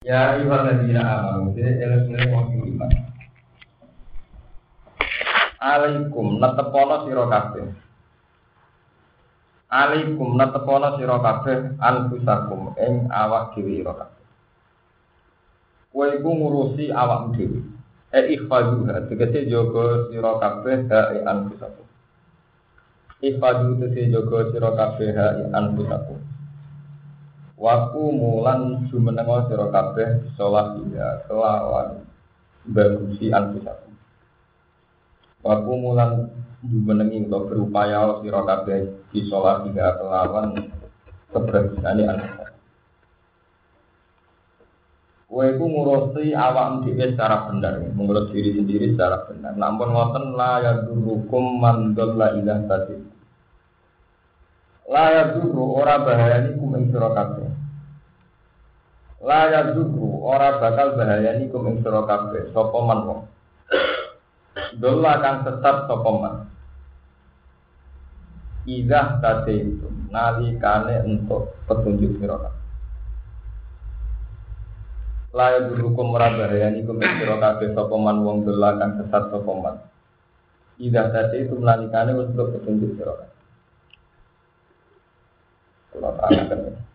Ya 0.00 0.32
ayuhal 0.32 0.64
ladina 0.64 1.04
amanu 1.04 1.52
Jadi 1.52 1.76
elek-elek 1.76 2.32
wong 2.32 2.56
iman 2.72 2.88
Alaikum 5.60 6.40
netepono 6.40 7.04
sira 7.04 7.28
kabeh. 7.28 7.68
Alaikum 9.68 10.40
netepono 10.40 10.96
sira 10.96 11.20
kabeh 11.20 11.76
anfusakum 11.76 12.72
ing 12.80 13.12
awak 13.12 13.52
dhewe 13.52 13.76
sira 13.76 13.92
kabeh. 13.92 14.24
Kowe 15.92 16.06
iku 16.16 16.30
ngurusi 16.32 16.88
awak 16.88 17.36
dhewe. 17.36 17.60
E 18.08 18.40
ikhfaduha 18.40 19.04
tegese 19.04 19.52
jaga 19.52 20.08
sira 20.08 20.32
kabeh 20.40 20.88
ha 20.88 21.00
e 21.12 21.18
anfusakum. 21.28 21.84
Ikhfadu 23.20 23.84
tegese 23.84 24.08
jaga 24.08 24.48
sira 24.48 24.70
kabeh 24.72 25.12
ha 25.12 25.26
e 25.36 25.44
anfusakum 25.52 26.39
Waku 27.60 28.16
mulan 28.16 28.88
jumenengo 28.88 29.44
sira 29.44 29.68
kabeh 29.68 30.32
sholat 30.32 30.80
ya 30.96 31.28
kelawan 31.28 32.08
bagusi 32.64 33.28
anfusakum. 33.28 33.92
Waku 35.44 35.72
mulan 35.76 36.32
jumenengi 36.64 37.28
untuk 37.28 37.52
berupaya 37.52 38.16
sira 38.24 38.40
kabeh 38.48 39.04
di 39.12 39.28
sholat 39.28 39.68
ya 39.76 39.92
kelawan 40.00 40.72
kebersihan 41.28 42.00
anfusakum. 42.00 42.40
Kowe 45.30 45.46
iku 45.46 45.62
ngurusi 45.62 46.34
awak 46.34 46.82
dhewe 46.82 47.14
secara 47.14 47.46
benar, 47.46 47.78
mengurus 47.94 48.34
diri 48.34 48.50
sendiri 48.50 48.96
secara 48.96 49.30
benar. 49.30 49.54
Namun 49.54 49.94
ngoten 49.94 50.34
la 50.34 50.58
yadurukum 50.58 51.60
man 51.60 51.94
dhalla 51.94 52.34
ilah 52.34 52.66
tadi. 52.66 53.20
La 54.90 55.06
yadurru 55.14 55.78
ora 55.78 56.02
bahayani 56.02 56.58
kum 56.58 56.74
sira 56.90 57.14
kabeh. 59.20 59.28
La 59.28 59.52
yadurru 59.52 60.24
ora 60.24 60.56
bakal 60.60 60.96
bahayani 60.96 61.52
kum 61.52 61.68
ing 61.68 61.84
sira 61.84 62.02
kabeh 62.08 62.48
wong. 62.56 63.28
Dolla 64.80 65.12
kang 65.20 65.44
tetap 65.44 65.86
sapa. 65.88 66.46
Idah 68.68 69.08
tadi 69.24 69.56
itu 69.56 69.88
nalikane 70.08 71.04
untuk 71.04 71.52
petunjuk 71.68 72.20
sira 72.20 72.36
kabeh. 72.40 72.64
La 75.36 75.46
yadurru 75.60 75.92
kum 75.92 76.16
ora 76.16 76.32
bahayani 76.32 76.80
kum 76.88 76.96
ing 76.96 77.12
sira 77.20 77.36
kabeh 77.36 77.76
wong 77.76 78.48
dolla 78.48 78.80
kang 78.80 78.96
tetap 78.96 79.28
sapa. 79.28 79.84
Idah 80.80 81.06
tadi 81.12 81.44
itu 81.44 81.60
nalikane 81.60 82.16
untuk 82.16 82.56
petunjuk 82.56 82.96
sira 82.96 83.12
kabeh. 83.20 83.28
Allah 85.90 86.14
Ta'ala 86.16 86.89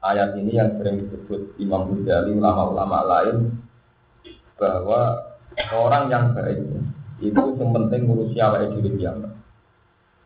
Ayat 0.00 0.32
ini 0.40 0.56
yang 0.56 0.80
sering 0.80 1.04
disebut 1.04 1.60
Imam 1.60 1.92
Ghazali, 1.92 2.32
ulama-ulama 2.32 3.04
lain 3.04 3.52
bahwa 4.56 5.28
orang 5.76 6.08
yang 6.08 6.24
baik 6.32 6.56
itu 7.20 7.36
yang 7.36 7.70
penting 7.76 8.08
ngurusi 8.08 8.40
awake 8.40 8.72
dhewe 8.80 8.96
piyambak. 8.96 9.36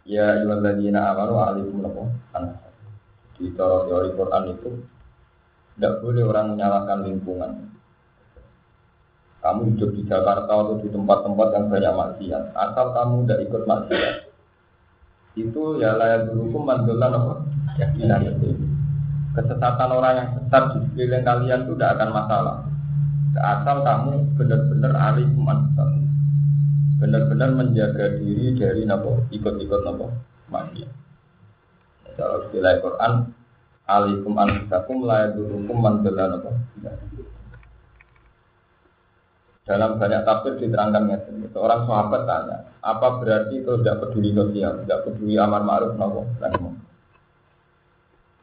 Ya 0.06 0.38
ayyuhalladzina 0.38 1.10
amanu 1.10 1.42
alaikum 1.42 1.82
lakum 1.82 2.06
Di 3.34 3.50
teori 3.50 4.14
Quran 4.14 4.44
itu 4.54 4.70
tidak 5.74 5.94
boleh 6.06 6.22
orang 6.22 6.46
menyalahkan 6.54 6.98
lingkungan. 7.02 7.52
Kamu 9.42 9.74
hidup 9.74 9.90
di 9.90 10.06
Jakarta 10.06 10.48
atau 10.48 10.78
di 10.78 10.88
tempat-tempat 10.88 11.48
yang 11.50 11.66
banyak 11.66 11.92
maksiat, 11.98 12.44
asal 12.54 12.94
kamu 12.94 13.26
tidak 13.26 13.40
ikut 13.44 13.62
maksiat, 13.68 14.14
itu 15.36 15.62
ya 15.82 15.98
layak 15.98 16.30
berhukum 16.30 16.62
mandolan 16.64 17.12
apa? 17.12 17.34
Ya, 17.76 17.90
Kesesatan 19.34 19.90
orang 19.90 20.14
yang 20.14 20.28
sesat 20.38 20.62
di 20.70 20.78
sekeliling 20.86 21.26
kalian 21.26 21.60
itu 21.66 21.74
tidak 21.74 21.90
akan 21.98 22.10
masalah. 22.14 22.56
Asal 23.34 23.82
kamu 23.82 24.38
benar-benar 24.38 24.92
alih 24.94 25.26
manfaat. 25.34 25.90
Benar-benar 27.02 27.50
menjaga 27.50 28.14
diri 28.22 28.54
dari 28.54 28.86
nopo 28.86 29.26
ikut-ikut 29.34 29.80
nopo 29.82 30.14
maksiat. 30.54 30.90
Kalau 32.14 32.46
istilah 32.46 32.78
Quran, 32.78 33.12
alikum 33.90 34.38
anfusakum 34.38 35.02
la 35.02 35.26
yadurukum 35.26 35.82
man 35.82 36.06
apa? 36.06 36.50
Dalam 39.66 39.98
banyak 39.98 40.22
tafsir 40.22 40.62
diterangkan. 40.62 41.10
Seorang 41.50 41.90
sahabat 41.90 42.22
tanya, 42.22 42.70
apa 42.86 43.18
berarti 43.18 43.66
itu 43.66 43.72
tidak 43.82 43.98
peduli 44.06 44.30
sosial, 44.30 44.86
tidak 44.86 45.10
peduli 45.10 45.34
amar 45.34 45.66
ma'ruf 45.66 45.98
nopo 45.98 46.22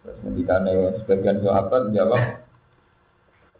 Terus 0.01 0.17
ketika 0.25 0.55
sebagian 1.05 1.37
sahabat 1.45 1.93
jawab, 1.93 2.21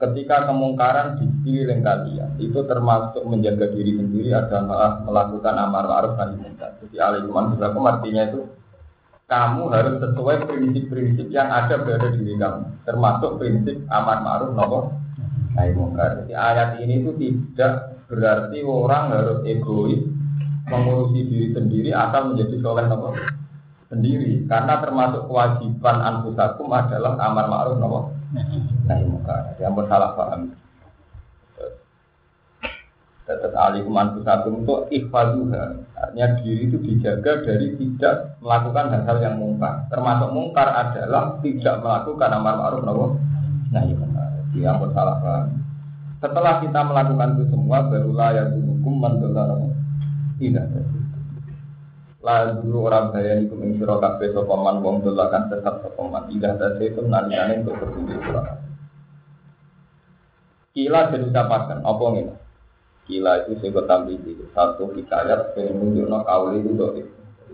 ketika 0.01 0.49
kemungkaran 0.49 1.21
di 1.21 1.29
sekeliling 1.29 1.85
kalian 1.85 2.29
itu 2.41 2.59
termasuk 2.65 3.21
menjaga 3.29 3.69
diri 3.69 3.93
sendiri 3.93 4.33
adalah 4.33 5.05
melakukan 5.05 5.53
amar 5.53 5.85
ma'ruf 5.85 6.17
nahi 6.17 6.35
munkar. 6.41 6.81
Jadi 6.81 6.97
alaikum 6.97 7.85
artinya 7.85 8.23
itu 8.33 8.41
kamu 9.29 9.63
harus 9.71 9.95
sesuai 10.01 10.37
prinsip-prinsip 10.49 11.27
yang 11.29 11.47
ada 11.53 11.77
pada 11.77 12.09
diri 12.09 12.33
kamu, 12.35 12.65
termasuk 12.89 13.37
prinsip 13.37 13.77
amar 13.93 14.25
ma'ruf 14.25 14.57
nahi 15.53 15.71
mungkar. 15.77 16.25
Jadi 16.25 16.33
ayat 16.33 16.81
ini 16.81 17.05
itu 17.05 17.11
tidak 17.21 18.01
berarti 18.09 18.65
orang 18.65 19.13
harus 19.13 19.39
egois 19.45 20.01
mengurusi 20.65 21.21
diri 21.29 21.47
sendiri 21.53 21.91
atau 21.93 22.33
menjadi 22.33 22.55
soleh 22.59 22.85
nopo 22.89 23.13
sendiri 23.91 24.47
karena 24.47 24.79
termasuk 24.79 25.27
kewajiban 25.27 25.99
anfusakum 25.99 26.71
adalah 26.71 27.19
amar 27.19 27.45
ma'ruf 27.51 27.75
nopo 27.75 27.99
nahi 28.87 29.03
mungkar. 29.03 29.59
Yang 29.59 29.83
bersalah 29.83 30.15
paham. 30.15 30.55
Tetap 33.27 33.51
alikum 33.51 33.93
anfusakum 33.99 34.63
itu 34.63 34.75
ikhfaduha. 34.95 35.63
Artinya 35.99 36.27
diri 36.39 36.71
itu 36.71 36.79
dijaga 36.79 37.43
dari 37.43 37.75
tidak 37.75 38.39
melakukan 38.39 38.95
hal-hal 38.95 39.17
yang 39.19 39.35
mungkar. 39.35 39.85
Termasuk 39.91 40.29
mungkar 40.31 40.71
adalah 40.71 41.35
tidak 41.43 41.75
melakukan 41.83 42.29
amar 42.31 42.53
ma'ruf 42.55 42.81
nopo 42.87 43.05
nahi. 43.75 43.93
Yang 44.55 44.87
bersalah 44.87 45.19
paham. 45.19 45.47
Setelah 46.21 46.61
kita 46.61 46.79
melakukan 46.85 47.39
itu 47.39 47.43
semua, 47.49 47.87
barulah 47.87 48.29
yang 48.35 48.51
hukum 48.61 48.99
mandola 48.99 49.57
tidak. 50.37 50.69
Lalu 52.21 52.69
orang 52.77 53.09
bayani 53.09 53.49
kuming 53.49 53.81
siro 53.81 53.97
kafe 53.97 54.29
sopaman 54.29 54.85
wong 54.85 55.01
dolakan 55.01 55.49
tetap 55.49 55.81
sopaman. 55.81 56.29
Idah 56.29 56.53
tadi 56.53 56.93
itu 56.93 57.01
nalikane 57.01 57.65
untuk 57.65 57.81
bertunjuk 57.81 58.21
surah. 58.21 58.61
Kila 60.71 61.11
jadi 61.11 61.25
ucapakan, 61.27 61.81
apa 61.81 62.03
ini? 62.15 62.33
Kila 63.09 63.31
itu 63.43 63.59
saya 63.59 63.81
tampil 63.89 64.21
di 64.21 64.37
satu 64.53 64.93
hikayat 64.93 65.57
yang 65.57 65.75
menunjukkan 65.81 66.21
kauli 66.23 66.63
itu 66.63 66.71
doa 66.77 67.01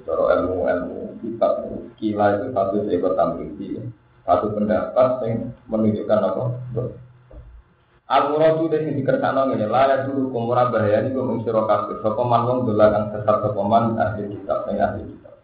Cara 0.06 0.23
ilmu 0.38 0.69
ilmu 0.69 1.00
kita 1.23 1.50
kila 1.97 2.25
itu 2.38 2.45
satu 2.53 2.75
tampil 3.17 3.50
di 3.57 3.81
satu 4.27 4.53
pendapat 4.53 5.09
yang 5.25 5.50
menunjukkan 5.72 6.19
apa? 6.19 6.44
Muradu 8.07 8.72
dan 8.72 8.88
yang 8.88 8.95
dikersakno 9.03 9.51
ngene 9.51 9.68
la 9.68 9.84
ya 9.91 9.95
dulu 10.07 10.31
kumura 10.31 10.72
bahayani 10.72 11.12
kum 11.12 11.35
ing 11.35 11.40
sira 11.44 11.68
kabeh 11.68 12.00
sapa 12.00 12.23
man 12.23 12.47
wong 12.47 12.59
dolakan 12.63 13.12
sesat 13.12 13.44
sapa 13.44 13.62
man 13.68 14.00
ahli 14.00 14.31
kitab 14.31 14.63
ing 14.72 14.79
ahli 14.79 15.03
kitab. 15.12 15.35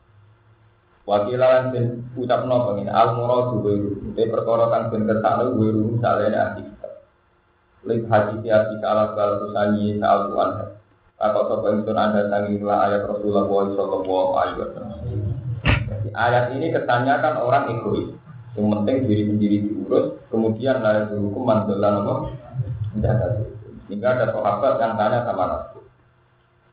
Wakilan 1.04 1.76
sing 1.76 2.08
ucapno 2.16 2.72
pengene 2.72 2.88
al 2.96 3.20
muradu 3.20 3.60
wa 3.60 3.76
te 4.16 4.24
perkara 4.32 4.66
kang 4.72 4.84
ben 4.96 5.04
kersakno 5.04 5.60
wa 5.60 5.68
ru 5.76 6.00
salene 6.00 6.38
ahli 6.40 6.62
kitab. 6.64 6.94
Lek 7.84 8.08
hadis 8.08 8.40
ya 8.48 8.64
di 8.72 8.76
kala 8.80 9.12
kala 9.12 9.44
tusani 9.44 10.00
sa'al 10.00 10.20
tuan. 10.32 10.50
Apa 11.20 11.40
sapa 11.52 11.68
ingsun 11.68 12.00
anda 12.00 12.32
tangi 12.32 12.64
ayat 12.64 13.04
Rasulullah 13.12 13.44
sallallahu 13.76 14.32
alaihi 14.40 14.60
wasallam. 14.64 15.00
Ayat 16.16 16.56
ini 16.56 16.72
kesannya 16.72 17.16
kan 17.20 17.44
orang 17.44 17.76
egois. 17.76 18.08
Yang 18.56 18.68
penting 18.70 18.96
diri 19.10 19.24
sendiri 19.34 19.58
diurus, 19.66 20.06
kemudian 20.30 20.78
layak 20.80 21.10
berhukum 21.10 21.42
mandolan 21.42 22.06
apa? 22.06 22.14
Tidak 22.94 23.16
Sehingga 23.90 24.16
ada 24.16 24.26
sahabat 24.32 24.80
yang 24.80 24.94
tanya 24.96 25.20
sama 25.26 25.44
Nabi. 25.50 25.80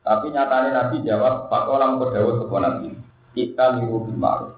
Tapi 0.01 0.27
nyatanya 0.33 0.71
Nabi 0.73 0.97
jawab, 1.05 1.53
Pak 1.53 1.65
Olam 1.69 2.01
Kodawut 2.01 2.45
sebuah 2.45 2.61
Nabi. 2.61 2.89
Kita 3.37 3.77
miru 3.77 4.05
bimaru. 4.09 4.57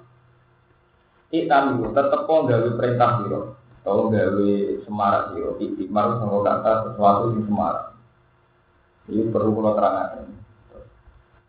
Kita 1.32 1.56
miru, 1.70 1.90
tetap 1.96 2.28
kok 2.28 2.44
gawe 2.46 2.68
perintah 2.76 3.10
siro. 3.20 3.40
Kalau 3.82 4.12
gawe 4.12 4.52
semarak 4.86 5.22
siro. 5.32 5.58
Bimaru 5.58 6.12
sama 6.22 6.38
kata 6.44 6.72
sesuatu 6.92 7.34
yang 7.34 7.44
semarak. 7.48 7.86
Ini 9.10 9.34
perlu 9.34 9.50
kalau 9.58 9.74
terangkan. 9.74 10.30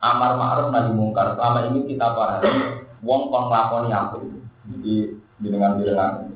Amar 0.04 0.36
ma'ruf 0.36 0.68
nahi 0.74 0.92
mungkar. 0.92 1.38
Selama 1.38 1.69
ini 1.71 1.88
kita 1.88 2.12
pahami, 2.12 2.51
wong 3.06 3.31
kon 3.31 3.48
nglakoni 3.48 3.89
apa 3.94 4.19
Jadi 4.68 5.16
dengan 5.39 5.80
dengan 5.80 6.32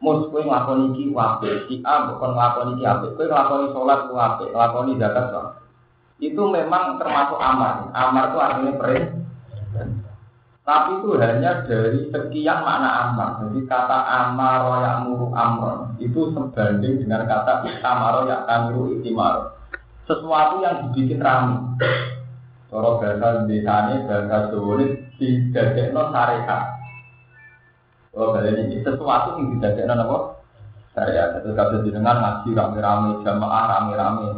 mus 0.00 0.32
kowe 0.32 0.40
nglakoni 0.40 0.96
iki 0.96 1.12
wae 1.12 1.68
si 1.68 1.84
A 1.84 2.08
bukan 2.08 2.32
nglakoni 2.32 2.70
iki 2.80 2.84
apik 2.88 3.12
kowe 3.14 3.24
nglakoni 3.28 3.66
salat 3.76 4.00
ku 4.08 4.14
apik 4.16 4.48
nglakoni 4.52 4.92
zakat 4.96 5.24
kok 5.28 5.48
itu 6.20 6.42
memang 6.48 6.96
termasuk 6.96 7.36
amar 7.40 7.88
amar 7.92 8.24
itu 8.32 8.38
artinya 8.40 8.72
perintah 8.76 9.20
Tapi 10.60 11.02
itu 11.02 11.18
hanya 11.18 11.66
dari 11.66 12.06
sekian 12.14 12.62
makna 12.62 13.10
amar. 13.10 13.42
Jadi 13.42 13.66
kata 13.66 13.98
amar 14.06 14.70
yang 14.86 14.98
muru 15.08 15.34
amron 15.34 15.98
itu 15.98 16.30
sebanding 16.30 17.02
dengan 17.02 17.26
kata 17.26 17.66
itamaro 17.66 18.30
yang 18.30 18.46
kamiru 18.46 18.94
itimaro. 18.94 19.50
Sesuatu 20.06 20.62
yang 20.62 20.94
dibikin 20.94 21.18
ramai. 21.18 21.74
Kalau 22.70 23.02
bahasa 23.02 23.50
desane, 23.50 24.06
bahasa 24.06 24.54
Jawa 24.54 24.78
ini 24.78 24.86
didadekno 25.18 26.02
syariat. 26.14 26.79
Kalau 28.10 28.34
kalian 28.34 28.66
ini 28.66 28.82
sesuatu 28.82 29.38
yang 29.38 29.54
didadekno 29.54 29.94
apa? 29.94 30.16
Syariat. 30.90 31.38
Itu 31.38 31.54
kata 31.54 31.86
jenengan 31.86 32.18
ngaji 32.18 32.48
rame-rame, 32.58 33.10
jamaah 33.22 33.64
rame-rame. 33.70 34.28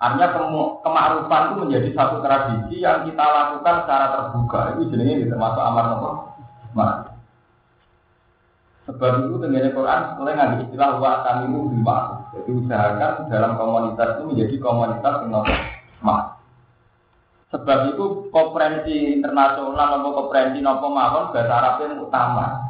Artinya 0.00 0.32
kemarufan 0.80 1.42
itu 1.44 1.54
menjadi 1.60 1.88
satu 1.92 2.24
tradisi 2.24 2.80
yang 2.80 3.04
kita 3.04 3.20
lakukan 3.20 3.84
secara 3.84 4.06
terbuka. 4.16 4.60
Itu 4.74 4.82
jenisnya 4.96 5.28
termasuk 5.28 5.60
amar 5.60 5.84
nopo. 5.92 6.10
Nah. 6.72 7.04
Sebab 8.88 9.28
itu 9.28 9.38
dengan 9.38 9.70
Quran 9.70 10.00
mulai 10.18 10.34
ngambil 10.34 10.66
istilah 10.66 10.98
wa 10.98 11.22
tamimu 11.22 11.70
Jadi 12.34 12.50
usahakan 12.50 13.28
dalam 13.30 13.54
komunitas 13.54 14.18
itu 14.18 14.22
menjadi 14.24 14.56
komunitas 14.58 15.14
yang 15.20 15.30
nopo. 15.30 15.54
Sebab 17.50 17.78
itu 17.92 18.04
konferensi 18.32 19.20
internasional 19.20 20.00
atau 20.00 20.10
konferensi 20.16 20.64
nopo 20.64 20.86
mawon 20.88 21.28
bahasa 21.36 21.82
yang 21.84 22.00
utama. 22.00 22.69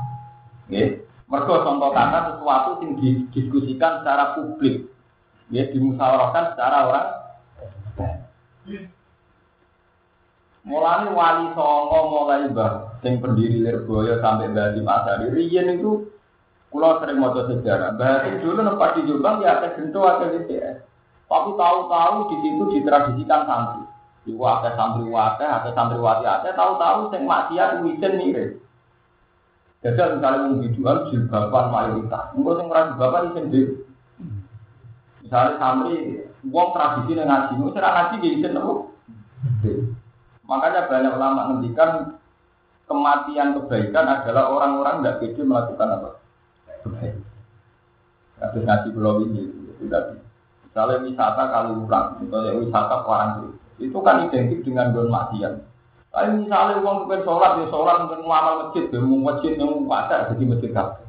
Oke. 0.70 1.02
Mereka 1.30 1.54
contoh 1.66 1.90
kata 1.90 2.18
sesuatu 2.30 2.70
yang 2.82 2.94
didiskusikan 2.98 4.02
secara 4.02 4.38
publik. 4.38 4.86
Ya, 5.50 5.66
dimusyawarahkan 5.66 6.54
secara 6.54 6.78
orang. 6.86 7.08
Mulai 10.62 11.10
wali 11.10 11.46
songo 11.58 11.98
mulai 12.14 12.46
bah, 12.54 12.94
yang 13.02 13.18
pendiri 13.18 13.58
Lirboyo 13.58 14.22
sampai 14.22 14.54
Hasim 14.54 14.86
Asari, 14.86 15.32
Rian 15.34 15.74
itu 15.74 16.06
Kulo 16.70 17.02
sering 17.02 17.18
mau 17.18 17.34
sejarah. 17.34 17.98
Bahasa 17.98 18.38
dulu 18.38 18.62
nempat 18.62 18.94
di 18.94 19.10
Jombang 19.10 19.42
ya 19.42 19.58
ada 19.58 19.74
gento 19.74 20.06
ada 20.06 20.30
DPS. 20.30 20.86
Tapi 21.26 21.50
tahu-tahu 21.58 22.16
di 22.30 22.36
situ 22.46 22.62
ditradisikan 22.78 23.42
santri. 23.42 23.82
Iku 24.30 24.38
ada 24.46 24.78
santri 24.78 25.02
wate, 25.10 25.42
ada 25.42 25.70
santri 25.74 25.98
wati 25.98 26.22
ada, 26.22 26.54
tahu-tahu 26.54 27.10
sing 27.10 27.26
maksiat 27.26 27.82
wisen 27.82 28.22
mirip. 28.22 28.62
Jadi 29.80 29.96
misalnya 29.96 30.44
mau 30.44 30.60
biduan 30.60 30.98
jilbaban 31.08 31.66
mayoritas, 31.72 32.24
enggak 32.36 32.54
sing 32.60 32.66
ora 32.68 32.88
jilbaban 32.92 33.26
isen 33.32 33.44
dhewe. 33.48 33.72
Misalnya 35.24 35.56
santri 35.56 35.96
wong 36.52 36.68
tradisi 36.76 37.12
nang 37.16 37.26
ngaji, 37.32 37.52
wis 37.64 37.78
ora 37.80 37.90
ngaji 37.96 38.28
isen 38.28 38.52
nopo. 38.52 38.92
Makanya 40.44 40.90
banyak 40.90 41.12
ulama 41.16 41.40
ngendikan 41.48 41.90
kematian 42.84 43.56
kebaikan 43.56 44.04
adalah 44.04 44.52
orang-orang 44.52 45.00
tidak 45.00 45.18
pede 45.24 45.42
melakukan 45.48 45.88
apa? 45.96 46.10
Kebaikan. 46.84 47.24
Kasus 48.36 48.64
ngaji 48.64 48.88
pulau 48.92 49.24
ini, 49.24 49.48
itu 49.48 49.84
tadi. 49.88 50.16
Misalnya 50.68 51.04
wisata 51.08 51.44
kali 51.48 51.72
urang, 51.76 52.08
misalnya 52.20 52.52
wisata 52.56 52.96
orang 53.04 53.56
itu 53.80 53.98
kan 54.04 54.28
identik 54.28 54.60
dengan 54.60 54.92
don 54.92 55.08
maksiat. 55.08 55.69
Tapi 56.10 56.42
misalnya 56.42 56.82
uang 56.82 57.06
bukan 57.06 57.22
sholat, 57.22 57.62
ya 57.62 57.66
sholat 57.70 57.96
mungkin 58.02 58.26
ngamal 58.26 58.54
masjid, 58.66 58.84
ya 58.90 58.98
mau 58.98 59.30
masjid 59.30 59.52
yang 59.54 59.86
pasar 59.86 60.26
jadi 60.34 60.42
masjid 60.42 60.70
kafe. 60.74 61.06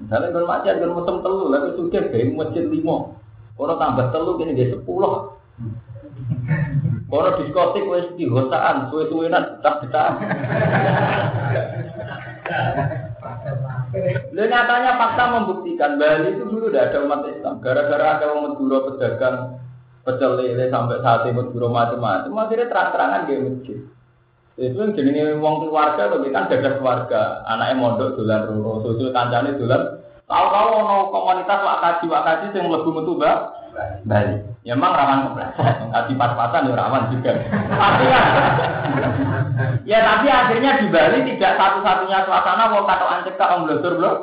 Misalnya 0.00 0.32
don 0.32 0.48
maksiat, 0.48 0.80
don 0.80 0.96
musim 0.96 1.16
telu, 1.20 1.52
lalu 1.52 1.76
sudah 1.76 2.02
kayak 2.08 2.32
masjid 2.32 2.64
limo. 2.64 3.20
Kalau 3.60 3.76
tambah 3.76 4.08
telu 4.08 4.40
gini 4.40 4.56
dia 4.56 4.72
sepuluh. 4.72 5.36
Kalau 7.12 7.36
diskotik 7.38 7.84
wes 7.86 8.08
di 8.16 8.24
hosaan, 8.26 8.88
suwe-suwenan, 8.88 9.60
betah-betahan. 9.60 10.14
Lalu 14.34 14.48
nyatanya 14.50 14.92
fakta 14.98 15.24
membuktikan 15.30 16.00
Bali 16.00 16.34
itu 16.34 16.42
dulu 16.48 16.72
tidak 16.72 16.90
ada 16.90 16.98
umat 17.06 17.20
Islam. 17.30 17.54
Gara-gara 17.62 18.06
ada 18.18 18.26
umat 18.34 18.58
Madura 18.58 18.78
pedagang 18.90 19.36
pecel 20.04 20.36
lele 20.36 20.68
sampai 20.68 21.00
saat 21.00 21.24
ini 21.24 21.40
buru 21.48 21.72
macam-macam 21.72 22.28
masih 22.30 22.68
terang-terangan 22.68 23.24
dia 23.24 23.40
masjid. 23.40 23.78
Itu 24.54 24.78
yang 24.78 24.94
jadi 24.94 25.34
wong 25.40 25.66
keluarga 25.66 26.12
tapi 26.12 26.30
kan 26.30 26.46
jaga 26.46 26.78
keluarga. 26.78 27.42
Anaknya 27.48 27.74
mondok 27.80 28.14
dolan 28.14 28.46
roro 28.46 28.86
susul 28.86 29.10
kancane 29.10 29.58
dolan. 29.58 29.98
Tahu-tahu 30.24 30.68
ono 30.78 30.96
komunitas 31.10 31.60
wakaji 31.60 32.06
wakaji 32.06 32.46
yang 32.54 32.70
lebih 32.70 32.92
metu 32.94 33.12
Bali. 34.06 34.36
Ya 34.62 34.78
emang 34.78 34.94
rawan 34.94 35.34
kepleset 35.34 35.90
ngaji 35.90 36.12
pas-pasan 36.14 36.70
ya 36.70 36.74
rawan 36.78 37.10
juga. 37.10 37.32
Tapi 37.50 38.04
kan 38.06 38.24
ya 39.84 39.98
tapi 40.00 40.26
akhirnya 40.30 40.78
di 40.78 40.86
Bali 40.88 41.18
tidak 41.34 41.58
satu-satunya 41.58 42.24
suasana 42.24 42.70
mau 42.70 42.86
kata 42.86 43.04
ancek 43.10 43.40
om 43.40 43.66
blosor 43.66 43.94
blok 43.98 44.16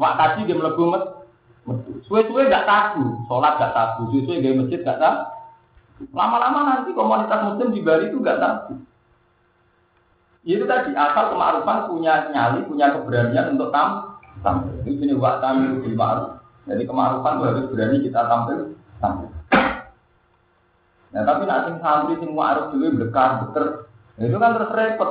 dia 0.00 0.56
melebu 0.56 1.19
Suwe-suwe 2.06 2.50
gak 2.50 2.66
tabu, 2.66 3.22
sholat 3.30 3.54
gak 3.58 3.74
tabu, 3.74 4.10
suwe-suwe 4.10 4.42
gak 4.42 4.58
masjid 4.58 4.80
gak 4.82 4.98
tabu. 4.98 5.22
Lama-lama 6.16 6.60
nanti 6.64 6.96
komunitas 6.96 7.44
muslim 7.46 7.70
di 7.70 7.80
Bali 7.84 8.10
itu 8.10 8.18
gak 8.18 8.40
tabu. 8.42 8.82
Itu 10.42 10.64
tadi 10.64 10.96
asal 10.96 11.36
kemarupan 11.36 11.92
punya 11.92 12.32
nyali, 12.32 12.64
punya 12.64 12.96
keberanian 12.96 13.54
untuk 13.54 13.68
tam 13.70 14.18
tampil. 14.40 14.72
Ini 14.88 14.96
jenis 14.96 15.20
wak 15.20 15.44
tampil 15.44 15.84
di 15.84 15.92
ma'ruf. 15.92 16.40
Jadi 16.64 16.82
kemarupan 16.88 17.36
itu 17.36 17.44
harus 17.44 17.68
berani 17.68 17.98
kita 18.00 18.20
tampil 18.24 18.58
tampil. 19.04 19.28
Nah 21.10 21.22
tapi 21.26 21.42
nanti 21.44 21.70
santri 21.82 22.14
sing 22.22 22.30
ma'ruf 22.32 22.72
dulu 22.72 23.04
bekar 23.04 23.44
beker, 23.44 23.90
itu 24.16 24.36
kan 24.38 24.54
terus 24.56 24.70
repot. 24.72 25.10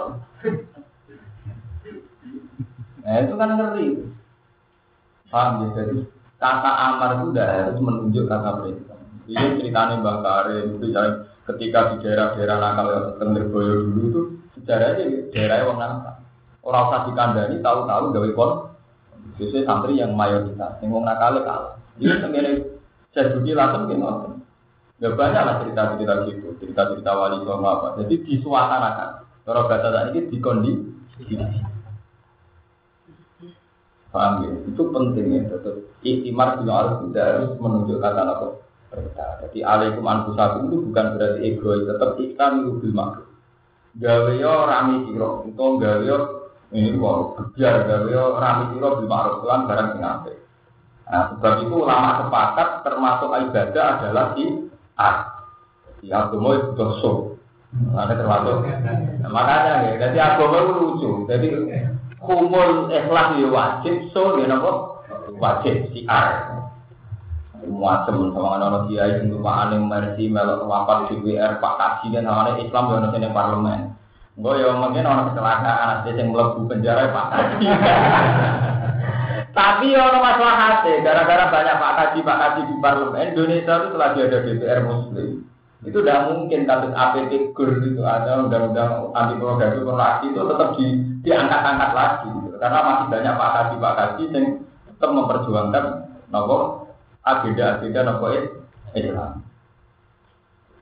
Nah 3.06 3.16
itu 3.22 3.34
kan 3.38 3.50
ngeri. 3.54 3.88
Paham 5.30 5.62
ya 5.62 5.68
jadi 5.78 5.98
Kata 6.40 6.72
amar 6.72 7.20
itu 7.20 7.36
udah 7.36 7.48
harus 7.52 7.80
menunjuk 7.84 8.26
kata 8.32 8.50
perintah. 8.64 8.96
Ini 9.28 9.60
ceritanya 9.60 10.00
Mbak 10.00 10.18
Karim, 10.24 10.66
itu 10.80 10.88
ketika 11.52 11.80
di 11.92 11.96
daerah-daerah 12.02 12.58
nakal 12.58 12.88
yang 12.90 13.06
Tengger 13.20 13.46
Boyo 13.52 13.74
dulu 13.84 14.02
itu 14.08 14.22
sejarahnya 14.56 15.30
daerahnya 15.36 15.68
orang 15.68 15.80
nakal. 15.84 16.16
Orang 16.64 16.84
usah 16.88 17.02
dikandani 17.12 17.56
tahu-tahu 17.60 18.04
gawe 18.16 18.30
kon. 18.40 18.52
Biasanya 19.36 19.62
santri 19.68 20.00
yang 20.00 20.16
mayoritas, 20.16 20.80
yang 20.80 20.96
orang 20.96 21.08
nakal 21.12 21.34
kalah. 21.44 21.74
Ini 22.00 22.16
sebenarnya 22.24 22.52
saya 23.12 23.36
bukti 23.36 23.52
langsung 23.52 23.84
gimana. 23.92 24.40
Gak 25.00 25.16
banyak 25.16 25.44
lah 25.44 25.56
cerita-cerita 25.64 26.14
gitu, 26.28 26.48
cerita-cerita 26.60 27.12
wali 27.16 27.40
songo 27.44 27.68
apa. 27.68 27.88
Jadi 28.04 28.16
disuasanakan. 28.24 29.10
Kalau 29.44 29.68
bahasa 29.68 30.12
ini 30.12 30.28
dikondisi. 30.28 30.88
Paham 34.10 34.34
ya? 34.42 34.52
Itu 34.66 34.90
penting 34.90 35.26
ya. 35.38 35.42
Tetap 35.54 35.76
iktimar 36.02 36.62
bila 36.62 36.74
harus 36.82 36.96
tidak 37.10 37.26
harus 37.30 37.52
menunjukkan 37.62 38.14
apa 38.18 38.48
perintah. 38.90 39.30
Jadi 39.46 39.60
alaikum 39.62 40.06
anfusakum 40.06 40.62
itu 40.68 40.78
bukan 40.90 41.06
berarti 41.16 41.40
egois, 41.46 41.86
tetap 41.86 42.18
iktam 42.18 42.52
itu 42.66 42.72
bil 42.82 42.94
makhluk. 42.98 43.28
Gawe 44.00 44.32
yo 44.38 44.54
rami 44.66 44.96
siro, 45.10 45.46
itu 45.46 45.66
gawe 45.82 46.02
yo 46.06 46.18
ini 46.70 46.94
wow, 46.98 47.34
kejar 47.38 47.86
gawe 47.86 48.10
yo 48.10 48.24
rami 48.38 48.64
siro 48.74 48.88
bil 49.02 49.10
makhluk 49.10 49.46
Tuhan 49.46 49.62
barang 49.70 49.88
sing. 49.94 50.38
Nah, 51.10 51.24
sebab 51.34 51.54
itu 51.66 51.74
ulama 51.74 52.22
sepakat 52.22 52.86
termasuk 52.86 53.30
ibadah 53.34 53.86
adalah 53.98 54.26
di 54.38 54.46
ar. 54.94 55.18
Di 56.06 56.08
agama 56.14 56.54
itu 56.54 56.70
dosa. 56.78 57.12
Ada 57.98 58.14
termasuk. 58.14 58.62
Nah, 59.26 59.30
makanya 59.34 59.90
ya, 59.90 59.94
jadi 60.06 60.18
agama 60.22 60.58
itu 60.62 60.74
lucu. 60.78 61.12
Jadi 61.26 61.48
kumul 62.24 62.92
ikhlas 62.92 63.40
ya 63.40 63.48
wajib, 63.48 63.96
so 64.12 64.36
ya 64.40 64.48
nopo 64.48 65.02
wajib 65.40 65.88
siar. 65.96 66.60
Muasem 67.60 68.32
sama 68.32 68.56
anak 68.56 68.88
kiai 68.88 69.20
sing 69.20 69.36
rumahane 69.36 69.84
mersi 69.84 70.32
melok 70.32 70.64
di 71.12 71.16
WR 71.20 71.60
Pak 71.60 71.76
Kaji 71.76 72.16
dan 72.16 72.24
sama 72.24 72.56
Islam 72.56 72.84
ya 72.88 72.96
ono 73.04 73.08
sing 73.12 73.24
parlemen. 73.36 73.82
Gue 74.40 74.64
ya 74.64 74.72
mungkin 74.72 75.04
orang 75.04 75.36
kecelakaan 75.36 75.88
ada 76.00 76.12
yang 76.16 76.32
melebu 76.32 76.62
penjara 76.72 77.12
Pak 77.12 77.28
Kaji. 77.36 77.68
Tapi 79.60 79.92
ya 79.92 80.08
ono 80.08 80.18
masalah 80.24 80.56
hati, 80.56 81.04
gara-gara 81.04 81.52
banyak 81.52 81.76
Pak 81.76 81.94
Kaji 82.00 82.20
Pak 82.24 82.38
Kaji 82.40 82.62
di 82.64 82.76
parlemen 82.80 83.28
Indonesia 83.36 83.74
itu 83.76 83.88
telah 83.92 84.10
ada 84.16 84.40
DPR 84.40 84.80
Muslim. 84.88 85.30
Itu 85.80 86.04
tidak 86.04 86.20
mungkin 86.32 86.68
kasus 86.68 86.92
APT 86.92 87.32
GUR 87.56 87.80
itu 87.80 88.04
ada 88.04 88.44
undang-undang 88.44 89.16
anti 89.16 89.40
pornografi 89.40 90.28
itu 90.28 90.42
tetap 90.44 90.70
di 90.76 90.88
diangkat-angkat 91.24 91.92
lagi 91.96 92.28
gitu. 92.32 92.58
Karena 92.60 92.80
masih 92.86 93.06
banyak 93.12 93.34
Pak 93.36 93.50
Kaji 93.56 93.76
Pak 93.80 93.94
Kaji 93.96 94.24
yang 94.32 94.46
tetap 94.88 95.10
memperjuangkan 95.16 95.86
nopo 96.32 96.58
agenda-agenda 97.24 98.00
nopo 98.08 98.26
Islam. 98.96 99.32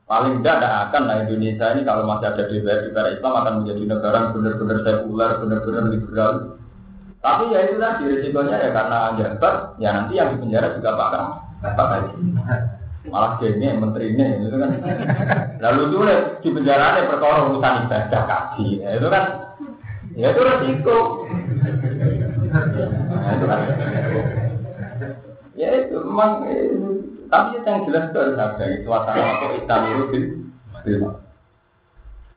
Paling 0.08 0.40
tidak 0.40 0.56
tidak 0.64 0.76
akan 0.88 1.04
lah 1.04 1.18
Indonesia 1.28 1.66
ini 1.76 1.82
kalau 1.84 2.08
masih 2.08 2.32
ada 2.32 2.44
DPR 2.48 2.80
DPR 2.88 3.20
Islam 3.20 3.34
akan 3.44 3.54
menjadi 3.60 3.84
negara 3.92 4.16
yang 4.24 4.32
benar-benar 4.40 4.78
sekuler, 4.88 5.32
benar-benar 5.44 5.84
liberal. 5.92 6.34
Tapi 7.20 7.44
ya 7.52 7.60
itu 7.68 7.76
tadi 7.76 8.04
risikonya 8.08 8.56
ya 8.56 8.70
karena 8.72 9.00
jabat, 9.20 9.56
ya 9.84 9.90
nanti 9.92 10.16
yang 10.16 10.32
di 10.32 10.38
penjara 10.40 10.80
juga 10.80 10.96
bakal 10.96 11.24
bakal 11.60 12.08
malah 13.08 13.40
gengnya 13.40 13.76
menterinya 13.76 14.26
itu 14.36 14.58
kan 14.60 14.72
lalu 15.64 15.82
tuh 15.96 16.04
di 16.44 16.50
penjara 16.52 17.08
perkara 17.08 17.48
urusan 17.48 17.88
ibadah 17.88 18.22
kaji 18.28 18.84
ya, 18.84 18.90
itu 19.00 19.08
kan 19.08 19.47
ya 20.18 20.34
itu 20.34 20.42
resiko 20.42 20.98
nah, 23.46 23.62
ya 25.54 25.68
itu 25.78 25.96
memang 26.02 26.32
eh, 26.50 26.74
tapi 27.30 27.62
yang 27.62 27.86
jelas 27.86 28.10
itu 28.10 28.18
harus 28.18 28.40
ada 28.42 28.66
suasana 28.82 29.24
apa 29.38 29.46
hitam 29.54 29.82
itu 29.94 30.04
bil 30.82 31.02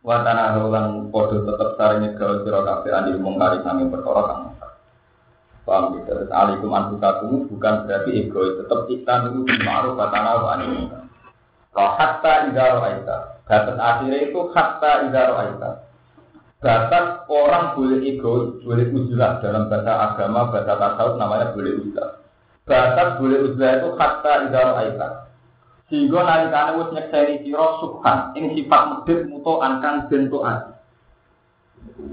Watana 0.00 0.56
ulang 0.56 1.12
podo 1.12 1.44
tetap 1.44 1.76
sarine 1.76 2.16
gawe 2.16 2.40
sira 2.40 2.64
kabeh 2.64 2.88
anil 2.88 3.20
mungkari 3.20 3.60
sami 3.60 3.84
perkara 3.92 4.32
kang 4.32 4.42
Paham 5.60 6.00
gitu. 6.00 6.24
Alikum 6.32 6.72
bukan 7.52 7.74
berarti 7.84 8.10
ego 8.16 8.40
tetap 8.64 8.88
kita 8.88 9.28
itu 9.28 9.44
ma'ruf 9.60 10.00
watana 10.00 10.40
wa 10.40 10.56
anil 10.56 10.72
mungkar. 10.72 11.04
Kalau 11.76 11.92
hatta. 12.00 12.32
Batas 13.44 13.76
akhirnya 13.76 14.18
itu 14.24 14.40
hatta 14.56 14.92
idza 15.04 15.20
ra'aita. 15.20 15.70
Batas 16.60 17.24
orang 17.32 17.72
boleh 17.72 18.04
ego, 18.04 18.60
boleh 18.60 18.92
uzlah 18.92 19.40
dalam 19.40 19.72
bahasa 19.72 20.12
agama, 20.12 20.52
bahasa 20.52 20.76
tasawuf 20.76 21.16
namanya 21.16 21.56
boleh 21.56 21.72
uzlah. 21.80 22.20
Batas 22.68 23.16
boleh 23.16 23.48
uzlah 23.48 23.80
itu 23.80 23.88
hatta 23.96 24.32
idza 24.44 24.60
ra'aita. 24.60 25.08
Sehingga 25.88 26.20
nalikane 26.22 26.70
wis 26.78 26.92
nyekseni 26.94 27.34
sira 27.42 27.66
subhan 27.82 28.36
ing 28.38 28.54
sifat 28.54 28.82
medhit 28.92 29.26
muto 29.26 29.58
angkang 29.58 30.06
bentuk 30.06 30.44
ati. 30.46 30.70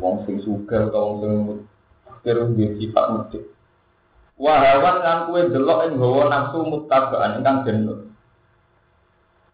Wong 0.02 0.26
sing 0.26 0.42
sugih 0.42 0.90
utawa 0.90 1.06
wong 1.14 1.18
sing 1.22 1.34
fakir 2.08 2.42
duwe 2.42 2.68
sifat 2.82 3.06
medhit. 3.14 3.44
Wahawan 4.42 4.98
kan 5.06 5.18
kue 5.30 5.46
delok 5.54 5.92
ing 5.92 5.94
hawa 6.02 6.24
nafsu 6.32 6.66
mutabaan 6.66 7.38
ingkang 7.38 7.68
bentuk. 7.68 8.00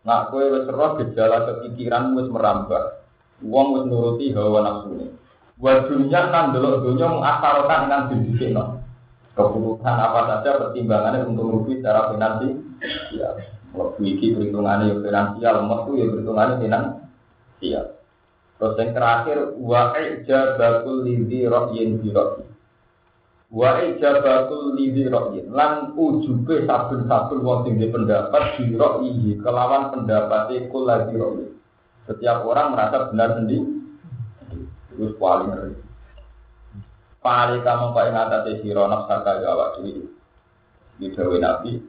Nak 0.08 0.32
kue 0.32 0.48
wis 0.54 0.72
roh 0.72 1.02
gejala 1.02 1.50
kepikiran 1.50 2.16
wis 2.16 2.32
merambah. 2.32 3.03
Wong 3.44 3.68
wis 3.76 3.84
nuruti 3.92 4.32
hawa 4.32 4.60
nafsu 4.64 4.88
ini. 4.96 5.08
Wa 5.60 5.84
dunya 5.86 6.32
nan 6.32 6.56
delok 6.56 6.84
dunya 6.88 7.06
mengasarokan 7.12 7.80
ingkang 7.88 8.04
didisikno. 8.12 8.64
Keputusan 9.34 9.96
apa 9.98 10.20
saja 10.30 10.62
pertimbangannya 10.62 11.26
untuk 11.26 11.50
rugi 11.50 11.82
secara 11.82 12.14
finansial. 12.14 12.62
Ya. 13.18 13.30
Waktu 13.74 14.02
iki 14.06 14.38
perhitungannya 14.38 14.94
ya 14.94 14.96
finansial, 15.02 15.66
waktu 15.66 15.90
ya 15.98 16.06
perhitungannya 16.14 16.56
finansial. 16.62 17.86
Terus 18.62 18.78
yang 18.78 18.90
terakhir, 18.94 19.38
wa 19.58 19.82
bakul 20.62 20.98
lidhi 21.02 21.50
rohyin 21.50 21.98
bi 21.98 22.14
rohyin. 22.14 22.48
Wa 23.50 23.82
bakul 23.98 24.78
lidhi 24.78 25.10
rohyin. 25.10 25.50
Lan 25.50 25.98
ujube 25.98 26.70
sabun-sabun 26.70 27.40
wong 27.42 27.60
sing 27.66 27.82
pendapat 27.90 28.62
bi 28.62 28.78
rohyihi 28.78 29.42
kelawan 29.42 29.90
pendapatnya 29.90 30.70
kula 30.70 31.10
di 31.10 31.18
rohyin. 31.18 31.53
Setiap 32.04 32.44
orang 32.44 32.76
merasa 32.76 33.08
benar 33.08 33.40
sendiri. 33.40 33.64
Terus 34.94 35.16
paling 35.18 35.50
ngeri. 35.50 35.76
Paling 37.24 37.62
kamu 37.64 37.86
kau 37.96 38.04
ingat 38.04 38.30
atas 38.30 38.60
siro 38.60 38.84
nafsaka 38.92 39.40
ya 39.40 39.56
awak 39.56 39.80
Di 41.00 41.08
Dawe 41.10 41.38
Nabi, 41.40 41.80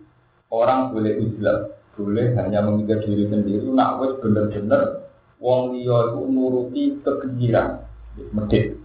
orang 0.49 0.95
boleh 0.95 1.19
uzlah 1.21 1.59
boleh 1.99 2.33
hanya 2.39 2.63
memikir 2.63 3.03
diri 3.03 3.27
sendiri. 3.27 3.67
Nak 3.67 3.99
wes 4.01 4.13
bener-bener 4.23 5.11
wong 5.43 5.75
liya 5.75 6.15
itu 6.15 6.21
nuruti 6.31 6.83
kekejiran 7.03 7.83
medit. 8.33 8.79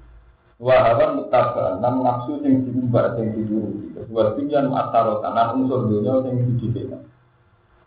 Wahawan 0.60 1.24
mutabaan 1.24 1.80
nan 1.80 2.04
nafsu 2.04 2.44
sing 2.44 2.68
diumbar 2.68 3.16
sing 3.16 3.32
dituruti 3.32 3.96
dua 4.12 4.36
tujuan 4.36 4.68
ataro 4.76 5.24
kanan 5.24 5.56
unsur 5.56 5.88
dunia 5.88 6.20
sing 6.26 6.36
dididik. 6.36 7.00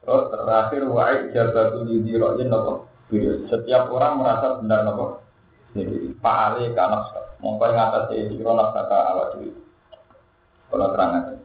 Terus 0.02 0.24
terakhir 0.32 0.82
wa'id 0.88 1.30
jabatul 1.36 1.84
yudi 1.90 2.16
ro'in 2.16 2.48
nopo 2.48 2.91
setiap 3.48 3.92
orang 3.92 4.20
merasa 4.20 4.60
benar 4.62 4.88
nopo 4.88 5.20
jadi 5.72 6.12
fa'ale 6.20 6.72
kanak 6.72 7.12
mongko 7.40 7.64
yang 7.68 7.92
atas 7.92 8.12
siro 8.12 8.52
nafsaka 8.56 8.98
awak 9.12 9.28
diri 9.36 9.52
kalau 10.72 10.88
terang 10.96 11.42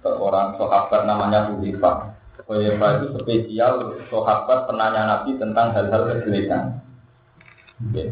seorang 0.00 0.58
sahabat 0.58 1.04
namanya 1.04 1.52
Hudifah. 1.52 2.16
Hudifah 2.48 2.90
itu 2.98 3.06
spesial 3.22 3.72
sahabat 4.10 4.66
penanya 4.66 5.02
Nabi 5.06 5.36
tentang 5.36 5.76
hal-hal 5.76 6.02
kejelekan. 6.10 6.82
Okay. 7.90 8.10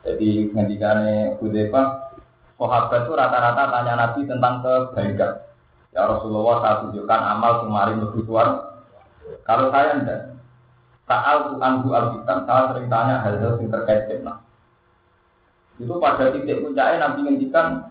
Jadi 0.00 0.50
ngendikane 0.50 1.38
Hudifah, 1.38 2.16
sahabat 2.56 3.04
itu 3.04 3.12
rata-rata 3.12 3.64
tanya 3.68 3.94
Nabi 3.94 4.20
tentang 4.24 4.64
kebaikan. 4.64 5.32
Ya 5.90 6.06
Rasulullah 6.06 6.62
saya 6.62 6.74
tunjukkan 6.86 7.20
amal 7.36 7.52
kemarin 7.66 7.98
lebih 8.02 8.22
suar. 8.26 8.48
Kalau 9.42 9.74
saya 9.74 9.98
enggak, 9.98 10.29
Saal 11.10 11.58
anhu 11.58 11.90
al-kitab, 11.90 12.46
saya 12.46 12.70
sering 12.70 12.86
tanya 12.86 13.18
hal-hal 13.26 13.58
yang 13.58 13.66
terkait 13.66 14.06
fitnah. 14.06 14.38
Itu 15.82 15.98
pada 15.98 16.30
titik 16.30 16.62
puncaknya 16.62 17.02
Nabi 17.02 17.26
ngendikan 17.26 17.90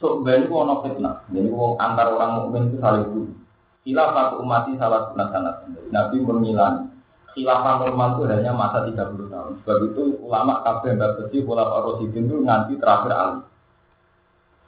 Sok 0.00 0.24
ben 0.24 0.48
ku 0.48 0.64
ono 0.64 0.80
fitnah. 0.80 1.28
Jadi 1.28 1.52
wong 1.52 1.76
antar 1.76 2.08
orang 2.14 2.40
mukmin 2.40 2.72
itu 2.72 2.78
saling 2.80 3.04
bunuh. 3.04 3.36
Khilafah 3.84 4.40
umat 4.40 4.70
salah 4.80 5.12
sunat 5.12 5.28
sanat. 5.28 5.56
Nabi 5.92 6.16
mengilang. 6.22 6.88
Khilafah 7.36 7.84
normal 7.84 8.16
itu 8.16 8.22
hanya 8.32 8.56
masa 8.56 8.88
30 8.88 9.28
tahun. 9.28 9.52
Sebab 9.60 9.78
itu 9.92 10.02
ulama 10.24 10.64
kafir 10.64 10.96
dan 10.96 11.18
bersih 11.20 11.44
Pak 11.44 11.82
Rosidin 11.84 12.30
itu 12.30 12.40
nanti 12.40 12.80
terakhir 12.80 13.12
Ali. 13.12 13.40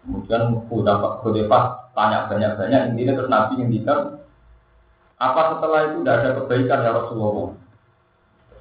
Kemudian 0.05 0.43
Khudefah 0.69 1.65
tanya 1.97 2.29
banyak-banyak. 2.29 2.93
Intinya 2.93 3.13
terus 3.17 3.31
Nabi 3.31 3.55
yang 3.57 3.71
bisa 3.73 4.20
apa 5.21 5.41
setelah 5.57 5.81
itu 5.93 5.97
tidak 6.01 6.17
ada 6.25 6.31
kebaikan 6.41 6.81
ya 6.81 6.91
Rasulullah? 6.97 7.53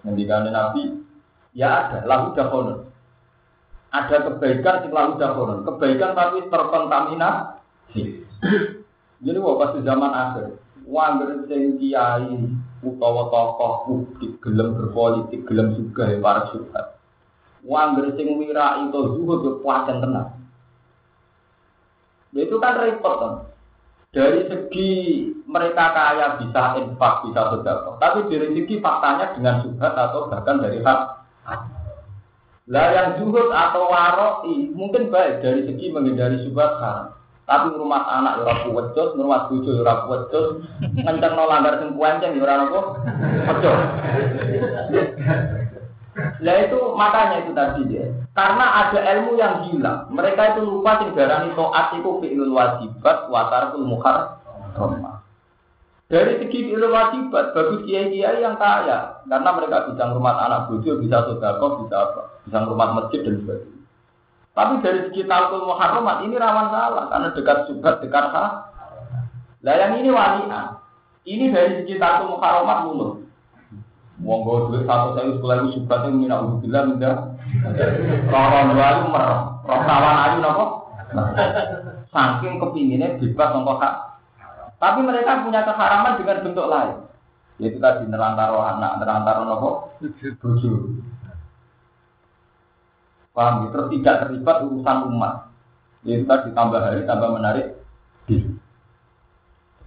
Ngendikan 0.04 0.48
Nabi, 0.52 0.84
ya 1.56 1.68
ada, 1.88 2.04
lalu 2.04 2.36
jahonon 2.36 2.90
ada 3.90 4.18
kebaikan 4.30 4.86
sing 4.86 4.92
lalu 4.94 5.18
dahulu. 5.18 5.66
Kebaikan 5.66 6.14
tapi 6.14 6.46
terkontaminasi. 6.48 8.02
Jadi 9.20 9.38
waktu 9.42 9.82
di 9.82 9.82
zaman 9.84 10.12
akhir, 10.14 10.56
wangger 10.86 11.44
sing 11.50 11.76
kiai 11.82 12.38
utawa 12.80 13.28
tokoh 13.28 13.74
publik 13.84 14.40
gelem 14.40 14.78
berpolitik, 14.78 15.44
gelem 15.44 15.76
juga 15.76 16.08
ya 16.08 16.22
para 16.22 16.48
syubhat. 16.54 16.96
Wangger 17.66 18.16
sing 18.16 18.30
wira 18.40 18.88
itu 18.88 19.00
zuhud 19.20 19.60
kepuasan 19.60 20.00
tenang. 20.00 20.38
Ya 22.32 22.46
itu 22.46 22.56
kan 22.62 22.78
repot 22.78 23.14
kan. 23.20 23.34
Dari 24.10 24.42
segi 24.50 24.90
mereka 25.46 25.94
kaya 25.94 26.42
bisa 26.42 26.82
infak, 26.82 27.30
bisa 27.30 27.42
sedekah. 27.54 27.94
Tapi 28.02 28.26
dari 28.26 28.58
segi 28.58 28.82
faktanya 28.82 29.38
dengan 29.38 29.62
subhat 29.62 29.94
atau 29.94 30.26
bahkan 30.34 30.58
dari 30.58 30.82
hak 30.82 31.20
lah 32.70 32.94
yang 32.94 33.18
zuhud 33.18 33.50
atau 33.50 33.90
waroi 33.90 34.70
mungkin 34.78 35.10
baik 35.10 35.42
dari 35.42 35.66
segi 35.66 35.90
menghindari 35.90 36.38
subhat 36.46 36.78
haram. 36.78 37.18
Tapi 37.50 37.74
rumah 37.74 38.06
anak 38.06 38.34
ya 38.38 38.42
ora 38.46 38.56
kuwecus, 38.62 39.18
rumah 39.18 39.50
bojo 39.50 39.74
ya 39.74 39.82
ora 39.82 40.06
kuwecus, 40.06 40.48
ngencengno 40.86 41.50
langgar 41.50 41.82
sing 41.82 41.98
kuenceng 41.98 42.38
ya 42.38 42.46
ora 42.46 42.70
apa? 42.70 42.80
Pecus. 43.50 43.78
Lah 46.40 46.56
itu 46.64 46.80
makanya 46.96 47.44
itu 47.44 47.52
tadi 47.52 47.84
ya. 47.92 48.06
Karena 48.32 48.66
ada 48.88 49.00
ilmu 49.04 49.36
yang 49.36 49.68
hilang. 49.68 50.08
Mereka 50.08 50.56
itu 50.56 50.64
lupa 50.64 51.04
sing 51.04 51.12
darani 51.12 51.52
taat 51.52 52.00
iku 52.00 52.24
fi'lul 52.24 52.56
wajibat 52.56 53.28
wa 53.28 53.52
tarkul 53.52 53.84
muharram. 53.84 55.20
Dari 56.10 56.42
segi 56.42 56.74
ilmu 56.74 56.90
wajibat, 56.90 57.54
bagi 57.54 57.86
kiai-kiai 57.86 58.42
yang 58.42 58.58
kaya, 58.58 59.22
karena 59.30 59.50
mereka 59.54 59.94
bisa 59.94 60.10
rumah 60.10 60.42
anak 60.42 60.66
bojo, 60.66 60.98
bisa 60.98 61.22
sodako, 61.22 61.86
bisa 61.86 61.96
apa, 62.02 62.22
bisa 62.50 62.66
rumah 62.66 62.98
masjid 62.98 63.22
dan 63.22 63.46
sebagainya. 63.46 63.78
Tapi 64.58 64.74
dari 64.82 65.00
segi 65.06 65.22
talkul 65.30 65.70
muharramat 65.70 66.26
ini 66.26 66.34
rawan 66.34 66.74
salah, 66.74 67.06
karena 67.14 67.30
dekat 67.38 67.58
subhat, 67.70 67.96
dekat 68.02 68.26
hak. 68.26 68.52
Lah 69.62 69.76
yang 69.78 70.02
ini 70.02 70.10
walian, 70.10 70.82
ini 71.30 71.46
dari 71.54 71.86
segi 71.86 72.02
talkul 72.02 72.34
muharramat 72.34 72.90
lulus. 74.30 74.46
Monggo 74.46 74.54
duit 74.70 74.86
satu 74.86 75.18
saya 75.18 75.34
sekolah 75.34 75.56
itu 75.58 75.70
subhat 75.82 76.00
yang 76.06 76.14
mina 76.22 76.38
bilang 76.62 76.86
minta. 76.94 77.12
Rawan 78.30 78.78
itu 78.78 79.08
merah, 79.10 79.42
rawan 79.66 80.18
ayu 80.30 80.38
nopo. 80.46 80.66
Saking 82.14 82.62
kepinginnya 82.62 83.18
bebas 83.18 83.50
nopo 83.58 83.74
hak 83.82 84.10
tapi 84.80 85.04
mereka 85.04 85.44
punya 85.44 85.68
keharaman 85.68 86.16
dengan 86.16 86.44
bentuk 86.48 86.72
lain. 86.72 86.96
Yaitu 87.60 87.84
tadi 87.84 88.08
nerantaro 88.08 88.64
anak, 88.64 89.04
nerantaro 89.04 89.44
nopo, 89.44 89.70
bojo. 90.40 90.72
Paham 93.36 93.68
ya? 93.68 93.76
Terus 93.76 93.88
tidak 93.92 94.16
terlibat 94.24 94.58
urusan 94.64 94.98
umat. 95.12 95.52
Yaitu 96.08 96.24
tadi 96.24 96.56
tambah 96.56 96.80
hari, 96.80 97.04
tambah 97.04 97.36
menarik. 97.36 97.76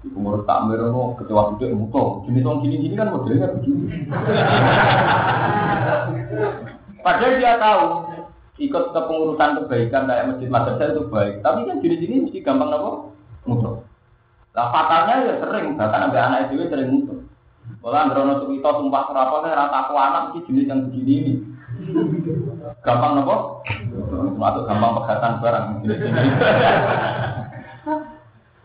Umur 0.02 0.42
takmir 0.42 0.82
no 0.82 1.14
ketua 1.14 1.54
gede 1.54 1.70
muto. 1.70 2.26
Jenis 2.26 2.42
orang 2.42 2.66
gini-gini 2.66 2.94
kan 2.98 3.14
modelnya 3.14 3.54
begini. 3.54 4.10
Padahal 7.06 7.38
dia 7.38 7.54
tahu 7.62 7.82
ikut 8.58 8.84
kepengurusan 8.90 9.62
kebaikan 9.62 10.10
kayak 10.10 10.26
masjid 10.34 10.48
madrasah 10.50 10.90
itu 10.90 11.02
baik. 11.06 11.38
Tapi 11.46 11.70
kan 11.70 11.78
gini-gini 11.78 12.26
mesti 12.26 12.42
gampang 12.42 12.74
nopo 12.74 13.14
muto. 13.46 13.86
Lah 14.58 14.68
fatalnya 14.74 15.32
ya 15.32 15.34
sering, 15.38 15.78
bahkan 15.78 16.10
sampai 16.10 16.20
anak 16.20 16.50
itu 16.50 16.66
sering 16.66 16.90
musuh. 16.90 17.18
Malah 17.78 18.10
Androno 18.10 18.42
Sukito 18.42 18.70
sumpah 18.74 19.06
serapa 19.06 19.42
kan 19.42 19.54
rata 19.54 19.78
aku 19.86 19.94
anak 19.94 20.24
sih 20.34 20.42
jenis 20.50 20.66
yang 20.66 20.90
begini 20.90 21.14
ini. 21.14 21.34
Gampang 22.82 23.22
nopo? 23.22 23.62
Masuk 24.34 24.66
gampang 24.66 24.98
pegatan 24.98 25.38
barang. 25.38 25.66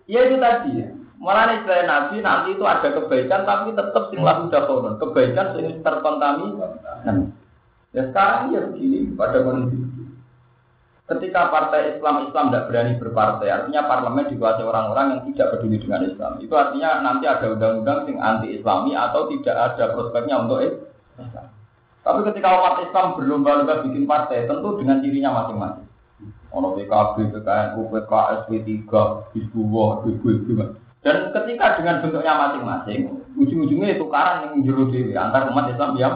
Iya 0.10 0.20
itu 0.28 0.36
tadi 0.42 0.72
ya. 0.82 0.97
Malah 1.18 1.58
istilah 1.58 1.86
Nabi 1.90 2.22
nanti 2.22 2.54
itu 2.54 2.62
ada 2.62 2.94
kebaikan 2.94 3.42
tapi 3.42 3.74
tetap 3.74 4.14
sing 4.14 4.22
lahu 4.22 4.54
dakonon. 4.54 5.02
Kebaikan 5.02 5.58
sing 5.58 5.82
terkontaminasi. 5.82 7.34
Ya 7.96 8.02
sekarang 8.14 8.54
ya 8.54 8.62
begini 8.70 9.18
pada 9.18 9.42
kondisi. 9.42 9.98
Ketika 11.08 11.48
partai 11.48 11.96
Islam 11.96 12.28
Islam 12.28 12.52
tidak 12.52 12.68
berani 12.68 13.00
berpartai, 13.00 13.48
artinya 13.48 13.88
parlemen 13.88 14.28
dikuasai 14.28 14.68
orang-orang 14.68 15.06
yang 15.16 15.22
tidak 15.32 15.56
peduli 15.56 15.80
dengan 15.80 16.04
Islam. 16.04 16.36
Itu 16.44 16.52
artinya 16.52 17.00
nanti 17.00 17.24
ada 17.24 17.48
undang-undang 17.48 18.12
yang 18.12 18.20
anti 18.20 18.60
Islami 18.60 18.92
atau 18.92 19.32
tidak 19.32 19.56
ada 19.56 19.96
prospeknya 19.96 20.36
untuk 20.44 20.60
Islam. 20.68 21.48
Tapi 22.04 22.20
ketika 22.28 22.48
umat 22.60 22.76
Islam 22.84 23.16
berlomba-lomba 23.16 23.88
bikin 23.88 24.04
partai, 24.04 24.52
tentu 24.52 24.76
dengan 24.76 25.00
cirinya 25.00 25.32
masing-masing. 25.32 25.88
Ono 26.52 26.76
PKB, 26.76 27.16
PKNU, 27.36 27.82
PKS, 27.88 28.40
P3, 28.52 28.84
Hizbullah, 29.32 29.92
Hizbullah, 30.08 30.70
Dan 31.06 31.30
ketika 31.32 31.78
dengan 31.78 32.02
bentuknya 32.02 32.34
masing-masing, 32.36 33.00
ujung-ujungnya 33.38 33.96
itu 33.96 34.02
tukaran 34.02 34.50
yang 34.50 34.66
juru 34.66 34.90
diri 34.90 35.14
antar 35.14 35.48
umat 35.54 35.70
Islam 35.70 35.94
yang 35.96 36.16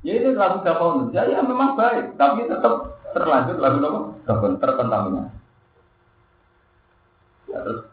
ya, 0.00 0.12
itu 0.16 0.32
lagu 0.32 0.64
dakwah 0.64 1.12
ya, 1.12 1.28
ya 1.28 1.44
memang 1.44 1.76
baik, 1.76 2.16
tapi 2.16 2.48
tetap 2.48 2.96
terlanjur 3.12 3.60
lagu? 3.60 4.16
Terkon 4.24 4.56
terkontaminasi. 4.56 5.36
Ya, 7.50 7.58
terus 7.66 7.90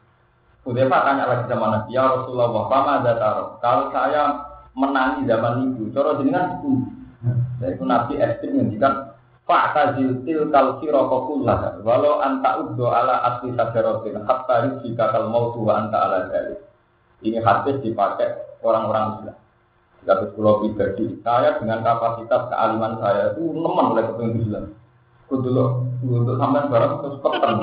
Hudayfa 0.68 0.98
tanya 1.00 1.24
lagi 1.32 1.48
sama 1.48 1.68
Nabi, 1.72 1.96
ya 1.96 2.04
Rasulullah, 2.12 2.52
apa 2.52 2.92
ada 3.00 3.14
taruh? 3.16 3.48
Kalau 3.64 3.88
saya 3.88 4.24
menangi 4.76 5.24
zaman 5.24 5.72
itu, 5.72 5.88
coro 5.96 6.20
jenengan 6.20 6.60
itu. 6.60 6.72
Ya 7.64 7.68
itu 7.72 7.84
Nabi 7.88 8.20
ekstrim 8.20 8.60
ngendikan 8.60 9.17
Fa'tazil 9.48 10.28
tilkal 10.28 10.84
sirokokullah 10.84 11.80
Walau 11.80 12.20
anta 12.20 12.60
uddo 12.60 12.92
ala 12.92 13.24
asli 13.32 13.56
sajarotin 13.56 14.28
Hatta 14.28 14.68
rizika 14.68 15.16
kal 15.16 15.32
mautu 15.32 15.64
wa 15.64 15.88
anta 15.88 15.98
ala 16.04 16.28
jari 16.28 16.60
Ini 17.24 17.40
hadis 17.40 17.80
dipakai 17.80 18.60
orang-orang 18.60 19.24
Islam. 19.24 19.38
Tapi 20.04 20.26
pulau 20.36 20.60
pribadi 20.60 21.16
Saya 21.24 21.56
dengan 21.64 21.80
kapasitas 21.80 22.52
kealiman 22.52 23.00
saya 23.00 23.32
itu 23.34 23.56
Nemen 23.56 23.96
oleh 23.96 24.04
kepengen 24.12 24.44
Islam. 24.44 24.66
Untuk 25.32 26.36
sampai 26.40 26.68
barang 26.72 26.94
terus 27.04 27.20
peten. 27.20 27.56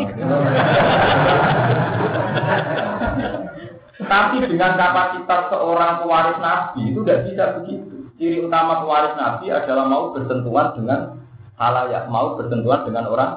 Tapi 4.05 4.37
dengan 4.45 4.73
kapasitas 4.77 5.41
seorang 5.49 6.05
pewaris 6.05 6.39
Nabi 6.41 6.93
itu 6.93 7.01
tidak 7.05 7.21
bisa 7.29 7.45
begitu. 7.61 7.97
Ciri 8.21 8.45
utama 8.45 8.85
pewaris 8.85 9.17
Nabi 9.17 9.49
adalah 9.49 9.85
mau 9.89 10.13
bersentuhan 10.13 10.77
dengan 10.77 11.24
halayak, 11.59 12.11
mau 12.11 12.35
bersentuhan 12.39 12.87
dengan 12.87 13.05
orang. 13.11 13.33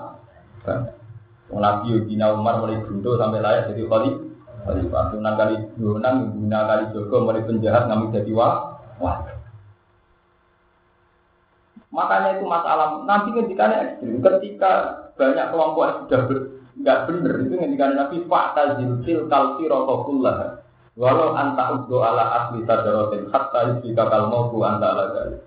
Nabi 1.47 1.95
Yudina 1.95 2.35
Umar 2.35 2.59
mulai 2.59 2.83
buntu 2.83 3.15
sampai 3.15 3.39
layak 3.39 3.71
jadi 3.71 3.87
kali. 3.87 4.11
Khalifah 4.67 5.15
Sunan 5.15 5.33
kali 5.39 5.55
Sunan, 5.79 6.15
guna 6.35 6.59
kali 6.67 6.83
Joko 6.91 7.15
mulai 7.23 7.45
penjahat 7.47 7.87
ngambil 7.87 8.19
jadi 8.19 8.31
wah. 8.35 8.55
Wah. 8.99 9.17
Makanya 11.87 12.35
itu 12.35 12.45
masalah 12.45 12.99
nanti 13.07 13.31
ketika 13.31 13.71
ekstrim, 13.71 14.19
ketika 14.19 14.71
banyak 15.15 15.49
kelompok 15.49 15.83
yang 15.87 15.97
sudah 16.03 16.21
ber, 16.27 16.37
nggak 16.77 16.99
benar 17.09 17.35
itu 17.41 17.55
ketika 17.57 17.85
nabi 17.89 18.17
fakta 18.29 18.63
zilzil 18.77 19.25
kalsi 19.25 19.63
rokokullah 19.65 20.61
walau 20.93 21.33
anta 21.33 21.73
ala 21.89 22.23
asli 22.43 22.61
tadarotin 22.69 23.29
hatta 23.33 23.81
jika 23.81 24.03
kal 24.09 24.29
bu 24.29 24.57
anta 24.61 24.87
ala 24.93 25.05
gali. 25.13 25.37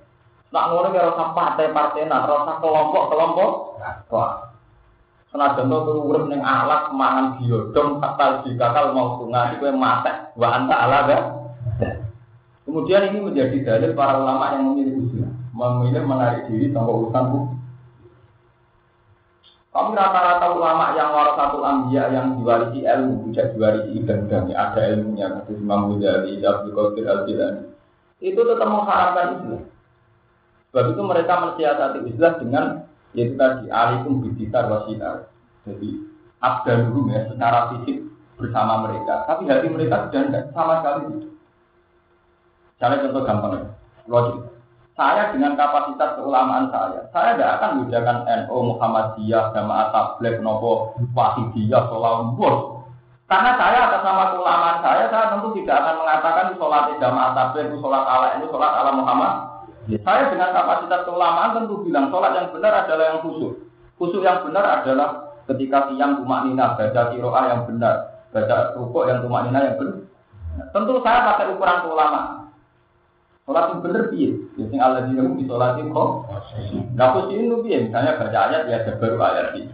Nak 0.50 0.64
ngono 0.66 0.88
kira 0.90 1.14
rasa 1.14 1.30
partai-partai 1.30 2.10
nak 2.10 2.26
rasa 2.26 2.52
kelompok-kelompok 2.58 3.50
wah 4.10 4.50
senajan 5.30 5.70
to 5.70 5.78
turu 5.86 6.00
urip 6.10 6.24
ning 6.26 6.42
alat 6.42 6.90
mangan 6.90 7.38
biodong 7.38 8.02
hatta 8.02 8.42
jika 8.42 8.74
kal 8.74 8.90
mautu 8.90 9.30
ngati 9.30 9.62
kowe 9.62 9.70
mate 9.70 10.34
wa 10.34 10.48
anta 10.58 10.74
ala 10.74 11.00
Kemudian 12.66 13.14
ini 13.14 13.18
menjadi 13.22 13.56
dalil 13.62 13.94
para 13.94 14.18
ulama 14.18 14.54
yang 14.54 14.62
memilih 14.74 15.06
usia 15.06 15.26
memilih 15.54 16.02
menarik 16.06 16.46
diri 16.46 16.70
sampai 16.70 16.94
urusan 16.94 17.24
hukum. 17.34 17.58
Tapi 19.70 19.90
rata-rata 19.94 20.46
ulama 20.50 20.98
yang 20.98 21.14
satu 21.38 21.62
ambia 21.62 22.10
yang 22.10 22.34
diwarisi 22.34 22.82
ilmu, 22.82 23.30
tidak 23.30 23.54
diwarisi 23.54 23.90
ibadah, 24.02 24.50
ada 24.50 24.82
ilmunya, 24.98 25.26
kata 25.30 25.50
Imam 25.54 25.94
Ghazali, 25.94 26.42
Abdul 26.42 26.74
Qadir 26.74 27.06
al 27.06 27.20
-Jilani. 27.22 27.62
Itu 28.18 28.40
tetap 28.42 28.66
mengharapkan 28.66 29.26
Islam. 29.38 29.62
Sebab 30.70 30.94
itu 30.94 31.02
mereka 31.02 31.34
mensiasati 31.42 31.98
Islam 32.06 32.32
dengan 32.38 32.64
yaitu 33.10 33.34
tadi 33.34 33.66
alikum 33.66 34.22
bidikar 34.22 34.70
wasinar. 34.70 35.34
Jadi 35.66 35.98
abdaluhum 36.38 37.10
ya 37.10 37.26
secara 37.26 37.74
fisik 37.74 38.06
bersama 38.38 38.88
mereka, 38.88 39.28
tapi 39.28 39.50
hati 39.50 39.68
mereka 39.68 40.08
sudah 40.08 40.22
tidak 40.30 40.44
sama 40.56 40.80
sekali 40.80 41.02
itu. 41.12 41.28
Saya 42.80 43.02
contoh 43.04 43.22
gampang 43.28 43.52
ya, 43.60 43.68
logik. 44.08 44.48
Saya 44.96 45.32
dengan 45.32 45.56
kapasitas 45.56 46.16
keulamaan 46.16 46.72
saya, 46.72 47.04
saya 47.12 47.36
tidak 47.36 47.50
akan 47.60 47.70
membedakan 47.76 48.18
NU, 48.24 48.56
Muhammadiyah, 48.72 49.52
Jamaah 49.52 49.88
Tabligh, 49.92 50.40
Nopo, 50.40 50.96
Wahidiyah, 51.12 51.88
Bos. 52.36 52.84
Karena 53.28 53.56
saya 53.56 53.78
atas 53.88 54.02
nama 54.04 54.32
keulamaan 54.32 54.78
saya, 54.84 55.08
saya 55.08 55.32
tentu 55.36 55.56
tidak 55.56 55.76
akan 55.84 55.94
mengatakan 56.04 56.46
sholat 56.56 56.84
Jamaah 57.00 57.30
Tabligh, 57.36 57.68
sholat 57.80 58.04
ala 58.04 58.28
ini, 58.40 58.46
sholat 58.48 58.72
ala 58.76 58.92
Muhammad. 58.96 59.34
Saya 59.88 60.28
dengan 60.28 60.52
kapasitas 60.52 61.08
keulamaan 61.08 61.56
tentu 61.56 61.80
bilang 61.80 62.12
sholat 62.12 62.36
yang 62.36 62.48
benar 62.52 62.84
adalah 62.84 63.04
yang 63.16 63.18
khusyuk. 63.24 63.52
Khusyuk 63.96 64.22
yang 64.22 64.44
benar 64.44 64.84
adalah 64.84 65.08
ketika 65.48 65.88
siang 65.88 66.20
tumak 66.20 66.44
nina, 66.44 66.76
baca 66.76 67.00
kiroah 67.10 67.44
yang 67.48 67.62
benar, 67.64 67.94
baca 68.30 68.76
rukuk 68.76 69.08
yang 69.08 69.24
tumak 69.24 69.48
nina 69.48 69.60
yang 69.64 69.76
benar. 69.80 70.04
Tentu 70.70 71.00
saya 71.00 71.18
pakai 71.32 71.56
ukuran 71.56 71.78
keulamaan. 71.86 72.52
Sholat 73.48 73.64
yang 73.72 73.80
bener 73.82 74.02
piye? 74.12 74.28
Ya 74.60 74.64
sing 74.68 74.78
Allah 74.78 75.08
di 75.08 75.16
di 75.16 75.44
sholat 75.48 75.80
yang 75.80 75.90
kok. 75.90 76.28
Gak 76.94 77.10
pusing 77.16 77.48
itu 77.48 77.56
piye? 77.64 77.76
Misalnya 77.88 78.20
baca 78.20 78.38
ayat 78.46 78.62
ya 78.68 78.76
ada 78.84 78.92
baru 79.00 79.16
ayat 79.18 79.56
ini. 79.56 79.72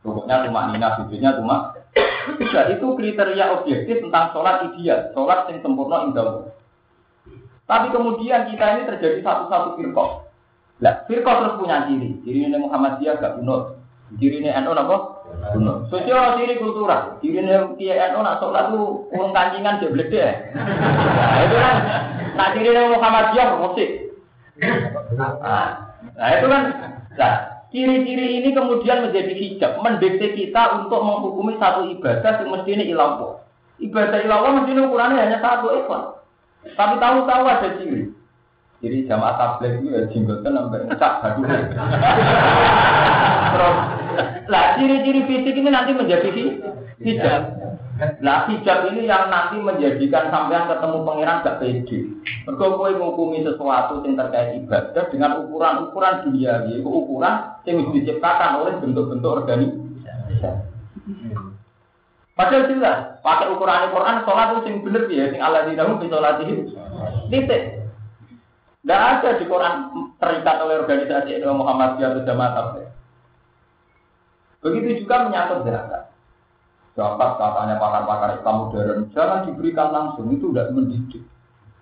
Pokoknya 0.00 0.46
cuma 0.46 0.70
nina, 0.70 0.96
sujudnya 0.96 1.36
cuma. 1.36 1.74
Bisa 2.38 2.70
itu 2.70 2.86
kriteria 2.94 3.60
objektif 3.60 4.00
tentang 4.00 4.30
sholat 4.32 4.70
ideal, 4.70 5.10
sholat 5.12 5.50
yang 5.50 5.58
sempurna 5.60 6.06
indah. 6.06 6.54
Tapi 7.68 7.92
kemudian 7.92 8.48
kita 8.48 8.64
ini 8.64 8.82
terjadi 8.88 9.20
satu-satu 9.20 9.76
firqah. 9.76 10.24
Lah, 10.80 11.04
firqah 11.04 11.34
terus 11.44 11.58
punya 11.60 11.84
ciri. 11.84 12.16
Ciri 12.24 12.48
ini 12.48 12.56
Muhammadiyah 12.56 13.20
gak 13.20 13.36
bunuh. 13.36 13.76
Ciri 14.16 14.40
ini 14.40 14.48
NU 14.48 14.72
apa? 14.72 14.96
Bunuh. 15.52 15.84
Sosial 15.92 16.40
ciri 16.40 16.56
kultural. 16.56 17.20
Ciri 17.20 17.44
ini 17.44 17.52
Kiai 17.76 18.08
NU 18.16 18.24
nak 18.24 18.40
sholat 18.40 18.72
lu 18.72 19.04
urung 19.12 19.36
kancingan 19.36 19.84
dia 19.84 19.92
deh. 19.92 20.32
Nah, 20.56 21.38
itu 21.44 21.56
kan 21.60 21.76
Nah, 22.38 22.54
ciri 22.54 22.70
Muhammadiyah 22.70 23.48
musik. 23.58 23.90
Nah, 25.18 25.90
nah, 26.14 26.28
itu 26.38 26.46
kan, 26.46 26.62
nah, 27.18 27.34
ciri-ciri 27.74 28.38
ini 28.38 28.54
kemudian 28.54 29.10
menjadi 29.10 29.34
hijab, 29.34 29.82
mendekati 29.82 30.38
kita 30.38 30.78
untuk 30.78 31.02
menghukumi 31.02 31.58
satu 31.58 31.90
ibadah 31.90 32.38
yang 32.38 32.54
mestinya 32.54 32.84
ilah 32.86 33.10
Ibadah 33.78 34.18
ilah 34.22 34.38
mestinya 34.54 34.86
ukurannya 34.86 35.18
hanya 35.18 35.38
satu 35.42 35.70
ikhlas. 35.82 36.17
Tapi 36.74 36.94
tahu-tahu 37.00 37.42
ada 37.46 37.68
ciri. 37.80 38.10
Jadi 38.78 39.10
jamaah 39.10 39.34
tablet 39.34 39.82
itu 39.82 39.90
ya 39.90 40.06
jenggotan 40.06 40.54
sampai 40.54 40.86
aduh. 40.86 41.46
Terus, 43.48 43.76
lah 44.46 44.64
ciri-ciri 44.78 45.20
fisik 45.26 45.54
ini 45.58 45.70
nanti 45.74 45.90
menjadi 45.98 46.30
hijab. 47.02 47.42
Nah 48.22 48.46
hijab 48.46 48.86
ini 48.94 49.10
yang 49.10 49.26
nanti 49.26 49.58
menjadikan 49.58 50.30
sampean 50.30 50.70
ketemu 50.70 51.02
pangeran 51.02 51.42
gak 51.42 51.58
pede. 51.58 51.98
Mergo 52.46 52.78
kowe 52.78 52.90
ngukumi 52.94 53.42
sesuatu 53.42 54.06
yang 54.06 54.14
terkait 54.14 54.62
ibadah 54.62 55.04
dengan 55.10 55.42
ukuran-ukuran 55.42 56.22
dunia, 56.30 56.62
yaitu 56.70 56.86
ukuran 56.86 57.58
yang 57.66 57.82
diciptakan 57.90 58.62
oleh 58.62 58.78
bentuk-bentuk 58.78 59.42
organisasi. 59.42 60.46
Padahal 62.38 62.70
jelas, 62.70 63.18
pakai 63.18 63.50
ukuran 63.50 63.90
Al-Quran, 63.90 64.22
sholat 64.22 64.48
itu 64.54 64.70
yang 64.70 64.78
bener 64.86 65.02
ya, 65.10 65.26
yang 65.34 65.42
Allah 65.42 65.66
di 65.66 65.74
dalam 65.74 65.98
sholatih. 65.98 66.70
Titik. 67.34 67.62
Tidak 68.78 68.94
ada 68.94 69.30
di 69.42 69.44
Quran 69.50 69.74
terikat 70.22 70.56
oleh 70.62 70.86
organisasi 70.86 71.42
Muhammad 71.50 71.98
atau 71.98 72.22
Jamaah 72.22 72.78
Begitu 74.62 75.02
juga 75.02 75.26
menyangkut 75.26 75.66
zakat. 75.66 76.14
Dapat 76.94 77.30
katanya 77.42 77.74
pakar-pakar 77.78 78.30
Islam 78.38 78.54
modern, 78.54 78.98
jangan 79.14 79.46
diberikan 79.46 79.88
langsung, 79.90 80.30
itu 80.30 80.50
tidak 80.50 80.70
mendidik. 80.74 81.22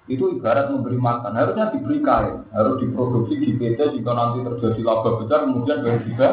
Itu 0.08 0.40
ibarat 0.40 0.72
memberi 0.72 0.96
makan, 0.96 1.36
harusnya 1.36 1.72
diberi 1.72 2.00
kain, 2.00 2.48
harus 2.52 2.80
diproduksi 2.80 3.40
di 3.44 3.60
PT 3.60 4.00
jika 4.00 4.12
nanti 4.16 4.40
terjadi 4.40 4.80
laba 4.84 5.20
besar, 5.20 5.44
kemudian 5.44 5.84
baru 5.84 6.00
juga 6.04 6.28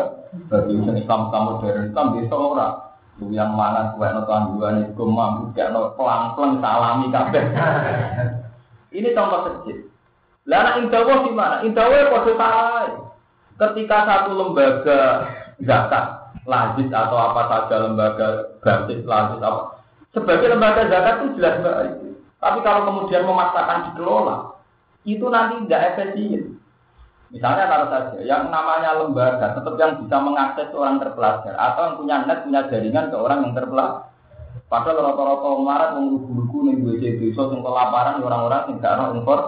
bagi 0.47 0.73
Islam 0.79 1.27
Islam 1.27 1.43
modern 1.43 1.91
Islam 1.91 2.07
desa 2.15 2.35
orang. 2.39 2.92
Yang 3.21 3.51
mana 3.53 3.93
kue 3.93 4.09
no 4.09 4.25
dua 4.25 4.73
gue 4.89 5.07
mampu 5.07 5.53
kayak 5.53 5.69
no 5.69 5.93
pelang 5.93 6.33
pelang 6.33 6.57
salami 6.57 7.13
kabeh. 7.13 7.43
Ini 8.97 9.09
contoh 9.13 9.39
kecil. 9.49 9.89
Lah 10.49 10.77
indawo 10.81 11.25
di 11.25 11.31
mana? 11.31 11.61
Indawo 11.61 11.93
kode. 11.93 12.33
Ketika 13.53 13.97
satu 14.09 14.31
lembaga 14.33 15.29
zakat 15.61 16.05
lazis 16.49 16.89
atau 16.89 17.15
apa 17.15 17.41
saja 17.47 17.75
lembaga 17.85 18.27
gratis 18.59 19.05
lazis 19.07 19.39
apa 19.39 19.83
sebagai 20.13 20.47
lembaga 20.53 20.85
zakat 20.87 21.15
itu 21.25 21.41
jelas 21.41 21.57
baik. 21.65 21.93
Tapi 22.37 22.59
kalau 22.61 22.81
kemudian 22.85 23.25
memaksakan 23.25 23.91
dikelola, 23.91 24.37
itu 25.07 25.25
nanti 25.31 25.63
tidak 25.65 25.83
efisien. 25.95 26.52
Misalnya 27.33 27.65
kalau 27.65 27.89
saja 27.89 28.21
yang 28.21 28.53
namanya 28.53 28.93
lembaga 29.01 29.57
tetap 29.57 29.73
yang 29.81 30.05
bisa 30.05 30.21
mengakses 30.21 30.69
orang 30.77 31.01
terpelajar 31.01 31.57
atau 31.57 31.81
yang 31.81 31.95
punya 31.97 32.15
net 32.29 32.39
punya 32.45 32.61
jaringan 32.69 33.09
ke 33.09 33.17
orang 33.17 33.39
yang 33.41 33.53
terpelajar. 33.57 34.13
Padahal 34.69 35.01
rata-rata 35.01 35.49
marat 35.61 35.89
menglugu-lugu 35.97 36.57
nih 36.69 36.75
WC 36.81 37.03
desa 37.21 37.45
yang 37.49 37.65
kelaparan 37.65 38.21
orang-orang 38.21 38.61
yang 38.69 38.77
tidak 38.77 38.93
ada 38.93 39.05
impor. 39.17 39.39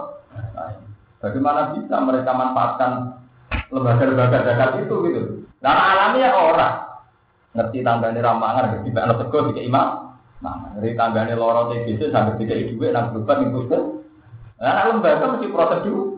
Bagaimana 1.22 1.60
bisa 1.78 1.96
mereka 2.02 2.30
manfaatkan 2.34 2.90
lembaga-lembaga 3.70 4.38
zakat 4.42 4.70
itu 4.82 4.94
gitu? 5.06 5.20
Karena 5.62 5.82
alamiah 5.94 6.34
orang 6.34 6.74
ngerti 7.54 7.78
tanggane 7.86 8.20
ramangan, 8.20 8.64
ngerti 8.70 8.88
mbak 8.92 9.14
tegur 9.14 9.42
tiga 9.54 9.62
imam. 9.62 9.88
Nah, 10.42 10.74
ngerti 10.74 10.94
tanggane 10.98 11.34
loro 11.38 11.70
TBC 11.70 12.10
sampai 12.10 12.38
tiga 12.42 12.54
ibu 12.54 12.82
nang 12.90 13.14
berubat 13.14 13.46
nih 13.46 13.50
Nah, 14.56 14.84
lembaga 14.90 15.26
mesti 15.38 15.46
prosedur. 15.54 16.16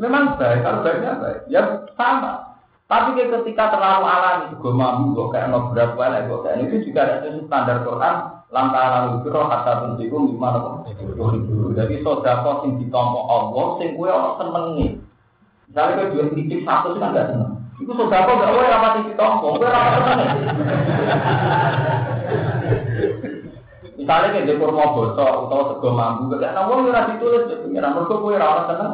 Memang 0.00 0.40
baik, 0.40 0.64
kalau 0.64 0.80
baiknya 0.80 1.20
baik. 1.20 1.40
Ya 1.52 1.60
sama. 1.92 2.56
Tapi 2.88 3.20
ketika 3.20 3.70
terlalu 3.70 4.02
alami, 4.08 4.56
gue 4.56 4.72
mampu, 4.74 5.14
gue 5.14 5.30
kayak 5.30 5.52
no 5.52 5.70
berapa 5.70 5.94
lah, 5.94 6.26
gue 6.26 6.42
kayak 6.42 6.58
itu 6.66 6.90
juga 6.90 7.06
ada 7.06 7.28
standar 7.28 7.84
Quran. 7.84 8.16
Lantaran 8.50 9.22
itu 9.22 9.30
roh 9.30 9.46
kata 9.46 9.72
pentingku 9.78 10.34
gimana 10.34 10.58
kok? 10.58 10.90
Jadi 11.78 12.02
sodako 12.02 12.66
sing 12.66 12.82
ditompo 12.82 13.30
Allah, 13.30 13.78
sing 13.78 13.94
gue 13.94 14.10
orang 14.10 14.42
senengi. 14.42 14.98
Misalnya 15.70 16.02
gue 16.02 16.10
jual 16.18 16.28
titik 16.34 16.66
satu 16.66 16.98
kan 16.98 17.14
gak 17.14 17.30
seneng. 17.30 17.62
Itu 17.78 17.94
sodako 17.94 18.42
gak 18.42 18.50
gue 18.50 18.64
rapat 18.66 18.92
titik 18.98 19.14
tompo, 19.14 19.54
gue 19.54 19.70
rapat 19.70 20.02
seneng. 20.02 20.30
Misalnya 24.02 24.28
kayak 24.34 24.46
di 24.50 24.54
kurma 24.58 24.84
bosok 24.98 25.30
atau 25.46 25.60
sego 25.70 25.88
mampu, 25.94 26.34
kayak 26.34 26.56
namun 26.58 26.90
gue 26.90 27.02
ditulis, 27.14 27.46
pengiran 27.54 27.94
mereka 27.94 28.14
gue 28.18 28.34
rapat 28.34 28.64
seneng. 28.66 28.92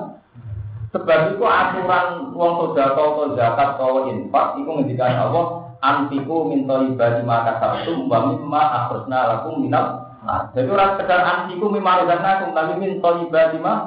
Sebab 0.97 1.37
itu 1.37 1.45
aturan 1.45 2.33
uang 2.33 2.53
sodako 2.57 3.03
atau 3.05 3.37
zakat 3.37 3.69
atau 3.77 4.09
infak 4.09 4.57
itu 4.57 4.71
ngendikan 4.73 5.29
Allah 5.29 5.77
antiku 5.85 6.49
minta 6.49 6.81
ibadah 6.89 7.21
maka 7.21 7.61
sabtu 7.61 8.09
wa 8.09 8.33
mimma 8.33 8.63
akhirna 8.65 9.19
lakum 9.29 9.61
minal 9.61 10.09
nah, 10.25 10.49
jadi 10.57 10.73
orang 10.73 10.97
sekedar 10.97 11.21
antiku 11.21 11.69
mimma 11.69 12.01
razaqnakum 12.01 12.57
tapi 12.57 12.73
minta 12.81 13.11
ibadah 13.29 13.61
mah 13.61 13.79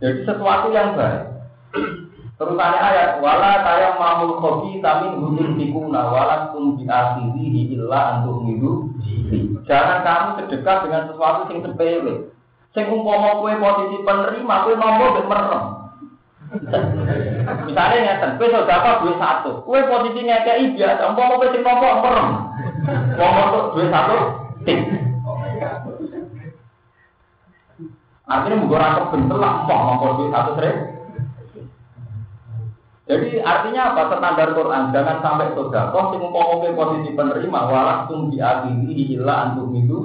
jadi 0.00 0.24
sesuatu 0.24 0.72
yang 0.72 0.96
baik 0.96 1.28
Terusannya 2.34 2.80
ayat 2.82 3.22
wala 3.22 3.62
saya 3.62 3.94
mamul 3.94 4.42
kopi 4.42 4.82
tamin 4.82 5.22
hudun 5.22 5.54
tikuna 5.54 6.10
wala 6.10 6.50
tum 6.50 6.74
akhiri 6.82 7.78
illa 7.78 8.18
untuk 8.18 8.42
hidup. 8.50 8.78
Jangan 9.70 10.02
kamu 10.02 10.28
sedekah 10.42 10.82
dengan 10.82 11.02
sesuatu 11.14 11.46
yang 11.46 11.62
sepele. 11.62 12.34
Sing 12.74 12.90
umpama 12.90 13.38
kue 13.38 13.54
posisi 13.54 14.02
penerima 14.02 14.54
kue 14.66 14.74
nomor 14.74 15.22
merem. 15.30 15.83
Misalnya 17.64 17.98
ngeten, 17.98 18.30
kowe 18.38 18.46
sedekah 18.46 18.94
duit 19.02 19.16
satu, 19.18 19.50
kowe 19.66 19.80
posisi 19.90 20.22
ngekeki 20.22 20.78
biasa, 20.78 21.02
umpama 21.10 21.38
kowe 21.40 21.48
sing 21.50 21.62
nompo 21.66 21.88
merem. 22.02 22.28
Nomor 23.18 23.74
duit 23.74 23.88
satu, 23.90 24.16
tik. 24.62 24.78
Artinya 28.24 28.56
mungkin 28.56 28.78
orang 28.80 28.96
kebentel 29.04 29.38
lah, 29.42 29.54
mau 29.66 29.80
nomor 29.98 30.10
duit 30.16 30.30
satu 30.30 30.50
sering. 30.56 30.78
Jadi 33.04 33.36
artinya 33.44 33.92
apa? 33.92 34.16
Standar 34.16 34.48
Quran 34.56 34.88
jangan 34.88 35.20
sampai 35.20 35.52
sodakoh 35.52 36.16
sing 36.16 36.24
umpama 36.24 36.64
posisi 36.72 37.12
penerima 37.12 37.60
walah 37.68 38.08
tum 38.08 38.32
di 38.32 38.40
akhiri 38.40 39.20
antum 39.28 39.76
itu 39.76 39.98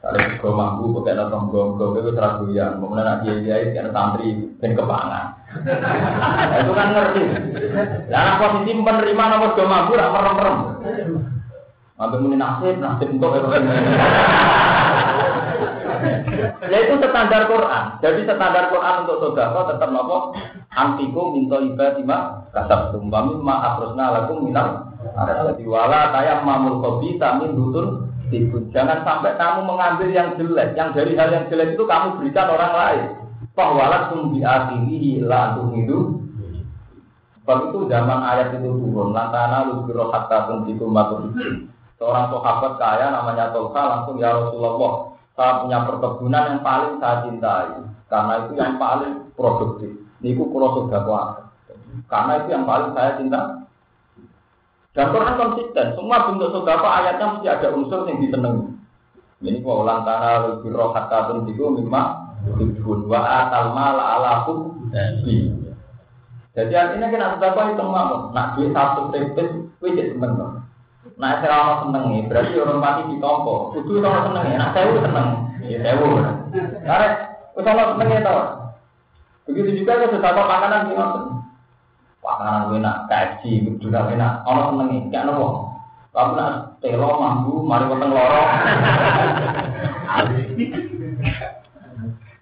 kalau 0.00 0.16
juga 0.16 0.48
mampu 0.56 0.84
pakai 0.96 1.12
nonton 1.12 1.52
gonggong 1.52 2.00
itu 2.00 2.10
seragu 2.16 2.48
ya, 2.56 2.72
kemudian 2.72 3.04
nak 3.04 3.20
dia 3.20 3.36
dia 3.36 3.56
itu 3.68 3.92
santri 3.92 4.48
dan 4.56 4.72
kepangan. 4.72 5.26
Itu 6.62 6.72
kan 6.72 6.88
ngerti. 6.94 7.22
Nah 8.08 8.38
posisi 8.38 8.70
penerima 8.80 9.24
nomor 9.28 9.50
dua 9.58 9.66
mampu 9.66 9.98
rak 9.98 10.12
merem 10.14 10.34
merem. 10.38 10.56
Mampu 12.00 12.16
muni 12.16 12.36
nasib 12.40 12.80
nasib 12.80 13.12
untuk 13.12 13.34
itu. 13.34 13.48
Ya 16.70 16.78
itu 16.86 16.94
standar 17.02 17.50
Quran. 17.50 17.84
Jadi 17.98 18.20
standar 18.24 18.72
Quran 18.72 18.94
untuk 19.04 19.16
saudara 19.20 19.68
tetap 19.68 19.90
nopo 19.90 20.32
antiku 20.70 21.34
minta 21.34 21.58
ibadima 21.60 22.46
kasab 22.54 22.94
tumbami 22.94 23.36
ma 23.42 23.74
akrusna 23.74 24.16
lakum 24.16 24.48
minal. 24.48 24.96
Jadi 25.50 25.66
wala 25.66 26.14
kayak 26.14 26.46
mamul 26.46 26.78
kopi 26.80 27.18
tamin 27.18 27.52
dutun 27.58 28.09
Jangan 28.70 29.02
sampai 29.02 29.34
kamu 29.34 29.66
mengambil 29.66 30.08
yang 30.14 30.38
jelek, 30.38 30.78
yang 30.78 30.94
dari 30.94 31.18
hal 31.18 31.34
yang 31.34 31.50
jelek 31.50 31.74
itu 31.74 31.82
kamu 31.82 32.22
berikan 32.22 32.46
orang 32.46 32.72
lain. 32.78 33.06
Pahwalat 33.58 34.14
tumbi 34.14 34.46
akhiri 34.46 35.26
la 35.26 35.58
itu. 35.74 36.22
Sebab 37.42 37.58
itu 37.74 37.78
zaman 37.90 38.20
ayat 38.22 38.54
itu 38.54 38.70
turun. 38.70 39.10
Lantana 39.10 39.66
lubiro 39.66 40.14
hatta 40.14 40.46
tuntikum 40.46 40.94
matuhikum. 40.94 41.66
Seorang 41.98 42.30
sahabat 42.30 42.72
kaya 42.78 43.10
namanya 43.10 43.50
Tolka 43.50 43.82
langsung 43.82 44.16
ya 44.22 44.30
Rasulullah. 44.32 45.18
Saya 45.34 45.66
punya 45.66 45.78
perkebunan 45.88 46.44
yang 46.46 46.60
paling 46.62 46.94
saya 47.02 47.26
cintai. 47.26 47.68
Karena 48.06 48.32
itu 48.46 48.52
yang 48.54 48.78
paling 48.78 49.34
produktif. 49.34 49.92
Niku 50.22 50.46
kulo 50.48 50.86
sudah 50.86 51.02
Karena 52.06 52.32
itu 52.38 52.48
yang 52.54 52.64
paling 52.68 52.94
saya 52.94 53.18
cintai. 53.18 53.60
Dan 54.90 55.14
Quran 55.14 55.38
konsisten, 55.38 55.86
semua 55.94 56.26
bentuk 56.26 56.50
sodako 56.50 56.86
ayatnya 56.90 57.38
mesti 57.38 57.46
ada 57.46 57.68
unsur 57.70 58.10
yang 58.10 58.18
disenangi. 58.18 58.74
Ini 59.40 59.62
kok 59.62 59.80
ulang 59.86 60.02
tanah 60.02 60.50
lebih 60.50 60.74
roh 60.74 60.90
hatta 60.90 61.30
tentu 61.30 61.54
mimma 61.54 62.02
tujuan 62.58 63.06
wa 63.06 63.20
atal 63.22 63.70
mala 63.72 64.04
ala 64.18 64.32
Jadi 66.50 66.72
artinya 66.74 67.06
kita 67.06 67.26
sodako 67.38 67.60
itu 67.70 67.84
mau 67.86 68.34
nak 68.34 68.58
duit 68.58 68.74
satu 68.74 69.14
tripit, 69.14 69.48
wajib 69.78 70.06
temen 70.18 70.66
Nah, 71.20 71.36
saya 71.40 71.52
orang 71.52 71.80
seneng 71.84 72.04
nih, 72.12 72.22
berarti 72.28 72.60
orang 72.60 72.80
mati 72.80 73.02
di 73.12 73.16
tompo. 73.20 73.72
Itu 73.76 74.00
orang 74.04 74.24
seneng 74.32 74.44
ya, 74.52 74.56
nah 74.56 74.68
saya 74.72 75.00
seneng, 75.00 75.28
ya 75.64 75.78
saya 75.80 75.94
Karena 76.84 77.08
kalau 77.56 77.84
seneng 77.96 78.08
ya 78.08 78.20
tau. 78.20 78.40
Begitu 79.48 79.70
juga 79.84 80.02
kalau 80.02 80.12
sodako 80.18 80.40
makanan 80.44 80.88
gimana? 80.92 81.39
Pakanan 82.30 82.70
gue 82.70 82.78
nak 82.78 83.10
kaji, 83.10 83.66
juga 83.82 84.06
enak. 84.06 84.46
Ono 84.46 84.62
senengi, 84.70 85.10
gak 85.10 85.26
nopo. 85.26 85.74
Kamu 86.14 86.38
nak 86.38 86.78
telo 86.78 87.18
mambu, 87.18 87.66
mari 87.66 87.90
weteng 87.90 88.14
loro. 88.14 88.42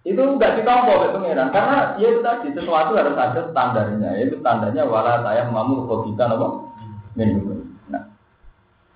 itu 0.09 0.17
nggak 0.17 0.57
ditompo 0.57 0.91
oleh 0.97 1.13
pangeran 1.13 1.53
karena 1.53 1.93
ya 2.01 2.09
itu 2.09 2.21
tadi 2.25 2.49
sesuatu 2.57 2.97
harus 2.97 3.13
ada 3.13 3.53
standarnya 3.53 4.17
itu 4.25 4.41
standarnya 4.41 4.89
wala 4.89 5.21
saya 5.21 5.45
mamu 5.53 5.85
kita 5.85 6.33
nopo 6.33 6.73
nah 7.93 8.03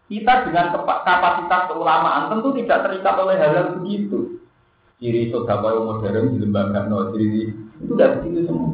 kita 0.09 0.49
dengan 0.49 0.73
kapasitas 1.05 1.69
keulamaan 1.69 2.33
tentu 2.33 2.57
tidak 2.57 2.89
terikat 2.89 3.17
oleh 3.21 3.37
hal 3.37 3.53
yang 3.53 3.69
begitu 3.77 4.41
ciri 4.97 5.29
sodako 5.29 5.85
modern 5.85 6.33
di 6.33 6.39
lembaga 6.41 6.89
no 6.89 7.13
ciri 7.13 7.53
itu 7.85 7.93
udah 7.93 8.09
begitu 8.17 8.49
semua 8.49 8.73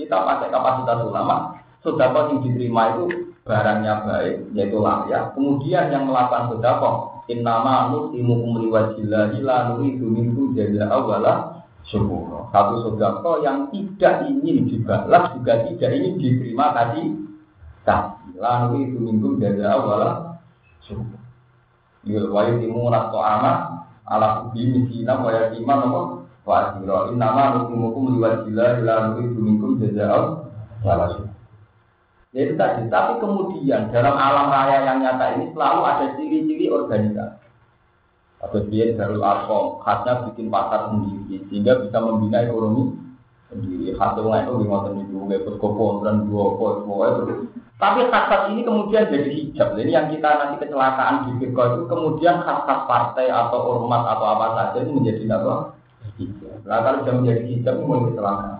kita 0.00 0.16
pakai 0.24 0.48
kapasitas 0.48 1.04
ulama, 1.04 1.60
sodako 1.84 2.32
yang 2.32 2.38
diterima 2.40 2.82
itu 2.96 3.04
barangnya 3.44 3.94
baik, 4.04 4.36
yaitu 4.56 4.78
layak. 4.80 5.36
Kemudian 5.36 5.92
yang 5.92 6.08
melakukan 6.08 6.56
sodako, 6.56 6.90
innama 7.28 7.92
nusimukum 7.92 8.64
liwajillahi 8.64 9.38
la 9.44 9.72
nuridu 9.72 10.06
minkum 10.08 10.56
jaza 10.56 10.88
awala 10.88 11.64
syukur. 11.84 12.48
Satu 12.52 12.74
sodako 12.84 13.44
yang 13.44 13.68
tidak 13.68 14.28
ingin 14.28 14.68
dibalas 14.68 15.36
juga 15.36 15.64
tidak 15.68 15.90
ingin 15.92 16.14
diterima 16.16 16.72
tadi 16.72 17.02
kasih. 17.84 18.36
La 18.40 18.68
nuridu 18.68 18.98
minkum 19.00 19.36
jaza 19.36 19.66
awala 19.68 20.40
syukur. 20.84 21.20
Yul 22.08 22.32
wa 22.32 22.48
yutimu 22.48 22.88
nato 22.88 23.20
amat 23.20 23.58
ala 24.08 24.48
kubi 24.48 24.72
misina 24.72 25.20
wa 25.20 25.28
yakiman 25.28 25.84
apa 25.84 26.00
wa 26.48 26.54
asiro 26.72 27.12
innama 27.12 27.60
nukumukum 27.60 28.16
liwajillah 28.16 28.80
ila 28.84 28.94
nuridu 29.12 29.40
minkum 29.40 29.76
jaza'al 29.80 30.48
salah 30.80 31.30
Ya 32.30 32.46
itu 32.46 32.54
tadi, 32.54 32.86
tapi 32.86 33.18
kemudian 33.18 33.90
dalam 33.90 34.14
alam 34.14 34.54
raya 34.54 34.86
yang 34.86 35.02
nyata 35.02 35.34
ini 35.34 35.50
selalu 35.50 35.80
ada 35.82 36.06
ciri-ciri 36.14 36.70
organisasi. 36.70 37.42
Atau 38.38 38.70
dia 38.70 38.94
Darul 38.94 39.18
Arkom, 39.18 39.82
khasnya 39.82 40.30
bikin 40.30 40.46
pasar 40.46 40.94
sendiri, 40.94 41.42
sehingga 41.50 41.82
bisa 41.82 41.98
membina 41.98 42.46
ekonomi 42.46 42.94
sendiri. 43.50 43.98
Khasnya 43.98 44.22
orang 44.22 44.46
itu 44.46 44.62
ngotot 44.62 44.92
itu, 45.02 45.18
ikut 45.26 45.56
kopon 45.58 46.06
dan 46.06 46.30
dua 46.30 46.54
semua 46.78 47.04
itu 47.18 47.50
Tapi 47.82 48.00
khas 48.14 48.42
ini 48.54 48.62
kemudian 48.62 49.10
jadi 49.10 49.30
hijab. 49.34 49.68
Ini 49.74 49.90
yang 49.90 50.06
kita 50.14 50.30
nanti 50.30 50.62
kecelakaan 50.62 51.26
di 51.26 51.30
Bitcoin 51.42 51.82
itu 51.82 51.84
kemudian 51.90 52.46
khas-khas 52.46 52.86
partai 52.86 53.26
atau 53.26 53.58
ormas 53.58 54.06
atau 54.06 54.26
apa 54.38 54.46
saja 54.54 54.78
itu 54.86 54.94
menjadi 54.94 55.34
apa? 55.34 55.79
Nah 56.64 56.78
kalau 56.84 56.98
sudah 57.04 57.14
menjadi 57.20 57.42
hijab 57.48 57.74
mulai 57.80 58.10
kecelakaan. 58.10 58.58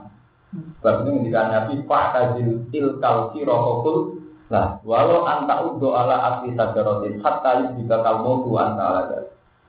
Sebab 0.51 0.95
itu 1.07 1.11
ketika 1.23 1.43
Nabi 1.47 1.75
Pak 1.87 2.05
Kazil 2.11 2.49
Tilkal 2.75 3.17
Sirokokul 3.33 4.21
Nah, 4.51 4.83
walau 4.83 5.23
anta 5.31 5.63
udo 5.63 5.95
ala 5.95 6.19
asli 6.27 6.59
sajarotin 6.59 7.23
hatta 7.23 7.71
jika 7.79 8.03
kamu 8.03 8.43
tu 8.43 8.59
anta 8.59 8.83
ala 8.83 9.03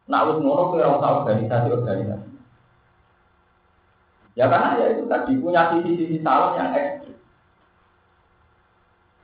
Nah, 0.09 0.25
harus 0.25 0.41
ngono 0.41 0.73
kira 0.73 0.89
organisasi 0.89 1.69
organisasi. 1.69 2.29
Ya 4.33 4.49
karena 4.49 4.81
ya 4.81 4.85
itu 4.97 5.05
tadi 5.05 5.37
punya 5.37 5.69
sisi-sisi 5.69 6.17
salah 6.25 6.57
yang 6.57 6.73
ekstrim. 6.73 7.13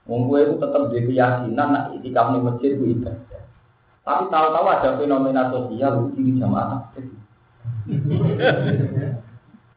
Wong 0.05 0.29
itu 0.37 0.55
tetap 0.61 0.83
di 0.93 0.99
keyakinan 1.03 1.67
nak 1.73 1.85
itikaf 1.97 2.31
di 2.31 2.39
masjid 2.39 2.71
itu 2.77 2.85
ibadah. 2.95 3.43
Tapi 4.07 4.23
tahu-tahu 4.31 4.67
ada 4.71 4.89
fenomena 4.95 5.51
sosial 5.51 6.11
di 6.15 6.37
jamaah. 6.37 6.95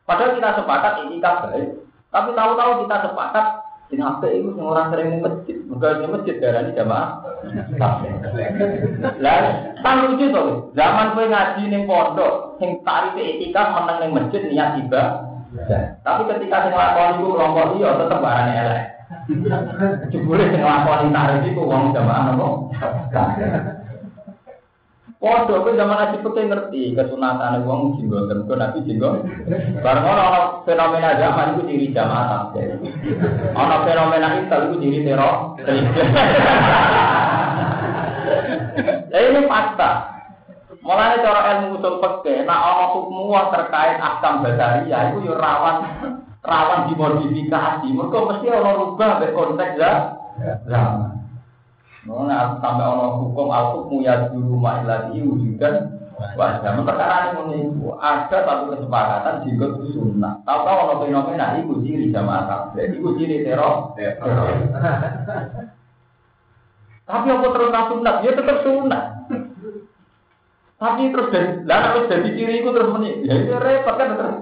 Padahal 0.05 0.35
kita 0.35 0.51
sepakat 0.59 0.93
itikaf 1.07 1.37
baik. 1.47 1.69
Tapi 2.11 2.29
tahu-tahu 2.35 2.73
kita 2.87 2.97
sepakat 3.07 3.47
apa 3.91 4.31
itu 4.31 4.55
yang 4.55 4.71
orang 4.71 4.95
sering 4.95 5.19
masjid, 5.19 5.57
bukan 5.67 5.99
di 5.99 6.07
masjid 6.07 6.35
darah 6.39 6.63
ini 6.63 6.79
jamaah. 6.79 7.11
Lah, 9.19 9.39
kan 9.83 10.07
lucu 10.07 10.31
tuh. 10.31 10.71
Zaman 10.79 11.19
gue 11.19 11.27
ngaji 11.27 11.63
nih 11.67 11.91
pondok, 11.91 12.63
yang 12.63 12.79
tarif 12.87 13.19
etika 13.19 13.75
menang 13.75 13.99
nih 13.99 14.15
masjid 14.15 14.43
niat 14.47 14.79
tiba. 14.79 15.27
Tapi 16.07 16.23
ketika 16.31 16.71
saya 16.71 16.79
lakoni 16.79 17.19
itu 17.19 17.35
kelompok 17.35 17.67
dia 17.75 17.99
tetap 17.99 18.23
barang 18.23 18.51
elek. 18.55 18.85
Jebule 20.15 20.45
sing 20.55 20.63
lakoni 20.63 21.11
tarif 21.11 21.43
itu 21.51 21.59
uang 21.59 21.91
jamaah 21.91 22.23
nopo. 22.31 22.71
Podo 25.21 25.69
ke 25.69 25.77
zaman 25.77 26.01
Nabi 26.01 26.25
Pekeh 26.25 26.49
ngerti 26.49 26.97
kesunatan 26.97 27.61
uang 27.69 28.01
jinggo 28.01 28.25
tentu 28.25 28.57
Nabi 28.57 28.81
jinggo. 28.89 29.21
Barang 29.85 30.09
orang 30.09 30.65
fenomena 30.65 31.13
zaman 31.21 31.61
itu 31.61 31.69
diri 31.69 31.87
jamaah. 31.93 32.49
Orang 33.53 33.85
fenomena 33.85 34.41
itu 34.41 34.49
itu 34.49 34.77
diri 34.81 34.99
teror. 35.05 35.61
Nah 39.11 39.21
ini 39.21 39.43
fakta. 39.51 39.91
Mulai 40.81 41.21
cara 41.21 41.41
ilmu 41.61 41.77
usul 41.77 42.01
peke, 42.01 42.47
nah 42.49 42.73
ono 42.73 42.85
hukum 42.97 43.37
terkait 43.53 44.01
akam 44.01 44.41
basaria 44.41 45.13
itu 45.13 45.29
yo 45.29 45.37
rawan 45.37 45.85
rawan 46.41 46.89
dimodifikasi. 46.89 47.85
Mereka 47.91 48.19
mesti 48.25 48.47
ono 48.49 48.71
rubah 48.79 49.21
be 49.21 49.29
konteks 49.37 49.77
ya. 49.77 49.93
Zaman. 52.01 52.33
Nah, 52.33 52.57
sampai 52.65 52.87
ono 52.89 53.07
hukum 53.21 53.53
al 53.53 53.77
hukmu 53.77 54.01
ya 54.01 54.33
dulu 54.33 54.57
ma'ilati 54.57 55.21
wujudan 55.21 56.01
wajah. 56.17 56.73
Perkara 56.81 57.37
ini 57.37 57.69
ada 58.01 58.39
satu 58.45 58.73
kesepakatan 58.73 59.45
jika 59.45 59.67
sunnah. 59.93 60.41
Tahu 60.49 60.61
tahu 60.65 60.79
ono 60.89 60.95
fenomena 61.05 61.61
itu 61.61 61.77
ciri 61.85 62.09
jamaah 62.09 62.49
tablet, 62.49 62.97
itu 62.97 63.09
ciri 63.21 63.45
teror. 63.45 63.93
Tapi 67.11 67.27
apa 67.27 67.47
terus 67.53 67.71
sunat? 67.75 68.17
Ya 68.25 68.31
tetap 68.33 68.57
sunat. 68.65 69.05
Tapi 70.81 71.13
terus 71.13 71.29
dari, 71.29 71.49
lah 71.69 71.93
terus 71.93 72.09
dari 72.09 72.33
ciri 72.33 72.65
itu 72.65 72.71
terus 72.73 72.89
meni, 72.89 73.21
ya 73.29 73.37
itu 73.37 73.53
repot 73.53 73.95
kan 74.01 74.17
terus. 74.17 74.37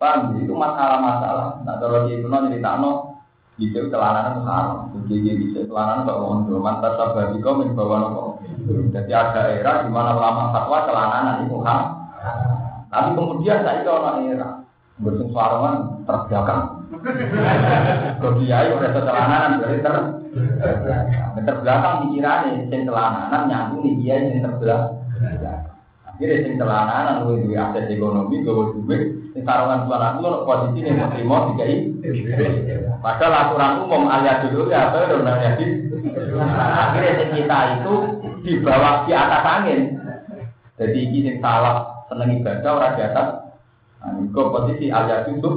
Paham? 0.00 0.40
Itu 0.40 0.56
masalah-masalah. 0.56 1.60
Nah 1.68 1.76
kalau 1.76 2.08
di 2.08 2.16
itu 2.16 2.24
nanti 2.24 2.56
ditano, 2.56 3.13
sini 3.54 3.86
celananan 3.86 4.42
haram, 4.42 4.90
jadi 5.06 5.38
di 5.38 5.46
sini 5.54 5.70
celananan 5.70 6.10
kok 6.10 6.20
mondo, 6.22 6.58
mantas 6.58 6.98
sabar 6.98 7.30
di 7.30 7.38
komen 7.38 7.78
bawa 7.78 7.96
nopo. 8.02 8.42
Jadi 8.90 9.10
ada 9.14 9.46
era 9.54 9.86
di 9.86 9.90
mana 9.94 10.18
ulama 10.18 10.50
fatwa 10.50 10.82
celananan 10.90 11.46
itu 11.46 11.56
haram. 11.62 11.88
Tapi 12.90 13.10
kemudian 13.14 13.62
saya 13.62 13.82
itu 13.82 13.90
orang 13.90 14.26
era 14.26 14.48
bersung 14.98 15.30
suarangan 15.30 16.06
terbelakang. 16.06 16.62
Kau 18.18 18.34
kiai 18.38 18.70
udah 18.74 18.90
celananan 18.90 19.62
dari 19.62 19.78
ter 19.82 19.94
terbelakang 21.46 21.94
pikirannya, 22.06 22.66
sing 22.70 22.80
celananan 22.86 23.42
nyambung 23.46 23.86
nih 23.86 23.94
kiai 24.02 24.34
sing 24.34 24.42
terbelakang. 24.42 24.98
Akhirnya 26.10 26.42
sing 26.42 26.54
celananan 26.58 27.26
lu 27.26 27.42
duwe 27.42 27.58
akses 27.58 27.90
ekonomi, 27.90 28.42
gue 28.42 28.82
duit, 28.86 29.13
sarungan 29.44 29.84
celana 29.86 30.18
lu 30.18 30.42
posisi 30.48 30.80
nih 30.82 30.92
mau 30.96 31.12
terima 31.12 31.36
dikai. 31.52 31.76
Padahal 32.98 33.34
aturan 33.36 33.72
umum 33.84 34.08
alias 34.08 34.48
dulu 34.48 34.72
ya 34.72 34.88
apa 34.90 35.06
udah 35.06 35.18
udah 35.20 35.36
jadi. 35.38 35.64
Akhirnya 36.40 37.24
kita 37.30 37.58
itu 37.78 37.94
di 38.42 38.52
bawah 38.64 39.04
di 39.04 39.12
atas 39.12 39.44
angin. 39.44 39.80
Jadi 40.80 41.00
ini 41.12 41.38
salah 41.38 42.04
seneng 42.10 42.40
ibadah 42.40 42.70
orang 42.74 42.94
di 42.98 43.02
atas. 43.04 43.28
Nah, 44.02 44.10
ini 44.18 44.28
posisi 44.32 44.86
alias 44.90 45.28
itu. 45.30 45.50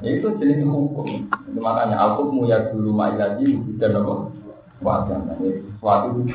Ya 0.00 0.10
itu 0.16 0.26
jenis 0.40 0.64
hukum. 0.64 1.28
Itu 1.28 1.58
makanya 1.60 2.00
al-hukmu 2.00 2.48
ya 2.48 2.72
dulu 2.72 2.96
ma'ilaji 2.96 3.76
dan 3.76 4.00
apa? 4.00 4.32
Wajah. 4.80 5.18
Sesuatu 5.36 6.24
itu 6.24 6.32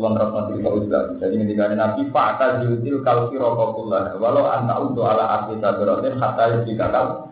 Terus 0.00 0.32
nanti 0.32 0.52
kita 0.56 0.70
usah. 0.72 1.02
Jadi 1.20 1.34
ketika 1.44 1.76
Nabi 1.76 2.02
Fakta 2.08 2.64
Yutil 2.64 3.04
kalau 3.04 3.28
rokokullah, 3.28 4.16
walau 4.16 4.48
anta 4.48 4.80
untuk 4.80 5.04
ala 5.04 5.44
asli 5.44 5.60
sabrotin 5.60 6.16
hatta 6.16 6.44
yudikakal 6.56 7.30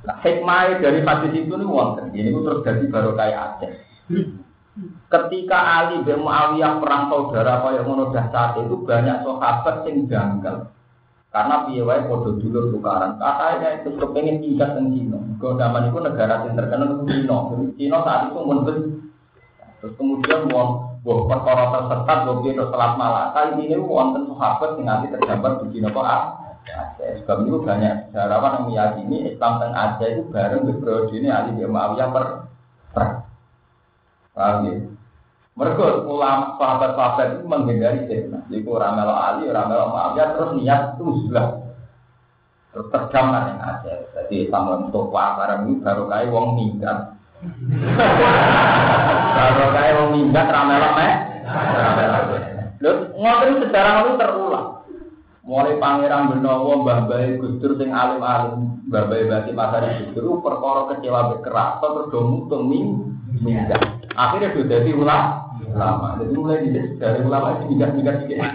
Nah, 0.00 0.16
hikmah 0.24 0.80
dari 0.80 1.04
hadis 1.04 1.32
itu 1.44 1.52
nih 1.52 1.68
wonten. 1.68 2.08
Ini 2.16 2.32
terus 2.32 2.64
jadi 2.64 2.84
baru 2.88 3.12
kayak 3.12 3.60
Aceh. 3.60 3.72
Ketika 5.12 5.58
Ali 5.60 6.00
bin 6.06 6.24
Muawiyah 6.24 6.80
perang 6.80 7.12
saudara 7.12 7.60
kaya 7.60 7.84
ngono 7.84 8.08
saat 8.14 8.56
itu 8.56 8.80
banyak 8.80 9.20
sahabat 9.20 9.84
yang 9.84 10.08
janggal. 10.08 10.56
Karena 11.30 11.68
piye 11.68 11.84
wae 11.84 12.08
padha 12.08 12.30
dulur 12.32 12.74
tukaran. 12.74 13.20
Katanya 13.20 13.68
itu 13.82 13.92
kepengen 13.94 14.40
tinggal 14.42 14.82
di 14.82 14.98
Cina. 14.98 15.18
Kau 15.38 15.54
zaman 15.54 15.92
itu 15.92 15.98
negara 16.00 16.48
yang 16.48 16.56
terkenal 16.56 17.04
Cina. 17.06 17.36
Cina 17.76 17.98
saat 18.02 18.20
itu 18.32 18.40
mundur. 18.40 18.76
Terus 19.78 19.94
kemudian 20.00 20.48
mau 20.48 20.89
buah 21.00 21.22
perkara 21.28 21.64
tersesat, 21.72 22.18
buah 22.28 22.38
dia 22.44 22.52
malah. 22.96 23.32
Kali 23.32 23.64
ini 23.64 23.76
wonten 23.80 24.28
sahabat 24.36 24.76
yang 24.76 24.84
nanti 24.84 25.06
tergambar 25.08 25.64
di 25.64 25.66
Cina 25.72 25.88
kok 25.88 26.04
Aceh. 26.04 27.10
Sebab 27.24 27.48
itu 27.48 27.58
banyak 27.64 28.12
sejarawan 28.12 28.52
yang 28.52 28.64
meyakini 28.68 29.16
Islam 29.32 29.52
dan 29.64 29.72
Aceh 29.72 30.08
itu 30.12 30.22
bareng 30.28 30.68
di 30.68 30.72
periode 30.76 31.12
ini 31.16 31.28
Ali 31.32 31.56
bin 31.56 31.72
Muawiyah 31.72 32.08
per 32.12 32.24
perang. 32.92 33.14
Paham 34.36 34.56
ya? 34.68 34.74
Mereka 35.58 36.08
ulama 36.08 36.56
sahabat-sahabat 36.56 37.26
itu 37.36 37.44
menghindari 37.44 38.08
fitnah. 38.08 38.44
Jadi 38.48 38.64
ramelo 38.64 39.14
Ali, 39.16 39.48
ramelo 39.48 39.92
Muawiyah 39.92 40.28
terus 40.36 40.50
niat 40.60 41.00
itu 41.00 41.04
sudah 41.26 41.46
terus 42.70 42.88
yang 43.10 43.58
Aceh. 43.58 43.96
Jadi 44.14 44.34
Islam 44.46 44.88
untuk 44.92 45.08
barang 45.08 45.64
ini 45.64 45.80
baru 45.80 46.04
kayak 46.06 46.28
wong 46.28 46.60
minggat. 46.60 47.19
Baru 49.36 49.66
kayak 49.72 49.94
wong 49.96 50.08
minggat 50.12 50.46
ramelo 50.52 50.90
meh. 50.96 51.12
Lalu 52.80 53.12
ngotot 53.16 53.60
sejarah 53.64 53.92
itu 54.04 54.12
terulang. 54.16 54.68
Mulai 55.40 55.80
pangeran 55.82 56.30
Benowo, 56.30 56.84
Mbah 56.84 57.10
Bayi 57.10 57.40
Gusdur 57.40 57.74
sing 57.80 57.90
alim-alim, 57.90 58.86
Mbah 58.86 59.04
Bayi 59.08 59.24
Bati 59.26 59.50
Pasari 59.56 60.12
Gusdur, 60.12 60.38
perkara 60.44 60.94
kecewa 60.94 61.32
bekeras, 61.34 61.80
terus 61.80 62.06
do 62.12 62.20
mutung 62.28 62.70
minggat. 62.70 63.82
Akhirnya 64.14 64.54
jadi 64.54 64.92
ulama. 64.94 65.58
Ulama. 65.70 66.20
Jadi 66.22 66.32
mulai 66.36 66.66
dari 67.00 67.20
ulama 67.24 67.56
itu 67.56 67.64
minggat-minggat 67.72 68.14
sedikit. 68.22 68.38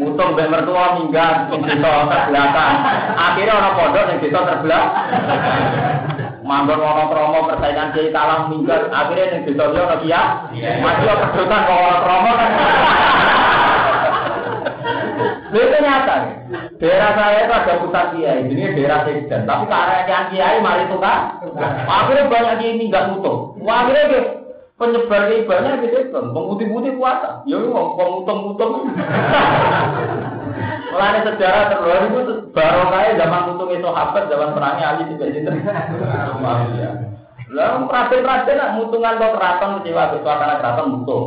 Mutung 0.00 0.32
mbak 0.32 0.48
mertua 0.48 0.96
minggat, 0.96 1.52
sing 1.52 1.60
terbelakang. 1.60 2.74
Akhirnya 3.20 3.52
orang 3.52 3.76
pondok 3.76 4.08
yang 4.08 4.18
desa 4.22 4.40
terbelakang. 4.48 5.89
Mambon 6.50 6.82
ono 6.82 7.06
promo 7.06 7.46
persaingan 7.46 7.94
kiai 7.94 8.10
talang 8.10 8.50
minggat, 8.50 8.90
akhirnya 8.90 9.38
yang 9.38 9.46
desa 9.46 9.70
dia 9.70 9.86
ono 9.86 9.96
kia. 10.02 10.22
Masih 10.82 11.06
pedotan 11.06 11.62
kalau 11.62 11.86
ono 11.86 12.00
promo 12.02 12.30
kan. 12.34 12.50
itu 15.54 15.78
nyata. 15.78 16.16
Daerah 16.82 17.10
saya 17.14 17.46
itu 17.46 17.54
ada 17.54 17.74
pusat 17.78 18.06
kiai, 18.18 18.50
ini 18.50 18.74
daerah 18.74 19.06
sekjen. 19.06 19.46
Tapi 19.46 19.70
karena 19.70 20.10
yang 20.10 20.26
kiai 20.34 20.58
mari 20.58 20.90
itu 20.90 20.98
kan, 20.98 21.38
akhirnya 21.86 22.26
banyak 22.26 22.54
kiai 22.58 22.74
ini 22.74 22.90
nggak 22.90 23.14
tutup. 23.14 23.54
Akhirnya 23.62 24.34
penyebar 24.74 25.30
ibadahnya 25.30 25.86
gitu 25.86 26.10
kan, 26.10 26.34
pemutih-putih 26.34 26.98
puasa. 26.98 27.46
Ya 27.46 27.62
mau 27.62 27.94
pemutung-mutung. 27.94 28.90
Mulai 30.90 31.22
sejarah 31.22 31.70
terluar 31.70 32.02
itu 32.10 32.50
baru 32.50 32.82
kayak 32.90 33.16
zaman 33.22 33.42
mutung 33.46 33.70
itu 33.70 33.86
sahabat, 33.86 34.26
zaman 34.26 34.50
perangnya 34.58 34.84
Ali 34.90 35.02
juga 35.14 35.24
itu. 35.30 35.50
Lalu 37.50 37.82
perhatian-perhatian 37.88 38.58
nak 38.58 38.74
mutungan 38.74 39.18
lo 39.22 39.28
keraton 39.38 39.70
kecewa 39.80 40.18
suasana 40.18 40.58
keraton 40.58 40.88
mutung. 40.90 41.24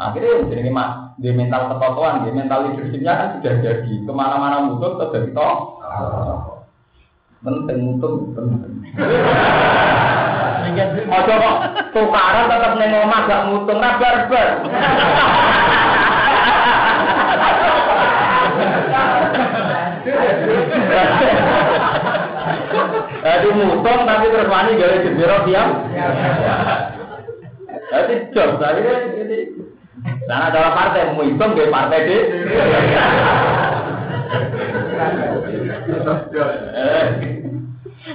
Akhirnya 0.00 0.48
jadi 0.48 0.70
mak 0.72 1.20
di 1.20 1.28
mental 1.34 1.74
ketotoan, 1.74 2.24
di 2.24 2.30
mental 2.32 2.70
leadershipnya 2.70 3.12
kan 3.12 3.28
sudah 3.36 3.54
jadi 3.60 3.92
ke 4.00 4.12
mana-mana 4.14 4.72
terus 4.80 5.12
jadi 5.12 5.28
toh. 5.36 5.54
Penting 7.44 7.78
mutung 7.84 8.32
penting. 8.32 8.74
Ojo 11.10 11.34
kok 11.34 11.56
tukaran 11.92 12.46
tetep 12.46 12.72
ning 12.78 12.94
omah 12.94 13.20
gak 13.26 13.44
mutung 13.50 13.82
ra 13.82 13.98
barbar. 13.98 14.48
Jadi 23.40 23.56
mutung 23.56 24.04
tapi 24.04 24.28
terus 24.28 24.52
wani 24.52 24.76
gawe 24.76 24.96
jendera 25.00 25.48
diam. 25.48 25.68
Jadi 27.88 28.14
job 28.36 28.60
tadi 28.60 28.84
ini. 29.16 29.38
Nah, 30.28 30.52
adalah 30.52 30.76
partai 30.76 31.16
mau 31.16 31.24
hitung 31.24 31.56
gawe 31.56 31.72
partai 31.72 32.04
deh. 32.04 32.22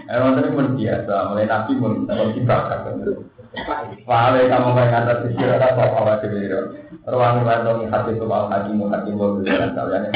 Eh, 0.05 0.17
wonten 0.21 0.53
pun 0.53 0.77
biasa, 0.77 1.33
mulai 1.33 1.49
nabi 1.49 1.73
pun 1.81 2.05
kalau 2.05 2.29
dibakar. 2.29 2.85
Wale 4.05 4.39
kamu 4.45 4.69
kaya 4.77 4.93
kata 4.93 5.13
sisi 5.25 5.41
rata 5.41 5.73
apa 5.73 6.21
dhewe. 6.21 6.45
Ruang 7.09 7.41
ruang 7.41 7.89
hati 7.89 8.13
soal 8.21 8.45
hakim 8.53 8.85
hakim 8.85 9.17
wa 9.17 9.41
kalian. 9.41 10.13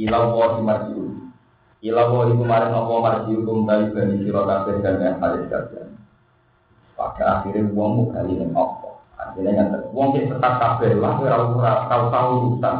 Ilau 0.00 0.32
wa 0.32 0.56
marjiu. 0.64 1.11
Ilau 1.82 2.14
wa 2.14 2.30
iku 2.30 2.46
maring 2.46 2.70
apa 2.70 2.94
marjiu 2.94 3.42
kum 3.42 3.66
dari 3.66 3.90
bani 3.90 4.22
sira 4.22 4.46
dan 4.46 5.02
yang 5.02 5.18
halis 5.18 5.50
kabeh. 5.50 5.82
Pada 6.94 7.42
akhirnya 7.42 7.74
wong 7.74 8.14
kali 8.14 8.38
ning 8.38 8.54
apa. 8.54 9.02
Artinya 9.18 9.50
yang 9.50 9.68
wong 9.90 10.14
sing 10.14 10.30
tetap 10.30 10.62
kabeh 10.62 10.94
lah 11.02 11.18
ora 11.18 11.42
ora 11.42 11.72
tau 11.90 12.06
tau 12.14 12.28
urusan. 12.38 12.76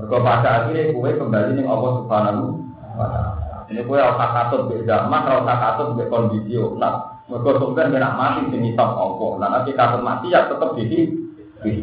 Mergo 0.00 0.24
pada 0.24 0.48
akhirnya 0.64 0.96
kowe 0.96 1.10
kembali 1.12 1.50
ning 1.52 1.68
Allah 1.68 1.90
Subhanahu 2.00 2.44
wa. 2.96 3.06
Ini 3.66 3.82
kue 3.82 3.98
harus 3.98 4.14
katut 4.14 4.70
di 4.70 4.86
zaman, 4.86 5.26
harus 5.26 5.42
katut 5.42 5.88
di 5.98 6.04
kondisi 6.06 6.54
nah, 6.78 7.18
mereka 7.26 7.58
sebenarnya 7.58 7.92
kena 7.98 8.10
mati 8.14 8.40
di 8.54 8.58
nisab 8.62 8.94
Allah. 8.94 9.30
Nah 9.42 9.48
nanti 9.58 9.74
katut 9.74 10.00
mati 10.06 10.30
ya 10.30 10.46
tetap 10.46 10.78
di 10.78 10.86
sini. 10.86 11.82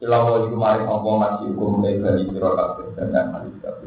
Ilawo 0.00 0.48
itu 0.48 0.56
mari 0.56 0.80
Allah 0.82 1.12
masih 1.20 1.52
hukum 1.52 1.84
dari 1.84 2.00
dari 2.00 2.24
siro 2.24 2.56
kabeh 2.56 2.88
dan 2.96 3.12
yang 3.12 3.28
hadis 3.36 3.54
kabeh. 3.60 3.83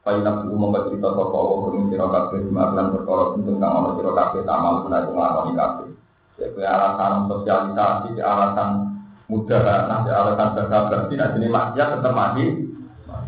Fainak 0.00 0.48
itu 0.48 0.56
membuat 0.56 0.88
cerita 0.88 1.12
sopo 1.12 1.36
Allah 1.36 1.56
bermi 1.68 1.92
siro 1.92 2.08
dimakan 2.32 2.86
berkorok 2.96 3.28
tentang 3.36 3.60
kang 3.60 3.72
ono 3.84 3.90
siro 4.00 4.10
kabeh 4.16 4.40
tamal 4.48 4.74
kena 4.88 5.04
itu 5.04 5.10
ngelakoni 5.12 5.52
kabeh. 5.52 5.88
Jadi 6.40 6.62
alasan 6.64 7.12
sosialisasi, 7.28 8.10
alasan 8.16 8.68
mudah, 9.28 9.60
nanti 9.92 10.08
alasan 10.08 10.56
berkah 10.56 10.82
berarti 10.88 11.14
nanti 11.20 11.36
ini 11.44 11.48
maksiat 11.52 11.88
tetap 12.00 12.12
mati. 12.16 12.44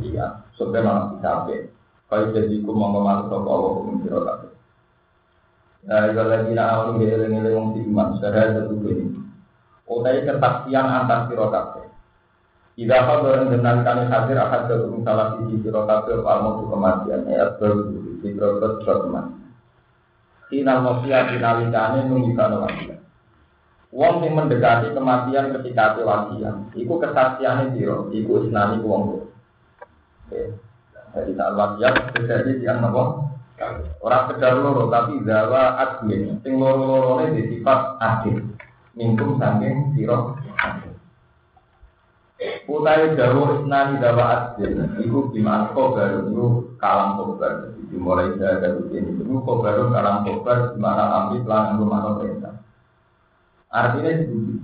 Ya, 0.00 0.48
sebenarnya 0.56 0.90
masih 0.96 1.18
kabeh. 1.20 1.60
Kau 2.08 2.24
jadi 2.32 2.54
ku 2.64 2.72
mau 2.72 2.88
ngomong 2.88 3.28
sopo 3.28 3.48
Allah 3.52 3.70
hukum 3.76 3.94
siro 4.00 4.18
kabeh. 4.24 4.50
Nah, 5.82 6.08
kalau 6.08 6.30
lagi 6.32 6.52
nak 6.56 6.68
awal 6.72 6.88
ngeling-ngeling 6.96 7.52
wong 7.52 7.68
iman, 7.84 8.16
secara 8.16 8.54
satu 8.56 8.80
ini. 8.88 9.12
Utai 9.84 10.24
kesaksian 10.24 10.86
antar 10.88 11.28
siro. 11.28 11.52
Tidak 12.82 12.98
apa 12.98 13.22
orang 13.22 13.54
dengan 13.54 13.86
kami 13.86 14.10
hadir 14.10 14.42
akan 14.42 14.66
ke 14.66 14.74
salah 15.06 15.38
sisi 15.38 15.62
siro 15.62 15.86
kabeh 15.86 16.18
al 16.26 16.42
mautu 16.42 16.66
kematian 16.66 17.30
ayat 17.30 17.54
baru 17.62 17.94
di 18.18 18.34
proses 18.34 18.82
kematian. 18.82 19.38
Final 20.50 20.78
mafiya 20.82 21.30
finalikane 21.30 22.10
mengisah 22.10 22.50
wasiat. 22.58 22.98
Wong 23.94 24.26
yang 24.26 24.34
mendekati 24.34 24.90
kematian 24.98 25.54
ketika 25.54 25.94
wasiat, 25.94 26.74
iku 26.74 26.98
kesaksiannya 26.98 27.78
siro, 27.78 28.10
iku 28.10 28.50
isnani 28.50 28.82
wong. 28.82 29.30
Oke. 30.26 30.58
Jadi 31.14 31.38
saat 31.38 31.54
wasiat 31.54 31.94
terjadi 32.18 32.50
di 32.58 32.66
anak 32.66 32.98
Orang 34.02 34.26
sekedar 34.26 34.58
loro 34.58 34.90
tapi 34.90 35.22
zawa 35.22 35.78
admin. 35.78 36.34
Sing 36.42 36.58
loro-lorone 36.58 37.30
di 37.30 37.46
sifat 37.46 38.02
adil. 38.02 38.42
Mingkum 38.98 39.38
saking 39.38 39.94
siro 39.94 40.34
Utai 42.66 43.14
dawa 43.14 43.58
isnani 43.58 44.02
dawa 44.02 44.24
adil. 44.54 44.82
Iku 44.98 45.30
gimana 45.34 45.70
kobar 45.74 46.26
itu 46.26 46.74
kalam 46.78 47.18
kobar. 47.18 47.74
Jadi 47.74 47.96
mulai 47.98 48.34
dari 48.38 48.82
ini. 48.94 49.20
Itu 49.22 49.42
kobar 49.42 49.78
kalam 49.90 50.26
kobar 50.26 50.58
gimana 50.74 51.02
ambil 51.26 51.40
pelan 51.46 51.78
mana 51.82 52.10
perintah. 52.18 52.54
Artinya 53.70 54.10
itu. 54.22 54.62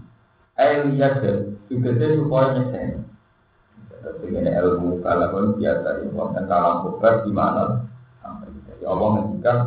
Ayo 0.59 0.91
lihat. 0.91 1.23
Juga 1.69 1.91
supaya 1.95 2.57
nyesen. 2.57 3.05
Dengan 4.25 4.57
ilmu 4.57 5.05
kalau 5.05 5.53
biasa 5.59 6.01
dan 6.07 6.45
kalam 6.49 6.75
kobar 6.87 7.27
gimana 7.27 7.89
Ya 8.79 8.95
Allah 8.95 9.09
ngendikan 9.19 9.59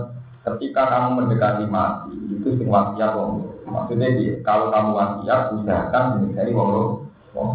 ketika 0.41 0.82
kamu 0.88 1.10
mendekati 1.21 1.65
mati 1.67 2.15
itu 2.32 2.58
wasiat 2.65 3.13
wong 3.13 3.45
maksudnya 3.67 4.10
kalau 4.41 4.74
kamu 4.74 4.89
wasiat 4.97 5.54
usahakan 5.54 6.26
menjadi 6.26 6.52
wong 6.56 7.06
wong 7.36 7.50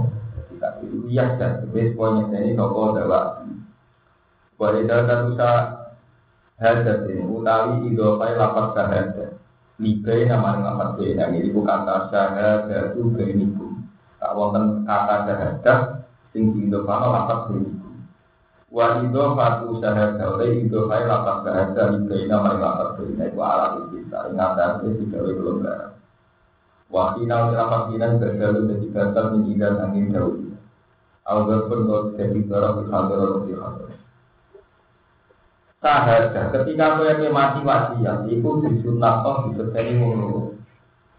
itu 0.59 0.97
iya 1.13 1.37
dan 1.37 1.63
sebes 1.65 1.95
poinnya 1.95 2.39
ini 2.41 2.57
toko 2.57 2.97
dawa 2.97 3.45
dalam 4.57 5.21
usaha 5.33 5.61
hadat 6.57 7.05
ini 7.13 7.23
utawi 7.29 7.93
idofai 7.93 8.35
lapas 8.37 8.73
kahadat 8.73 9.33
Libai 9.77 10.25
nama 10.25 10.57
lapas 10.57 10.97
beda 10.97 11.29
ini 11.37 11.53
bukan 11.53 11.85
kata 11.85 12.09
syahadat 12.09 12.97
itu 12.97 13.13
berikum 13.13 13.85
tak 14.17 14.33
wonten 14.33 14.89
kata 14.89 15.17
syahadat 15.29 15.81
sing 16.33 16.57
idofai 16.57 17.05
lapas 17.13 17.53
berikum 17.53 17.87
Wa 18.67 18.99
ido 18.99 19.39
fatu 19.39 19.79
syahada 19.79 20.37
oleh 20.37 20.67
ido 20.67 20.91
kai 20.91 21.07
lapas 21.07 21.47
bahasa 21.47 21.97
Ibaina 21.97 22.37
mari 22.43 22.59
lapas 22.59 22.99
Ibaina 22.99 23.25
itu 23.31 23.39
alat 23.39 23.73
kita 23.95 24.19
Ingatan 24.35 24.71
itu 24.83 24.91
tidak 25.07 25.23
belum 25.39 25.57
barang 25.63 25.95
Wa 26.91 27.05
kina 27.15 27.55
lapas 27.55 27.83
kina 27.95 28.19
Gagalu 28.19 28.61
jadi 28.67 28.87
gagal 28.91 29.27
menjidan 29.39 29.81
angin 29.81 30.11
jauh 30.11 30.46
Algar 31.27 31.67
pun 31.67 31.91
kau 31.91 32.15
jadi 32.15 32.39
barang 32.47 32.87
atau 32.87 33.43
dihadir 33.51 33.99
Sahada 35.83 36.43
ketika 36.55 36.97
kau 36.97 37.07
yang 37.07 37.35
mati 37.35 37.61
wasiat 37.67 38.31
Itu 38.31 38.63
disunat 38.63 39.27
toh 39.27 39.51
disertai 39.51 39.99
mulu 39.99 40.55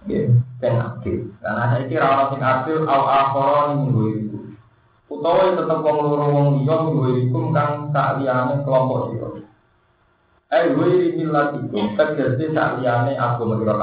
Yang 0.07 0.39
aktif 0.63 1.17
Karena 1.43 1.63
saya 1.75 1.83
kira 1.91 2.07
orang 2.07 2.31
yang 2.39 2.43
aktif 2.47 2.77
Al-Akhoron 2.87 3.69
ini 3.91 4.27
utawa 5.07 5.39
yang 5.47 5.57
tetap 5.63 5.79
wong 5.81 5.97
loro 6.03 6.25
wong 6.35 6.47
liya 6.61 6.75
duwe 6.83 7.09
ikum 7.27 7.55
kang 7.55 7.89
sak 7.95 8.19
liyane 8.19 8.59
kelompok 8.67 9.15
sira. 9.15 9.29
Eh 10.51 10.75
wiri 10.75 11.15
milatikum 11.15 11.95
tegese 11.95 12.51
sak 12.51 12.79
liyane 12.79 13.15
agama 13.15 13.55
sira 13.59 13.75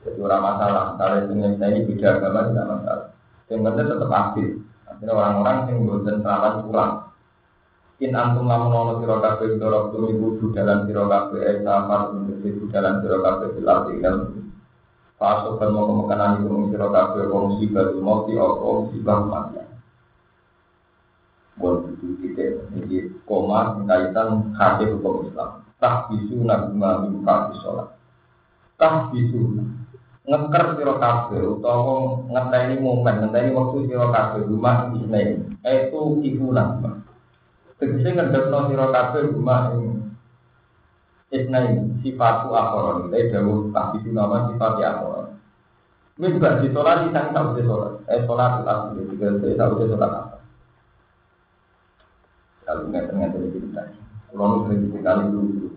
Jadi 0.00 0.16
orang 0.24 0.40
masalah, 0.40 0.96
kalau 0.96 1.28
dengan 1.28 1.60
saya 1.60 1.76
ini 1.76 1.84
beda 1.84 2.08
agama 2.16 2.48
tidak 2.48 2.66
masalah. 2.72 3.08
Yang 3.52 3.60
penting 3.68 3.86
tetap 3.92 4.10
aktif. 4.16 4.48
Artinya 5.00 5.16
orang-orang 5.16 5.56
yang 5.72 5.88
bosan 5.88 6.16
salah 6.20 6.60
pulang. 6.60 6.94
In 8.04 8.12
antum 8.12 8.44
lamun 8.44 8.68
ono 8.68 8.92
sira 9.00 9.16
kabeh 9.16 9.56
dorok 9.56 9.96
turu 9.96 10.12
ibu 10.12 10.52
dalam 10.52 10.84
sira 10.84 11.08
kabeh 11.08 11.40
eh 11.40 11.56
safar 11.64 12.12
ibu 12.20 12.64
dalam 12.68 13.00
sira 13.00 13.16
kabeh 13.24 13.48
bilar 13.56 13.88
tinggal. 13.88 14.28
Pasok 15.16 15.56
kan 15.56 15.72
mau 15.72 15.88
kemakanan 15.88 16.44
ibu 16.44 16.68
sira 16.68 16.92
kabeh 16.92 17.32
wong 17.32 17.56
musibah 17.56 17.88
mati 17.96 18.36
atau 18.36 18.84
musibah 18.84 19.20
mati 19.24 19.60
buat 21.60 21.84
itu 21.92 22.16
titik 22.24 22.50
jadi 22.72 22.96
koma 23.28 23.76
kaitan 23.84 24.56
hati 24.56 24.88
hukum 24.96 25.28
Islam 25.28 25.60
tak 25.76 26.08
bisu 26.08 26.40
naguma 26.48 27.04
mimpa 27.04 27.52
sholat 27.60 27.92
tak 28.80 29.12
bisu 29.12 29.60
ngeker 30.28 30.64
siro 30.76 30.94
kafe 31.00 31.38
utawa 31.40 32.20
ngeteni 32.28 32.74
momen 32.80 33.14
ngeteni 33.24 33.56
waktu 33.56 33.78
siro 33.88 34.12
kafe 34.12 34.38
rumah 34.44 34.92
isnei 34.92 35.40
itu 35.64 36.00
ibu 36.20 36.46
naguma 36.52 37.00
tegese 37.80 38.08
ngedekno 38.12 38.58
siro 38.68 38.86
kafe 38.92 39.18
rumah 39.30 39.72
isnei 41.32 41.80
sifatu 42.04 42.48
akhoron 42.52 43.08
itu 43.12 43.32
dawuh 43.32 43.72
tak 43.72 43.86
bisu 43.96 44.10
nama 44.12 44.50
sifat 44.52 44.74
akhoron 44.80 45.28
Ini 46.20 46.36
juga 46.36 46.60
di 46.60 46.68
sholat, 46.68 47.08
di 47.08 47.16
sana 47.16 47.32
tak 47.32 47.64
sholat. 47.64 48.04
Eh, 48.04 48.20
sholat, 48.28 48.60
sholat, 48.60 48.92
sholat, 48.92 49.40
sholat, 49.40 49.56
sholat, 49.56 49.88
sholat, 49.88 50.12
kalau 52.70 52.86
nggak 52.86 53.10
ternyata 53.10 53.36
itu 53.42 53.58
kita. 53.66 53.82
Kalau 54.30 54.62
sering 54.62 54.94
sekali 54.94 55.24
dulu. 55.34 55.69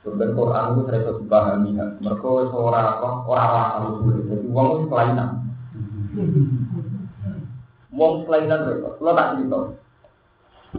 Sebenarnya 0.00 0.32
Quran 0.32 0.64
itu 0.72 0.80
saya 0.88 1.00
bisa 1.04 1.12
dipahami. 1.20 1.70
Mereka 2.00 2.28
seorang 2.48 2.84
apa 2.96 3.08
orang 3.28 3.52
asal 3.52 3.82
sulit. 4.00 4.24
Jadi 4.32 4.46
uang 4.48 4.66
itu 4.72 4.84
kelainan. 4.88 5.28
Uang 7.92 8.12
kelainan 8.24 8.60
mereka. 8.64 8.88
Kalau 8.96 9.12
tak 9.12 9.28
cerita. 9.36 9.58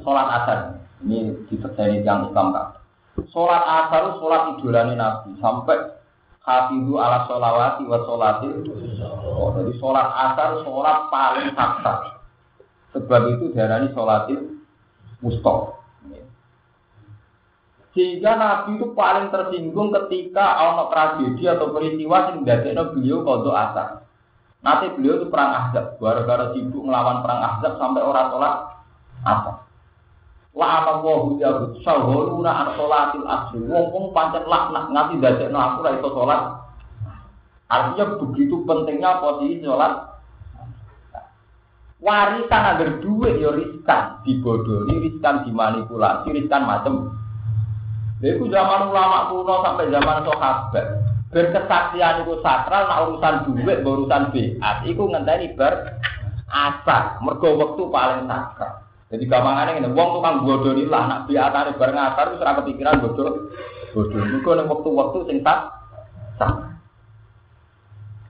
Sholat 0.02 0.28
asar. 0.42 0.60
Ini 1.06 1.18
dipercaya 1.50 2.02
yang 2.02 2.34
Islam 2.34 2.48
kan. 2.56 2.68
Sholat 3.30 3.62
asar 3.62 4.18
sholat 4.18 4.58
idolani 4.58 4.98
Nabi 4.98 5.38
sampai 5.38 5.78
hafidu 6.42 6.98
ala 6.98 7.30
sholawati 7.30 7.84
wa 7.86 8.00
sholati. 8.02 8.48
Oh, 9.06 9.54
jadi 9.54 9.72
sholat 9.78 10.08
asar 10.10 10.66
sholat 10.66 10.98
paling 11.14 11.54
saksa. 11.54 11.94
Sebab 12.98 13.22
itu 13.38 13.54
diarani 13.54 13.94
sholatil 13.94 14.64
Musto. 15.22 15.81
Sehingga 17.92 18.40
Nabi 18.40 18.80
itu 18.80 18.96
paling 18.96 19.28
tersinggung 19.36 19.92
ketika 19.92 20.64
ono 20.64 20.88
tragedi 20.88 21.44
atau 21.44 21.76
peristiwa 21.76 22.32
yang 22.32 22.48
dadekno 22.48 22.96
beliau 22.96 23.28
kodok 23.28 23.52
asar. 23.52 23.88
Nanti 24.64 24.94
beliau 24.96 25.20
itu 25.20 25.28
perang 25.28 25.52
Ahzab, 25.52 26.00
gara-gara 26.00 26.54
sibuk 26.56 26.86
melawan 26.86 27.20
perang 27.26 27.42
Ahzab 27.42 27.76
sampai 27.82 28.06
orang 28.06 28.32
sholat 28.32 28.56
asar. 29.28 29.56
La 30.52 30.68
ana 30.84 30.94
wa 31.04 31.14
hu 31.20 31.40
ya 31.40 31.52
sahuruna 31.84 32.52
an 32.52 32.68
sholatil 32.80 33.28
asri. 33.28 33.60
Wong-wong 33.60 34.16
pancen 34.16 34.48
laknat 34.48 34.88
nganti 34.92 35.16
dadekno 35.20 35.60
aku 35.60 35.78
ra 35.84 35.92
iso 36.00 36.10
sholat. 36.16 36.42
Artinya 37.72 38.20
begitu 38.20 38.56
pentingnya 38.64 39.20
posisi 39.20 39.64
sholat 39.68 40.12
warisan 42.02 42.64
agar 42.76 42.90
duit 43.00 43.38
ya 43.38 43.54
riskan 43.54 44.26
dibodohi 44.26 45.06
riskan 45.06 45.46
dimanipulasi 45.46 46.34
riskan 46.34 46.66
macam 46.66 47.21
itu 48.22 48.46
zaman 48.54 48.94
ulama 48.94 49.34
kuno 49.34 49.66
sampai 49.66 49.90
zaman 49.90 50.22
sahabat. 50.22 50.86
Berkesaksian 51.32 52.22
itu 52.22 52.38
sakral 52.46 52.86
nak 52.86 53.02
urusan 53.08 53.36
duit 53.50 53.82
urusan 53.82 54.30
biat 54.36 54.78
itu 54.86 55.00
ngenteni 55.00 55.56
ber 55.58 55.98
asar 56.52 57.18
mergo 57.24 57.56
waktu 57.58 57.84
paling 57.88 58.30
sakral. 58.30 58.84
Jadi 59.12 59.28
gampangannya 59.28 59.80
ini 59.84 59.90
wong 59.92 60.10
tukang 60.20 60.44
bodoh 60.48 60.72
lah 60.88 61.04
nak 61.10 61.22
biatane 61.28 61.76
bareng 61.76 62.00
asar 62.00 62.32
itu 62.32 62.38
serah 62.40 62.56
kepikiran 62.62 63.02
bodoh 63.04 63.52
bodoh 63.92 64.22
itu 64.24 64.48
waktu-waktu 64.48 65.18
sing 65.28 65.38
tak 65.44 65.82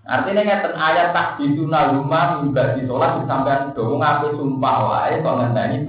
Artinya 0.02 0.42
ngeten 0.44 0.74
ayat 0.76 1.14
tak 1.14 1.40
dituna 1.40 1.94
rumah 1.94 2.42
juga 2.44 2.76
di 2.76 2.84
sholat 2.84 3.22
sampai 3.30 3.72
dong 3.78 4.02
ngaku 4.02 4.36
sumpah 4.36 4.76
wae 4.90 5.22
kok 5.24 5.38
ngenteni 5.38 5.88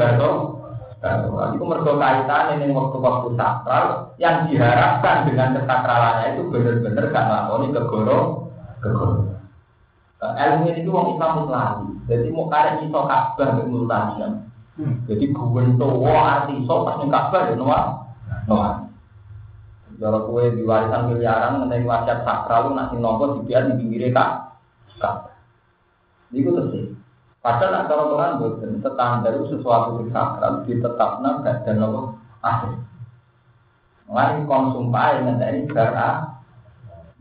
itu 1.03 1.65
mergo 1.67 1.99
kaitan 1.99 2.63
ini 2.63 2.71
waktu-waktu 2.71 3.35
sakral 3.35 4.15
yang 4.23 4.47
diharapkan 4.47 5.27
dengan 5.27 5.59
kesakralannya 5.59 6.39
itu 6.39 6.43
benar-benar 6.47 7.05
gak 7.11 7.25
ngelakoni 7.27 7.67
kegoro 7.75 8.19
kegoro. 8.79 9.35
Ilmu 10.23 10.71
ini 10.71 10.87
itu 10.87 10.95
wong 10.95 11.19
Islam 11.19 11.51
lagi. 11.51 11.91
Jadi 12.07 12.31
mau 12.31 12.47
kalian 12.47 12.87
iso 12.87 13.01
kabar 13.11 13.49
ke 13.59 13.63
multanian. 13.67 14.47
Jadi 15.11 15.35
tua 15.75 16.21
arti 16.23 16.63
iso 16.63 16.75
pas 16.87 16.95
ning 17.03 17.11
kabar 17.11 17.51
ya 17.51 17.59
noa 17.59 17.81
noa. 18.47 18.87
Kalau 19.99 20.31
kue 20.31 20.55
di 20.55 20.63
warisan 20.63 21.11
miliaran 21.11 21.59
mengenai 21.59 21.83
wasiat 21.83 22.23
sakral 22.23 22.71
nanti 22.79 22.95
nopo 23.03 23.43
dibiar 23.43 23.75
di 23.75 23.83
pinggir 23.83 24.15
kak. 24.15 24.55
Kak. 25.03 25.35
Itu. 26.31 26.62
Padahal 27.43 27.91
kalau 27.91 28.15
Quran 28.15 28.39
bukan 28.39 28.71
standar 28.87 29.35
sesuatu 29.51 29.99
yang 29.99 30.15
sakral 30.15 30.63
ditetapkan 30.63 31.43
gak 31.43 31.67
dan 31.67 31.83
nopo 31.83 32.15
akhir. 32.39 32.79
Mulai 34.07 34.47
konsumsi 34.47 35.11
ini 35.27 35.67
gara 35.67 36.33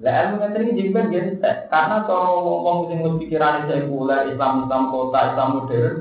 lah 0.02 0.14
ilmu 0.26 0.42
yang 0.42 0.58
ini 0.66 0.82
juga 0.90 1.14
gente 1.14 1.52
karena 1.70 2.02
kalau 2.10 2.90
sing 2.90 3.06
mesti 3.06 3.22
pikiran 3.22 3.70
sekuler 3.70 4.34
Islam 4.34 4.66
Islam 4.66 4.90
kota 4.90 5.20
Islam 5.30 5.50
modern. 5.62 5.96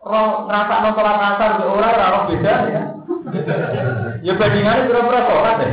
Roh 0.00 0.48
ngerasa 0.48 0.74
no 0.80 0.90
sholat 0.96 1.16
asar 1.20 1.50
orang 1.60 1.92
roh 1.92 2.22
beda 2.32 2.54
ya 2.72 2.82
ya 4.24 4.32
bandingannya 4.32 4.88
berapa 4.88 5.18
sholat 5.28 5.56
ya 5.60 5.68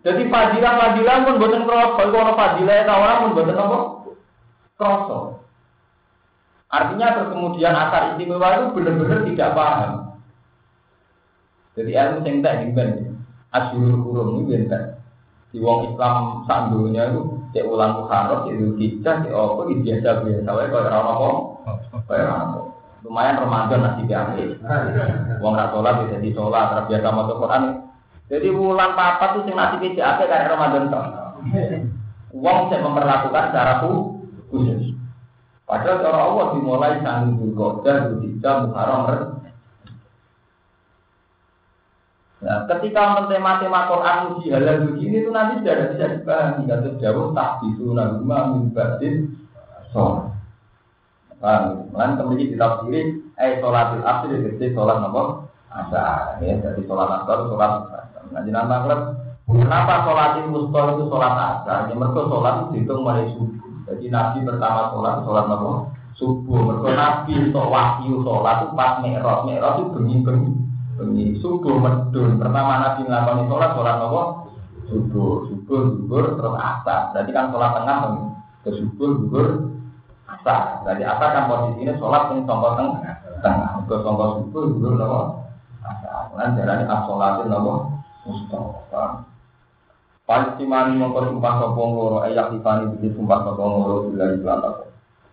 jadi 0.00 0.22
fadilah 0.32 0.72
fadilah 0.80 1.16
pun 1.28 1.36
buatan 1.44 1.62
cross 1.68 1.90
kalau 2.00 2.32
fadilah 2.32 2.76
itu 2.80 2.94
orang 2.96 3.20
pun 3.20 3.30
buatan 3.36 3.60
apa 3.60 3.78
cross 4.76 5.36
artinya 6.70 7.06
terus 7.16 7.32
kemudian 7.32 7.74
asar 7.74 8.14
istimewa 8.14 8.48
itu 8.56 8.66
benar-benar 8.76 9.20
tidak 9.26 9.54
paham 9.56 9.92
jadi 11.76 11.90
ilmu 11.92 12.24
yang 12.24 12.36
tak 12.40 12.54
gimana 12.64 12.94
asyurul 13.52 14.00
hurum 14.04 14.28
ini 14.40 14.42
beda 14.48 14.80
di 15.52 15.58
wong 15.62 15.92
Islam 15.92 16.44
sandunya 16.44 17.08
itu 17.08 17.20
cek 17.56 17.64
ulang 17.64 18.04
muharram 18.04 18.44
cek 18.44 18.54
kita 18.76 19.12
cek 19.24 19.32
apa 19.32 19.62
biasa 19.64 20.08
biasa 20.24 20.50
wae 20.52 20.68
kalau 20.68 20.90
orang 20.90 21.10
apa 21.64 21.98
kayak 22.10 22.74
lumayan 23.06 23.38
Ramadan 23.38 23.80
nasi 23.86 24.02
biasa. 24.02 24.34
Wong 25.38 25.54
ra 25.54 25.70
sholat 25.70 25.94
bisa 26.04 26.18
di 26.18 26.34
sholat, 26.34 26.74
terbiasa 26.74 27.08
maca 27.14 27.34
Quran. 27.38 27.62
Jadi 28.26 28.48
bulan 28.50 28.98
papat 28.98 29.28
tuh 29.38 29.42
sing 29.46 29.54
nasi 29.54 29.78
biasa 29.78 30.02
apa 30.02 30.22
kayak 30.26 30.50
Ramadan 30.50 30.84
toh. 30.90 31.06
Wong 32.34 32.58
saya 32.68 32.82
memperlakukan 32.82 33.44
secara 33.54 33.72
khusus. 33.86 34.15
Padahal 35.66 35.98
cara 35.98 36.20
Allah 36.30 36.46
dimulai 36.54 37.02
sanggup 37.02 37.42
Zulqa'dah, 37.42 37.96
Zulhijjah, 38.14 38.54
Muharram, 38.70 39.36
Nah, 42.36 42.68
ketika 42.68 43.16
mentema-tema 43.16 43.88
Quran 43.88 44.18
uji 44.36 44.52
halal 44.52 44.92
uji 44.92 45.08
ini 45.08 45.24
itu 45.24 45.32
nanti 45.32 45.64
sudah 45.64 45.88
bisa 45.90 46.06
dipahami. 46.14 46.68
Kata 46.68 46.88
jauh 47.00 47.32
tak 47.32 47.64
bisu 47.64 47.96
naguma 47.96 48.54
min 48.54 48.76
badin 48.76 49.34
sholat. 49.90 50.36
Paham? 51.40 51.90
Lan 51.96 52.20
kemudian 52.20 52.52
ditafsiri 52.52 53.18
eh 53.40 53.58
sholatil 53.58 54.04
asr 54.04 54.30
itu 54.36 54.72
sholat 54.78 54.96
nopo 55.00 55.48
asar 55.72 56.38
ya 56.44 56.54
jadi 56.60 56.86
sholat 56.86 57.24
asar 57.24 57.50
sholat 57.50 57.70
asar. 57.88 58.02
Nah 58.30 58.40
jenengan 58.44 58.68
maklum 58.68 59.00
kenapa 59.50 60.04
sholatil 60.04 60.46
musta 60.52 60.80
itu 60.92 61.04
sholat 61.08 61.34
asar? 61.34 61.78
Ya 61.88 61.94
mereka 61.98 62.20
sholat 62.30 62.54
itu 62.54 62.66
dihitung 62.78 63.00
mulai 63.02 63.26
subuh. 63.32 63.65
Jadi 63.86 64.04
nabi 64.10 64.42
pertama 64.42 64.90
sholat 64.90 65.22
sholat 65.22 65.44
nopo 65.46 65.70
subuh. 66.18 66.60
Mereka 66.74 66.90
nabi 66.98 67.34
wahyu 67.54 68.22
sholat 68.26 68.56
itu 68.66 68.74
pas 68.74 68.92
mi'raj 68.98 69.38
mi'raj 69.46 69.74
itu 69.78 69.90
bengi 69.94 70.16
bengi 70.96 71.26
subuh 71.38 71.78
medun. 71.78 72.42
Pertama 72.42 72.82
nabi 72.82 73.00
ngelakoni 73.06 73.42
sholat 73.46 73.70
sholat 73.78 73.94
nopo 74.02 74.22
subuh 74.90 75.46
subuh 75.50 75.80
subuh 75.94 76.24
terus 76.34 76.54
asar. 76.58 77.00
Jadi 77.14 77.30
kan 77.30 77.50
sholat 77.54 77.70
tengah 77.78 77.96
ke 78.66 78.70
subuh 78.74 79.10
subuh 79.22 79.48
sah. 80.46 80.82
Jadi 80.86 81.02
apa 81.02 81.26
kan 81.34 81.74
ini 81.74 81.90
sholat 81.98 82.30
yang 82.30 82.46
songkok 82.46 82.78
tengah, 82.78 83.18
tengah. 83.42 83.70
Ke 83.90 83.94
songkok 84.06 84.42
subuh 84.42 84.62
dulu 84.70 84.94
nopo. 84.94 85.20
Kemudian 85.82 86.58
jalan 86.58 86.86
asolatin 86.86 87.46
nopo 87.50 87.72
mustafa. 88.22 89.25
Palestimani 90.26 90.98
mengkor 90.98 91.30
sumpah 91.30 91.54
sopong 91.62 91.90
loro 91.94 92.18
ayak 92.26 92.50
tifani 92.50 92.90
bikin 92.98 93.14
sumpah 93.14 93.46
sopong 93.46 93.70
loro 93.78 93.96
bila 94.10 94.34
di 94.34 94.38
belakang. 94.42 94.78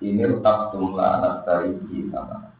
Ini 0.04 0.24
tetap 0.30 0.70
jumlah 0.70 1.10
anak 1.18 1.36
dari 1.50 1.74
sama. 2.14 2.54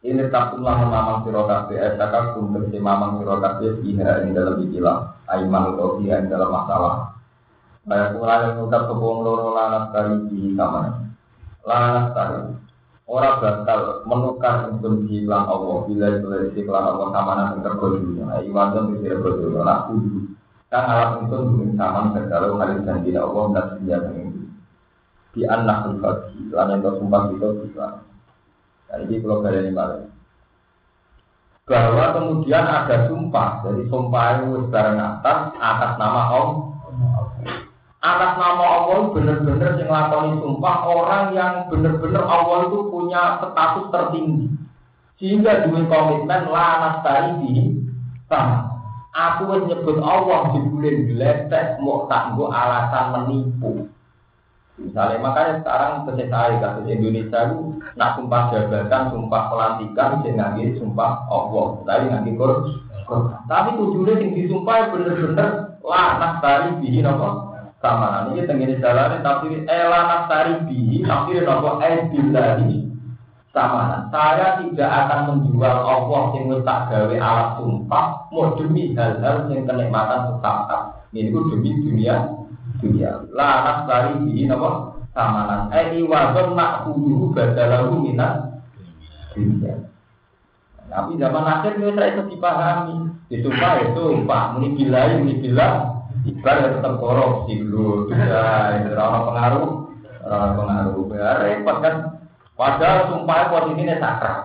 Ini 0.00 0.20
tetap 0.24 0.56
jumlah 0.56 0.74
memang 0.80 1.20
sirokat 1.28 1.68
BS 1.68 2.00
kakak 2.00 2.32
kum 2.32 2.56
bersih 2.56 2.80
mamang 2.80 3.20
sirokat 3.20 3.60
BS 3.60 3.76
iha 3.84 4.24
ini 4.24 4.32
dalam 4.32 4.56
ikilah. 4.56 4.98
Aiman 5.28 5.76
atau 5.76 6.00
iha 6.00 6.16
dalam 6.24 6.48
masalah. 6.48 7.12
Baik 7.84 8.16
mulai 8.16 8.56
mengucap 8.56 8.88
kebong 8.88 9.20
loro 9.20 9.52
lanat 9.52 9.92
dari 9.92 10.16
di 10.32 10.56
kamar 10.56 11.06
lantas 11.66 12.14
tadi 12.14 12.40
orang 13.10 13.42
bakal 13.42 13.80
menukar 14.06 14.70
untuk 14.70 15.02
hilang 15.10 15.50
Allah 15.50 15.82
bila 15.90 16.06
itu 16.14 16.26
dari 16.30 16.62
Allah 16.70 17.08
sama 17.10 17.32
nanti 17.34 17.58
terkodonya 17.66 18.38
iman 18.46 18.68
dan 18.70 18.84
tidak 19.02 19.18
berdoa 19.26 19.74
kudu 19.90 20.35
kan 20.76 20.92
alat 20.92 21.10
itu 21.24 21.36
belum 21.40 21.70
sama 21.80 22.12
segala 22.12 22.46
kali 22.52 22.84
janji 22.84 23.10
Allah 23.16 23.44
dan 23.56 23.66
senjata 23.80 24.10
ini. 24.12 24.44
Di 25.32 25.40
anak 25.48 25.78
berbagi 25.88 26.52
lain 26.52 26.84
yang 26.84 26.96
sumpah 27.00 27.22
itu 27.32 27.48
juga 27.64 27.88
nah 28.86 29.02
ini 29.02 29.18
kalau 29.18 29.42
kalian 29.42 29.66
ini 29.66 29.74
bahwa 31.66 32.06
kemudian 32.14 32.62
ada 32.62 33.10
sumpah 33.10 33.66
jadi 33.66 33.82
sumpah 33.90 34.24
itu 34.38 34.70
bareng 34.70 35.00
atas 35.00 35.38
atas 35.58 35.92
nama 35.96 36.22
Allah. 36.30 36.60
Atas 37.98 38.32
nama 38.38 38.64
Allah 38.64 39.00
benar-benar 39.10 39.74
yang 39.80 39.90
lakoni 39.90 40.38
sumpah 40.38 40.76
orang 40.86 41.24
yang 41.34 41.54
benar-benar 41.66 42.22
Allah 42.22 42.70
itu 42.70 42.78
punya 42.86 43.42
status 43.42 43.86
tertinggi. 43.90 44.46
Sehingga 45.18 45.66
dua 45.66 45.88
komitmen 45.88 46.42
lanas 46.52 47.02
tari 47.02 47.32
di 47.42 47.54
sama 48.30 48.75
aku 49.16 49.42
menyebut 49.48 49.96
Allah 50.04 50.52
di 50.52 50.60
bulan 50.68 50.96
geletek 51.08 51.80
mau 51.80 52.04
tak 52.04 52.36
alasan 52.36 53.04
menipu. 53.16 53.88
Misalnya 54.76 55.24
makanya 55.24 55.64
sekarang 55.64 56.04
saya 56.04 56.60
kasus 56.60 56.84
Indonesia 56.84 57.48
itu 57.48 57.80
nak 57.96 58.20
sumpah 58.20 58.52
jabatan 58.52 59.08
sumpah 59.08 59.42
pelantikan 59.48 60.20
jangan 60.20 60.60
sumpah 60.76 61.24
Allah. 61.32 61.66
Tadi 61.88 62.04
nanti 62.12 62.36
kurus 62.36 62.84
tapi 63.46 63.78
tujuannya 63.78 64.18
yang 64.18 64.30
disumpah 64.34 64.90
benar-benar 64.90 65.78
lanas 65.78 66.34
tari 66.42 66.70
di 66.82 66.98
apa 67.00 67.28
sama. 67.78 68.34
Ini 68.34 68.50
tenggine 68.50 68.82
jalan 68.82 69.22
tapi 69.22 69.62
ela 69.70 70.00
naftari 70.10 70.66
bi 70.66 71.06
tapi 71.06 71.38
nopo 71.40 71.78
eh 71.80 72.10
billahi 72.10 72.85
sama 73.56 74.04
saya 74.12 74.60
tidak 74.60 74.84
akan 74.84 75.20
menjual 75.32 75.76
Allah 75.80 76.22
yang 76.36 76.60
tak 76.60 76.92
gawe 76.92 77.16
alat 77.16 77.48
sumpah 77.56 78.28
mau 78.28 78.52
demi 78.60 78.92
hal-hal 78.92 79.48
yang 79.48 79.64
kenikmatan 79.64 80.36
sesaat 80.36 81.08
ini 81.16 81.32
itu 81.32 81.40
demi 81.48 81.72
dunia 81.80 82.36
dunia 82.84 83.24
la 83.32 83.64
naftari 83.64 84.20
bi 84.28 84.44
nopo 84.44 85.00
sama 85.16 85.72
eh 85.72 85.96
iwadon 85.96 86.52
nak 86.52 86.84
kudu 86.84 87.32
badalahu 87.32 88.04
minat 88.04 88.60
dunia 89.32 89.88
Tapi 90.86 91.18
zaman 91.18 91.42
akhir 91.42 91.82
ini 91.82 91.98
saya 91.98 92.14
itu 92.14 92.22
dipahami. 92.30 93.10
Disumpah 93.26 93.72
itu 93.82 93.90
ya 93.90 93.90
sumpah, 93.90 94.54
muni 94.54 94.68
bila, 94.78 95.18
muni 95.18 95.34
bila. 95.42 95.68
Ibar 96.22 96.56
ya 96.62 96.68
tetap 96.78 96.94
korupsi 97.02 97.58
dulu, 97.58 98.06
itu 98.06 98.94
orang 98.94 99.26
pengaruh, 99.26 99.70
pengaruh. 100.30 101.04
Ya 101.10 101.30
repot 101.42 101.76
kan. 101.82 102.25
Padahal 102.56 103.12
sumpah 103.12 103.52
posisinya 103.52 104.00
sakral. 104.00 104.38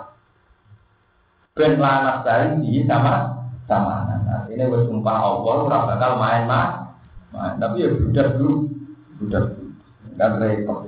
Ben 1.55 1.80
lanas 1.80 2.24
di 2.64 2.84
sama 2.88 3.43
sama 3.68 4.07
nah, 4.07 4.47
ini 4.47 4.68
bersumpah 4.68 5.16
Allah, 5.20 5.55
orang 5.68 5.88
bakal 5.95 6.12
main 6.20 6.43
mah, 6.47 6.95
main. 7.32 7.55
Tapi 7.59 7.84
ya 7.84 7.91
sudah 7.91 8.28
dulu, 8.36 8.72
sudah 9.20 9.41
dulu, 9.51 9.68
kan 10.16 10.32
repot. 10.39 10.88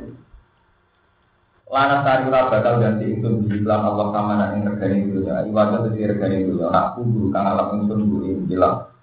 Lana 1.68 2.06
tari 2.06 2.28
ora 2.30 2.52
bakal 2.52 2.80
ganti 2.80 3.18
itu 3.18 3.28
di 3.44 3.60
bilang 3.60 3.92
Allah 3.92 4.08
sama 4.14 4.34
nak 4.38 4.56
ing 4.56 4.68
regane 4.68 5.10
dunya. 5.10 5.42
Itu 5.48 5.90
di 5.96 6.06
regane 6.06 6.38
dunya. 6.46 6.68
Aku 6.70 7.02
guru 7.08 7.28
kang 7.34 7.50
alam 7.50 7.82
ingsun 7.82 8.08
guru 8.08 8.46
bilang 8.46 8.94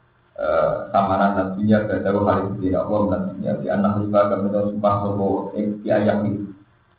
sama 0.90 1.20
nak 1.20 1.56
dunya 1.56 1.84
kadaru 1.84 2.24
hal 2.24 2.38
itu 2.48 2.68
tidak 2.68 2.88
Allah 2.88 3.02
dan 3.42 3.56
di 3.60 3.68
anak 3.68 3.92
riba 4.00 4.20
kami 4.32 4.48
tahu 4.48 4.64
sumpah 4.72 4.94
sopo 5.04 5.28
ing 5.52 5.84
di 5.84 5.88
ayat 5.92 6.24
ini 6.24 6.49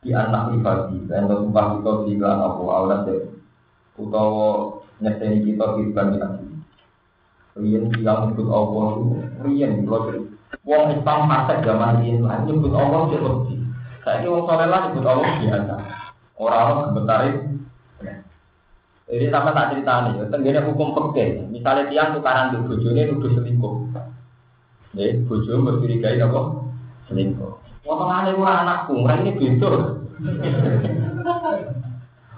di 0.01 0.09
anak 0.17 0.49
riba 0.57 0.89
di 0.89 1.05
dan 1.05 1.29
sumpah 1.29 1.77
kita 1.77 1.91
bilang 2.09 2.41
apa 2.41 2.61
awalnya 2.65 3.05
deh 3.05 3.21
utawa 4.01 4.81
nyeteni 4.97 5.45
kita 5.45 5.65
bani 5.93 6.15
lagi. 6.17 6.47
Rian 7.51 7.91
yang 8.01 8.31
nyebut 8.31 8.47
Allah 8.49 8.87
itu 8.97 9.15
Rian 9.45 9.85
kalau 9.85 10.25
Wong 10.65 10.83
Islam 10.97 11.19
masa 11.29 11.61
zaman 11.61 12.01
ini 12.01 12.17
lah 12.17 12.41
nyebut 12.49 12.73
Allah 12.73 13.13
itu 13.13 13.61
saya 14.01 14.25
ini 14.25 14.33
wong 14.33 14.49
soleh 14.49 14.65
lah 14.65 14.89
nyebut 14.89 15.05
Allah 15.05 15.25
biasa. 15.37 15.75
Orang-orang 16.41 16.81
gebetarin. 16.89 17.35
Jadi 19.11 19.25
sama 19.27 19.51
tak 19.53 19.75
cerita 19.75 19.93
nih, 20.07 20.25
tenggine 20.31 20.59
hukum 20.65 20.89
peke. 20.95 21.45
Misalnya 21.53 21.91
tiang 21.91 22.15
tukaran 22.15 22.55
di 22.55 22.63
bojone 22.63 23.01
nuduh 23.11 23.31
selingkuh. 23.37 23.75
Ya, 24.95 25.19
bojo 25.27 25.51
mencurigai 25.61 26.17
apa? 26.23 26.41
Selingkuh. 27.11 27.60
Potongane 27.91 28.31
ora 28.39 28.63
anakku, 28.63 29.03
mereka 29.03 29.19
ini 29.27 29.35
beda. 29.35 29.71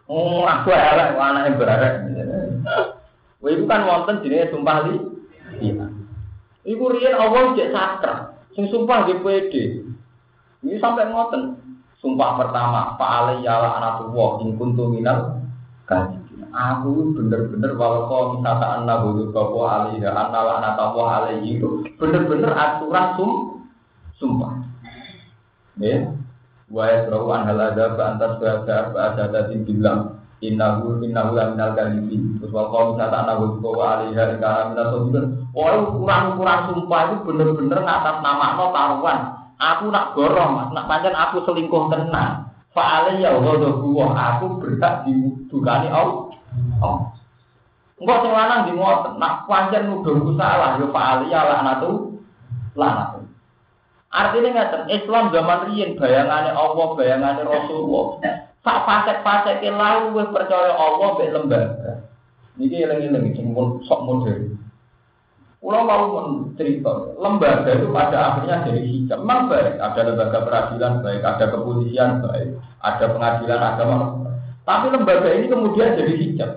Oh, 0.09 0.49
aku 0.49 0.73
elek, 0.73 1.13
anaknya 1.13 1.57
berarek. 1.61 1.93
Wah, 3.37 3.49
itu 3.53 3.69
kan 3.69 3.85
wonten 3.85 4.25
jenenge 4.25 4.49
sumpah 4.49 4.89
li. 4.89 4.97
Iya. 5.61 5.93
Iku 6.65 6.89
riyen 6.89 7.21
Allah 7.21 7.53
cek 7.53 7.69
sakra. 7.69 8.33
Sing 8.57 8.65
sumpah 8.73 9.05
di 9.05 9.13
PD. 9.21 9.53
Ini 10.65 10.81
sampai 10.81 11.13
ngoten. 11.13 11.61
Sumpah 12.01 12.35
pertama, 12.35 12.97
Pak 12.97 13.11
Ali 13.15 13.45
yala 13.45 13.77
anatullah 13.77 14.41
in 14.43 14.57
kuntu 14.57 14.89
minal 14.89 15.39
kaji. 15.85 16.19
Aku 16.49 17.13
bener-bener 17.13 17.77
walau 17.77 18.09
kau 18.09 18.23
misata 18.35 18.81
anna 18.81 19.05
budu 19.05 19.29
kau 19.29 19.63
Ali 19.63 20.01
ya 20.01 20.11
anna 20.17 20.43
anatullah 20.59 21.29
Ali 21.29 21.45
itu 21.45 21.85
bener-bener 21.95 22.51
aturan 22.51 23.05
sum 23.15 23.31
sumpah. 24.17 24.72
Ya, 25.81 26.13
wa 26.69 26.85
yasrahu 26.85 27.33
an 27.33 27.49
halada 27.49 27.97
ba 27.97 28.03
antas 28.13 28.37
ba 28.37 28.61
ba 28.93 28.99
asadatin 29.13 29.65
bilang 29.65 30.23
innahu 30.43 30.99
innahu 30.99 31.33
la 31.33 31.55
minal 31.55 31.71
kadhibin. 31.73 32.37
Terus 32.37 32.51
wa 32.51 32.67
budu 32.69 33.57
kau 33.63 33.79
Ali 33.79 34.11
ya 34.11 34.35
kana 34.37 34.75
minal 34.75 34.87
sadiqin. 34.91 35.25
Oh, 35.55 35.69
ukuran-ukuran 35.87 36.59
sumpah 36.69 37.01
itu 37.07 37.15
bener-bener 37.23 37.79
ngatas 37.81 38.17
nama 38.19 38.59
no 38.59 38.65
taruhan. 38.75 39.19
Aku 39.63 39.87
nak 39.93 40.11
gorong, 40.17 40.75
nak 40.75 40.85
pancen 40.91 41.15
aku 41.15 41.45
selingkuh 41.47 41.87
tenan. 41.87 42.51
Fa'ale 42.73 43.21
ya 43.21 43.37
Allah 43.37 43.69
gua 43.79 44.11
aku 44.11 44.59
berhak 44.59 45.05
didukani 45.05 45.87
Allah. 45.93 46.33
Oh. 46.81 46.99
Enggak 48.01 48.19
sing 48.25 48.33
lanang 48.33 48.61
di 48.67 48.73
nak 49.21 49.45
pancen 49.45 49.87
nuduhku 49.87 50.35
salah 50.35 50.75
ya 50.81 50.87
fa'ale 50.89 51.25
ya 51.29 51.39
laknatu 51.47 52.17
laknatu. 52.73 53.12
Artinya 54.13 54.49
ngeten, 54.53 54.81
Islam 54.93 55.33
zaman 55.33 55.73
riyen 55.73 55.97
bayangane 55.97 56.53
Allah, 56.53 56.87
bayangane 56.93 57.41
Rasulullah. 57.49 58.21
Sak 58.61 58.77
fasek-faseke 58.85 59.73
lalu 59.73 60.21
wis 60.21 60.29
percaya 60.29 60.71
Allah 60.77 61.17
mek 61.17 61.33
lembaga. 61.33 61.91
Niki 62.55 62.85
eling-eling 62.85 63.33
sing 63.33 63.57
sok 63.89 64.01
modern. 64.05 64.55
Pulau 65.63 65.87
mau 65.87 66.03
cerita, 66.59 67.15
lembaga 67.17 67.71
itu 67.71 67.87
pada 67.89 68.35
akhirnya 68.35 68.67
jadi 68.67 68.83
hijab. 68.83 69.23
Memang 69.23 69.47
baik, 69.47 69.79
ada 69.79 70.01
lembaga 70.11 70.39
peradilan 70.43 70.93
baik, 70.99 71.21
ada 71.23 71.45
kepolisian 71.49 72.19
baik, 72.19 72.49
ada 72.83 73.05
pengadilan 73.07 73.61
agama. 73.63 73.97
Tapi 74.67 74.85
lembaga 74.91 75.29
ini 75.31 75.47
kemudian 75.47 75.95
jadi 75.95 76.13
hijab. 76.19 76.51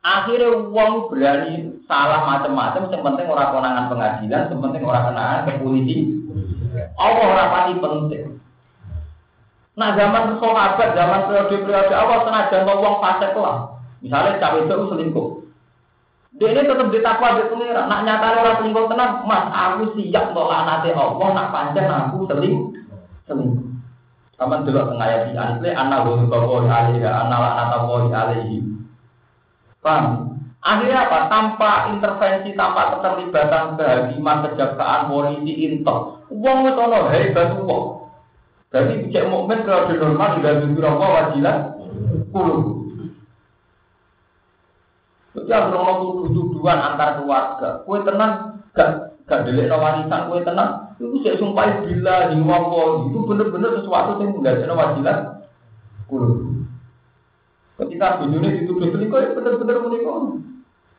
Akhirnya 0.00 0.56
uang 0.72 1.12
berani 1.12 1.71
salah 1.92 2.24
macam-macam, 2.24 2.88
yang 2.88 3.28
orang 3.28 3.52
konangan 3.52 3.84
pengadilan, 3.92 4.48
yang 4.48 4.88
orang 4.88 5.04
kenangan 5.12 5.44
ke 5.44 5.52
polisi. 5.60 5.96
Allah 6.96 7.24
orang 7.28 7.52
pasti 7.52 7.72
penting. 7.76 8.24
Nah 9.76 9.88
zaman 9.96 10.40
sahabat, 10.40 10.88
zaman 10.96 11.20
periode-periode 11.28 11.92
awal 11.92 12.24
senajan 12.24 12.64
uang 12.64 12.96
fase 13.00 13.28
lah. 13.36 13.56
Misalnya 14.00 14.40
cawe 14.40 14.58
itu 14.64 14.88
selingkuh. 14.88 15.28
Dia 16.40 16.48
ini 16.48 16.64
tetap 16.64 16.88
ditakwa 16.88 17.36
di 17.36 17.44
pengira. 17.52 17.84
Nak 17.88 18.02
nyata 18.08 18.26
orang 18.40 18.56
selingkuh 18.60 18.88
tenang, 18.88 19.12
mas 19.28 19.44
aku 19.52 19.96
siap 19.96 20.32
nolak 20.32 20.64
nanti 20.64 20.96
Allah. 20.96 21.28
Nak 21.36 21.50
panjang 21.52 21.88
aku 21.88 22.24
seling 22.28 22.56
selingkuh. 23.28 23.68
Kamu 24.40 24.66
dulu 24.66 24.90
tengah 24.90 25.06
ayat 25.06 25.20
di 25.30 25.38
anisle, 25.38 25.70
anak 25.70 26.02
wong 26.02 26.26
kau 26.26 26.66
alaihi, 26.66 27.04
anak 27.06 27.38
anak 27.38 27.78
tahu 27.78 28.10
alaihi. 28.10 28.58
Paham? 29.78 30.31
Akhirnya 30.62 31.10
apa? 31.10 31.18
Tanpa 31.26 31.90
intervensi, 31.90 32.54
tanpa 32.54 32.94
keterlibatan 32.94 33.74
kehakiman, 33.74 34.46
kejaksaan, 34.46 35.10
polisi, 35.10 35.66
intel. 35.66 36.22
Uang 36.30 36.70
itu 36.70 36.78
ono 36.78 37.10
hebat 37.10 37.58
uang. 37.58 37.84
Jadi 38.72 39.04
bijak 39.04 39.28
mukmin 39.28 39.66
kalau 39.68 39.90
di 39.90 40.00
normal 40.00 40.38
juga 40.40 40.64
jujur 40.64 40.84
apa 40.86 41.04
wajilah 41.04 41.56
kulu. 42.32 42.56
Jadi 45.36 45.50
aku 45.52 45.68
ngomong 45.76 45.96
tuduh-tuduhan 46.00 46.78
antar 46.80 47.20
keluarga. 47.20 47.84
Kue 47.84 48.00
tenang, 48.00 48.64
gak 48.72 49.18
gak 49.28 49.44
delik 49.44 49.68
warisan. 49.68 50.30
Kue 50.30 50.40
tenang, 50.40 50.96
itu 50.96 51.20
saya 51.20 51.36
sumpah 51.36 51.84
bila 51.84 52.32
di 52.32 52.38
wawo 52.40 53.10
itu 53.10 53.18
bener-bener 53.28 53.82
sesuatu 53.82 54.22
yang 54.22 54.40
nggak 54.40 54.64
ada 54.64 54.72
wajilan. 54.72 55.18
Kulo. 56.08 56.28
Ketika 57.76 58.22
dunia 58.24 58.56
dituduh 58.62 58.88
selingkuh, 58.88 59.36
bener-bener 59.36 59.76
menikah. 59.82 60.51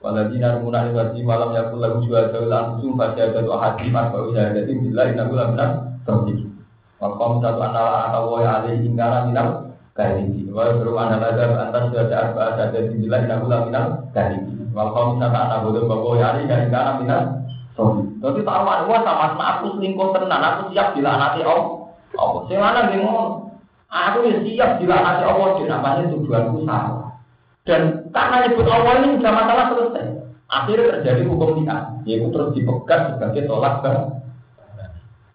Waladina 0.03 0.59
rumuna 0.59 0.91
wajib 0.91 1.23
malam 1.23 1.55
ya 1.55 1.71
pula 1.71 1.95
jual 2.03 2.27
jauh 2.35 2.51
langsung 2.51 2.99
pada 2.99 3.23
ada 3.23 3.39
doa 3.39 3.55
hati 3.55 3.87
mas 3.87 4.11
ya 4.35 4.51
jadi 4.51 4.71
bila 4.75 5.07
ini 5.07 5.19
aku 5.23 5.33
lakukan 5.39 5.71
terjadi. 6.03 6.45
Wakom 6.99 7.39
satu 7.39 7.59
anak 7.63 8.11
atau 8.11 8.35
woi 8.35 8.43
alih 8.43 8.83
ingkara 8.83 9.31
minal 9.31 9.71
kayak 9.95 10.27
ini. 10.27 10.51
Wal 10.51 10.75
beruang 10.75 11.07
ada 11.07 11.31
antar 11.31 11.87
sudah 11.87 12.03
ada 12.11 12.67
ada 12.67 12.79
di 12.83 12.99
bila 12.99 13.23
ini 13.23 13.31
aku 13.31 13.47
lakukan 13.47 14.11
dari 14.11 14.43
kalau 14.73 14.89
kamu 14.89 15.09
misalkan 15.21 15.43
anak 15.45 15.59
bodoh 15.61 15.83
bawa 15.85 16.11
hari 16.17 16.49
dari 16.49 16.65
karena 16.73 16.97
minat 16.97 17.23
jadi 18.23 18.41
taruhan 18.45 18.85
gua 18.89 18.99
sama 19.05 19.43
aku 19.57 19.77
selingkuh 19.77 20.09
tenan 20.13 20.41
aku 20.41 20.61
siap 20.73 20.97
bila 20.97 21.11
nanti 21.17 21.41
om 21.45 21.89
om 22.17 22.45
sing 22.49 22.57
mana 22.61 22.89
bingung? 22.89 23.53
Aku 23.89 24.25
siap 24.25 24.81
bila 24.81 24.97
nanti 25.01 25.23
om 25.29 25.57
di 25.57 25.63
namanya 25.69 26.09
tujuanku 26.09 26.65
salah. 26.65 27.17
Dan 27.65 28.02
karena 28.13 28.45
nyebut 28.45 28.67
Allah 28.69 28.93
ini 29.01 29.17
sudah 29.17 29.33
masalah 29.33 29.65
selesai. 29.73 30.05
Akhirnya 30.53 31.01
terjadi 31.01 31.21
hukum 31.25 31.65
dia 31.65 31.77
yaitu 32.05 32.29
terus 32.29 32.53
dipegang 32.53 33.17
sebagai 33.17 33.49
tolak 33.49 33.81
ke 33.81 33.93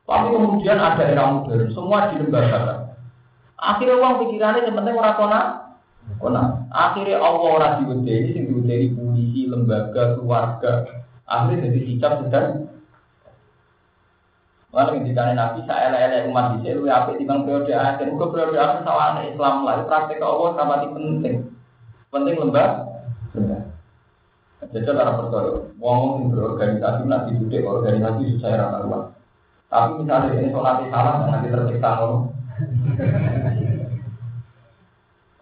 tapi 0.08 0.32
kemudian 0.32 0.80
ada 0.80 1.04
era 1.04 1.28
modern 1.28 1.68
semua 1.76 2.08
di 2.08 2.16
lembaga 2.16 2.88
akhirnya 3.60 4.00
uang 4.00 4.14
pikirannya 4.24 4.64
yang 4.64 4.76
penting 4.80 4.96
orang 4.96 5.16
kona 5.20 5.40
Kona, 6.16 6.64
akhirnya 6.72 7.20
Allah 7.20 7.44
ora 7.52 7.68
diwedeni 7.84 8.32
sing 8.32 8.48
diwedeni 8.48 8.96
polisi, 8.96 9.44
lembaga, 9.44 10.16
keluarga. 10.16 11.04
Akhirnya 11.28 11.68
jadi 11.68 11.84
hijab 11.84 12.12
sedang. 12.24 12.72
Lalu 14.72 15.04
ketika 15.04 15.36
Nabi 15.36 15.68
saya 15.68 15.92
elek 15.92 16.32
umat 16.32 16.56
di 16.56 16.64
sini, 16.64 16.88
apa 16.88 17.12
di 17.12 17.28
bang 17.28 17.44
periode 17.44 17.76
akhir, 17.76 18.08
ke 18.08 18.26
periode 18.32 18.56
akhir 18.56 18.88
sawana 18.88 19.20
Islam 19.28 19.68
lah, 19.68 19.84
praktek 19.84 20.24
Allah 20.24 20.50
sama 20.56 20.88
penting, 20.88 21.36
penting 22.08 22.36
lembaga. 22.40 22.88
Jadi 24.58 24.84
cara 24.84 25.14
percaya, 25.14 25.70
ngomong 25.78 26.34
berorganisasi 26.34 27.06
nanti 27.06 27.38
duduk 27.38 27.62
organisasi 27.62 28.42
saya 28.42 28.58
rata 28.58 28.84
luas. 28.84 29.14
Tapi 29.70 30.02
misalnya 30.02 30.34
ini 30.34 30.50
sholat 30.50 30.82
salah, 30.90 31.14
nanti 31.30 31.46
tersiksa 31.48 31.90
ngomong. 32.02 32.24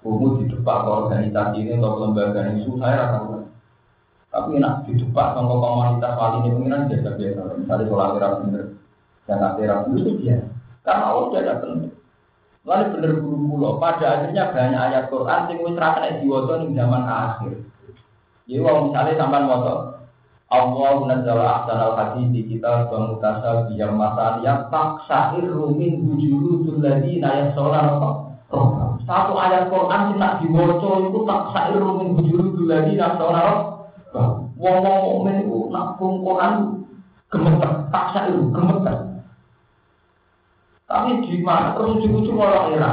Kamu 0.06 0.38
di 0.38 0.44
depan 0.52 0.86
organisasi 0.86 1.56
ini 1.58 1.80
atau 1.80 1.98
lembaga 1.98 2.46
ini 2.52 2.62
susah 2.68 2.90
ya 2.92 3.04
kan? 3.16 3.42
Tapi 4.30 4.60
enak 4.60 4.84
di 4.84 4.92
depan 5.00 5.32
sama 5.32 5.54
komunitas 5.58 6.12
wali 6.20 6.38
ini 6.44 6.54
pengiran 6.60 6.86
biasa 6.92 7.10
biasa. 7.16 7.40
Misalnya 7.56 7.88
sholat 7.88 8.08
kira 8.14 8.28
bener, 8.36 8.64
dan 9.24 9.44
kira 9.56 9.74
itu 9.90 10.10
dia. 10.20 10.38
Karena 10.84 11.04
Allah 11.10 11.26
tidak 11.34 11.58
penting. 11.64 11.95
Lalu 12.66 12.98
bener 12.98 13.12
guru 13.22 13.36
pulau. 13.46 13.78
Pada 13.78 14.06
akhirnya 14.18 14.50
banyak 14.50 14.80
ayat 14.90 15.04
Quran 15.06 15.46
yang 15.54 15.58
wis 15.62 15.78
ra 15.78 16.02
ning 16.02 16.74
zaman 16.74 17.02
akhir. 17.06 17.54
Jadi 18.46 18.62
kalau 18.62 18.90
misalnya 18.90 19.14
sampai 19.14 19.42
moto 19.46 19.74
Allah 20.46 20.94
nazzala 21.10 21.46
ahsanal 21.62 21.98
hadis 21.98 22.30
di 22.30 22.42
kita 22.46 22.86
wa 22.86 23.10
mutasal 23.10 23.66
biyam 23.66 23.98
masal 23.98 24.38
yang 24.46 24.70
taksair 24.70 25.42
rumin 25.42 26.06
bujuru 26.06 26.78
ladina 26.78 27.50
yasolan 27.50 27.98
satu 29.02 29.34
ayat 29.34 29.66
Quran 29.66 30.00
sing 30.14 30.18
nak 30.22 30.38
diwaca 30.38 30.90
iku 31.02 31.18
taksair 31.26 31.82
rumin 31.82 32.14
bujuru 32.14 32.62
ladina 32.70 33.10
yasolan 33.10 33.74
Wong-wong 34.56 34.98
mukmin 35.02 35.50
iku 35.50 35.68
nak 35.74 35.98
Quran 35.98 36.52
gemeter, 37.28 37.72
taksair 37.90 38.32
gemeter. 38.32 38.96
Tapi 40.86 41.18
di 41.26 41.42
mana 41.42 41.74
terus 41.74 41.98
ujung-ujung 41.98 42.38
orang 42.38 42.78
era. 42.78 42.92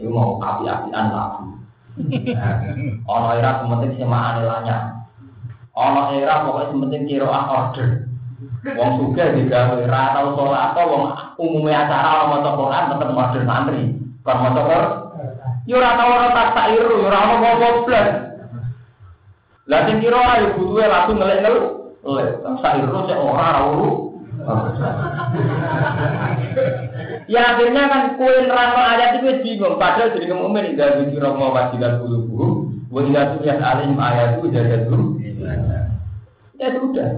Ini 0.00 0.08
mau 0.08 0.40
api-apian 0.40 1.12
lagu. 1.12 1.60
Ono 3.12 3.28
era 3.36 3.60
sementing 3.60 4.00
sema 4.00 4.32
anelanya. 4.32 5.04
Ono 5.76 6.16
era 6.16 6.48
pokoknya 6.48 6.72
sementing 6.72 7.04
kira 7.04 7.28
order. 7.28 8.08
Wong 8.64 8.90
suka 8.96 9.36
juga 9.36 9.76
era 9.76 10.00
atau 10.12 10.36
sholat 10.36 10.72
atau 10.72 10.84
wong 10.88 11.04
umumnya 11.40 11.84
acara 11.84 12.28
orang 12.28 12.44
mau 12.44 12.56
Quran 12.60 12.88
tetap 12.92 13.08
modern 13.12 13.44
santri. 13.48 13.82
Kalau 14.20 14.40
mau 14.40 14.52
Quran, 14.52 14.84
yo 15.64 15.74
ora 15.80 15.96
tau 15.96 16.12
ora 16.12 16.28
tak 16.36 16.48
sairu, 16.56 16.92
yo 17.00 17.08
ora 17.08 17.18
ono 17.24 17.36
goblok. 17.40 18.06
Lah 19.68 19.80
sing 19.84 19.96
kira 20.00 20.18
ayo 20.20 20.56
butuhe 20.56 20.84
langsung 20.88 21.16
ngelek-ngelek. 21.20 21.66
Lek, 22.04 22.28
tak 22.40 22.54
sairu 22.64 23.04
sik 23.04 23.16
ora 23.20 23.48
ora 23.68 24.09
ya 27.30 27.40
akhirnya 27.54 27.82
kan 27.86 28.02
kue 28.18 28.34
nerangno 28.46 28.82
ayat 28.82 29.10
itu 29.20 29.28
bingung. 29.44 29.78
Padahal 29.78 30.14
jadi 30.14 30.34
mukmin 30.34 30.74
tidak 30.74 31.06
bikin 31.06 31.22
romo 31.22 31.54
wajibat 31.54 32.02
bulu 32.02 32.70
buat 32.90 33.06
tidak 33.06 33.38
tulisan 33.38 33.62
alim 33.62 33.94
ayat 33.98 34.38
itu 34.38 34.46
jadi 34.50 34.86
dulu. 34.86 35.18
Ya 36.60 36.68
sudah. 36.76 37.10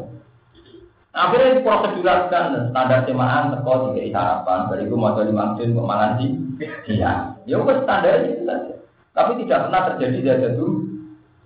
Akhirnya 1.12 1.60
prosedural 1.60 2.32
kan 2.32 2.72
standar 2.72 3.04
jemaah 3.04 3.52
teko 3.52 3.92
tiga 3.92 4.16
harapan 4.16 4.64
dari 4.72 4.88
itu 4.88 4.96
mau 4.96 5.12
dimaksud 5.12 5.76
pemangan 5.76 6.16
di 6.16 6.26
dia. 6.88 7.36
Ya 7.44 7.60
udah 7.60 7.84
standar 7.84 8.24
itu 8.24 8.48
saja. 8.48 8.74
Tapi 9.12 9.44
tidak 9.44 9.68
pernah 9.68 9.82
terjadi 9.92 10.18
jadi 10.24 10.56
dulu 10.56 10.81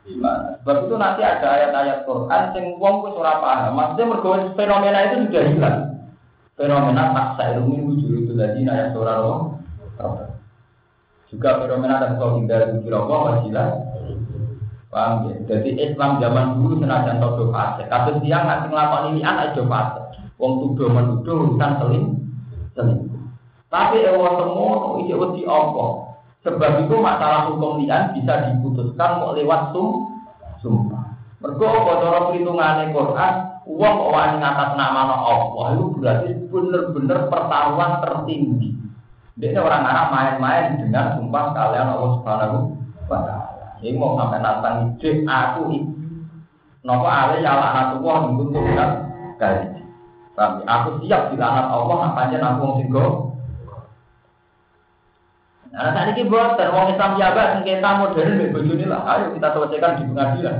gimana? 0.06 0.62
Sebab 0.62 0.76
itu 0.86 0.94
nanti 0.94 1.22
ada 1.26 1.46
ayat-ayat 1.46 1.98
Quran 2.06 2.42
yang 2.54 2.66
wong 2.78 2.94
wis 3.04 3.18
ora 3.18 3.42
paham. 3.42 3.74
Maksudnya 3.74 4.04
mergo 4.06 4.30
fenomena 4.54 4.98
itu 5.10 5.16
sudah 5.26 5.44
hilang. 5.50 5.78
Fenomena 6.56 7.12
paksa 7.12 7.58
ilmu 7.58 7.92
wujud 7.92 8.10
itu 8.24 8.32
tadi 8.32 8.64
naya 8.64 8.94
saudara 8.94 9.20
juga 11.26 11.58
fenomena 11.58 12.00
dan 12.00 12.16
kau 12.16 12.38
hindar 12.38 12.70
di 12.80 12.88
robo 12.88 13.28
wasilah. 13.28 13.68
Paham 14.86 15.28
ya? 15.28 15.34
Jadi 15.50 15.76
Islam 15.76 16.22
zaman 16.22 16.62
dulu 16.62 16.80
senajan 16.80 17.18
todo 17.18 17.50
fase 17.50 17.84
kasus 17.90 18.22
dia 18.22 18.40
ngasih 18.40 18.70
ngelakon 18.70 19.04
ini 19.12 19.20
anak 19.26 19.52
itu 19.52 19.66
fase 19.66 20.00
wong 20.38 20.62
tuduh 20.62 20.88
menuduh 20.88 21.36
urusan 21.50 21.72
seling 21.82 22.06
seling. 22.72 23.00
Tapi 23.66 24.06
ewa 24.06 24.30
semua 24.38 25.02
itu 25.02 25.18
wedi 25.18 25.42
apa 25.44 26.05
sebab 26.46 26.86
itu 26.86 26.94
masalah 27.02 27.50
hukum 27.50 27.82
lian 27.82 28.14
bisa 28.14 28.54
diputuskan 28.54 29.18
mau 29.18 29.34
lewat 29.34 29.74
sum 29.74 30.14
sumpah 30.62 31.18
mergo 31.42 31.66
cara 31.66 32.30
perhitungane 32.30 32.94
Quran 32.94 33.34
Uang 33.66 34.14
wani 34.14 34.38
ngatas 34.38 34.78
nama 34.78 35.10
Allah 35.26 35.74
itu 35.74 35.98
berarti 35.98 36.30
benar-benar 36.54 37.26
pertaruhan 37.26 37.98
tertinggi. 37.98 38.78
Dia 39.42 39.58
orang 39.58 39.82
Arab 39.82 40.08
main-main 40.14 40.78
dengan 40.78 41.18
sumpah 41.18 41.50
kalian 41.50 41.90
Allah 41.90 42.10
Subhanahu 42.14 42.58
wa 43.10 43.20
taala. 43.26 43.66
Ini 43.82 43.98
mau 43.98 44.14
sampai 44.14 44.38
nantang 44.38 44.94
ide 44.94 45.26
aku 45.26 45.82
Nopo 46.86 47.10
ale 47.10 47.42
ya 47.42 47.58
anak 47.58 47.98
Allah 47.98 48.18
tuhan 48.38 48.90
kali. 49.42 49.82
Tapi 50.38 50.62
aku 50.62 50.88
siap 51.02 51.34
dilaknat 51.34 51.66
Allah 51.66 51.98
apa 52.14 52.30
aja 52.30 52.38
wong 52.62 52.78
sing 52.78 52.94
Nah, 55.76 55.92
saat 55.92 56.16
ini 56.16 56.24
buat 56.24 56.56
wong 56.56 56.96
Islam 56.96 57.20
jabat 57.20 57.60
sengketa 57.60 58.00
modern 58.00 58.40
di 58.40 58.48
bojone 58.48 58.84
lah. 58.88 59.04
Ayo 59.12 59.36
kita 59.36 59.48
selesaikan 59.52 60.00
di 60.00 60.04
pengadilan. 60.08 60.56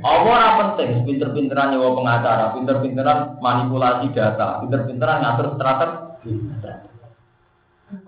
Apa 0.00 0.24
ora 0.24 0.48
penting 0.64 1.04
pinter-pinteran 1.04 1.76
nyewa 1.76 1.92
pengacara, 1.92 2.56
pinter-pinteran 2.56 3.36
manipulasi 3.44 4.08
data, 4.16 4.64
pinter-pinteran 4.64 5.20
ngatur 5.20 5.60
strategi. 5.60 6.32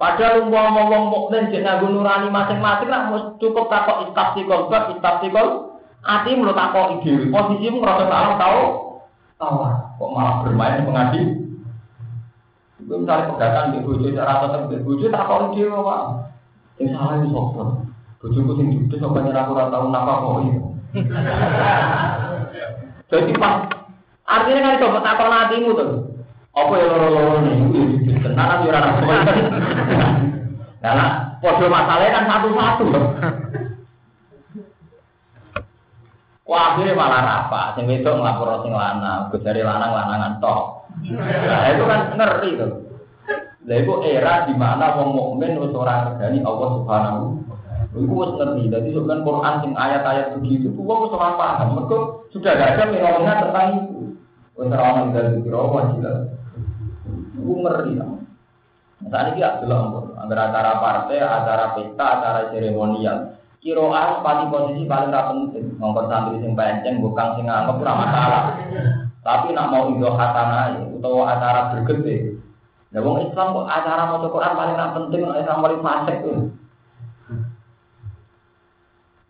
Padahal 0.01 0.49
umpama 0.49 0.89
wong 0.89 1.05
mukmin 1.13 1.53
jek 1.53 1.69
nganggo 1.69 1.93
nurani 1.93 2.33
masing-masing 2.33 2.89
lah 2.89 3.13
cukup 3.41 3.69
takok 3.69 4.09
istastikol 4.09 4.73
bab 4.73 4.93
istastikol 4.93 5.77
ati 6.05 6.37
menurut 6.37 6.57
takok 6.57 7.01
ide 7.01 7.33
posisimu 7.33 7.81
ngerasa 7.81 8.05
salah 8.09 8.33
tau 8.37 8.61
tahu 9.41 9.57
kok 9.97 10.11
malah 10.13 10.35
bermain 10.45 10.85
pengadi 10.85 11.21
itu 12.91 12.95
misalnya 12.99 13.31
pedagang 13.39 13.71
di 13.71 13.79
bojo 13.87 14.11
cara 14.11 14.43
tetap 14.43 14.67
di 14.67 14.83
bojo 14.83 15.07
takok 15.07 15.55
ide 15.55 15.71
apa 15.71 15.97
yang 16.83 16.91
salah 16.91 17.15
itu 17.23 17.29
sopor 17.31 17.87
bojoku 18.19 18.53
sing 18.59 18.67
judes 18.75 18.99
apa 18.99 19.19
nyerah 19.23 19.47
kurang 19.47 19.71
tahu 19.71 19.87
napa 19.95 20.13
kok 20.19 20.43
itu 20.43 20.61
jadi 23.11 23.33
pas 23.39 23.67
artinya 24.27 24.61
kan 24.63 24.81
coba 24.83 24.99
takon 25.03 25.35
hatimu 25.35 25.71
tuh. 25.75 25.91
Apa 26.51 26.73
ya 26.79 26.87
loro-loro 26.91 27.47
nih? 27.47 27.59
Tenan 28.23 28.63
yo 28.67 28.71
ora 28.75 28.81
apa. 28.83 29.15
Nah, 30.81 30.93
lah, 30.97 31.11
podo 31.45 31.67
masalahnya 31.69 32.15
kan 32.17 32.25
satu-satu. 32.25 32.87
Wah, 36.49 36.75
akhirnya 36.75 36.99
malah 36.99 37.47
apa? 37.47 37.79
Sing 37.79 37.87
wedok 37.87 38.19
nglapor 38.19 38.67
sing 38.67 38.73
lanang, 38.75 39.31
dari 39.31 39.63
lanang 39.63 39.91
lanangan 39.95 40.41
tok. 40.43 40.80
Nah, 41.11 41.67
itu 41.73 41.85
kan 41.87 42.01
ngeri 42.15 42.51
tuh. 42.61 42.73
Lah 43.69 43.77
itu 43.77 43.93
era 44.09 44.49
di 44.49 44.55
mana 44.57 44.97
wong 44.97 45.11
mukmin 45.13 45.61
wis 45.61 45.77
ora 45.77 46.17
Allah 46.17 46.69
Subhanahu 46.81 47.45
Iku 47.91 48.15
wis 48.23 48.33
ngerti. 48.39 48.71
Jadi 48.71 48.89
sebenarnya 48.95 49.27
Quran 49.27 49.55
sing 49.67 49.73
ayat-ayat 49.75 50.27
begitu, 50.39 50.71
itu 50.71 50.81
wong 50.81 51.11
wis 51.11 51.15
ora 51.15 51.35
paham. 51.35 51.75
Mergo 51.75 52.27
sudah 52.31 52.55
gak 52.55 52.79
ada 52.79 52.85
fenomena 52.95 53.43
tentang 53.43 53.69
itu. 53.83 53.99
Wis 54.55 54.71
ora 54.71 54.85
ono 54.95 55.11
dari 55.11 55.43
kira 55.43 55.59
jelas. 55.99 56.19
Iku 57.35 57.53
ngerti 57.67 57.93
lah. 57.99 58.11
Saat 59.01 59.33
ini 59.33 59.41
Abdullah 59.41 59.81
Ampun, 59.81 60.05
antara 60.13 60.53
acara 60.53 60.73
partai, 60.77 61.25
acara 61.25 61.73
pesta, 61.73 62.07
acara 62.21 62.41
seremonial. 62.53 63.33
Kiroan 63.65 64.21
pasti 64.21 64.45
posisi 64.53 64.85
paling 64.85 65.09
tak 65.09 65.27
penting. 65.33 65.67
Ngomong 65.81 66.07
santri 66.09 66.37
sing 66.45 66.53
penceng, 66.53 67.01
bukan 67.01 67.29
sing 67.37 67.45
nganggep 67.49 67.81
ora 67.81 67.93
masalah. 67.97 68.45
Tapi 69.31 69.55
nak 69.55 69.71
mau 69.71 69.95
ido 69.95 70.11
khatana 70.19 70.75
atau 70.75 71.23
acara 71.23 71.71
bergede. 71.71 72.43
Ya 72.91 72.99
wong 72.99 73.31
Islam 73.31 73.55
kok 73.55 73.71
acara 73.71 74.11
mau 74.11 74.27
Quran 74.27 74.59
paling 74.59 74.75
tak 74.75 74.91
penting, 74.99 75.23
Islam 75.23 75.63
paling 75.63 75.79
fasik 75.87 76.17
tuh. 76.27 76.51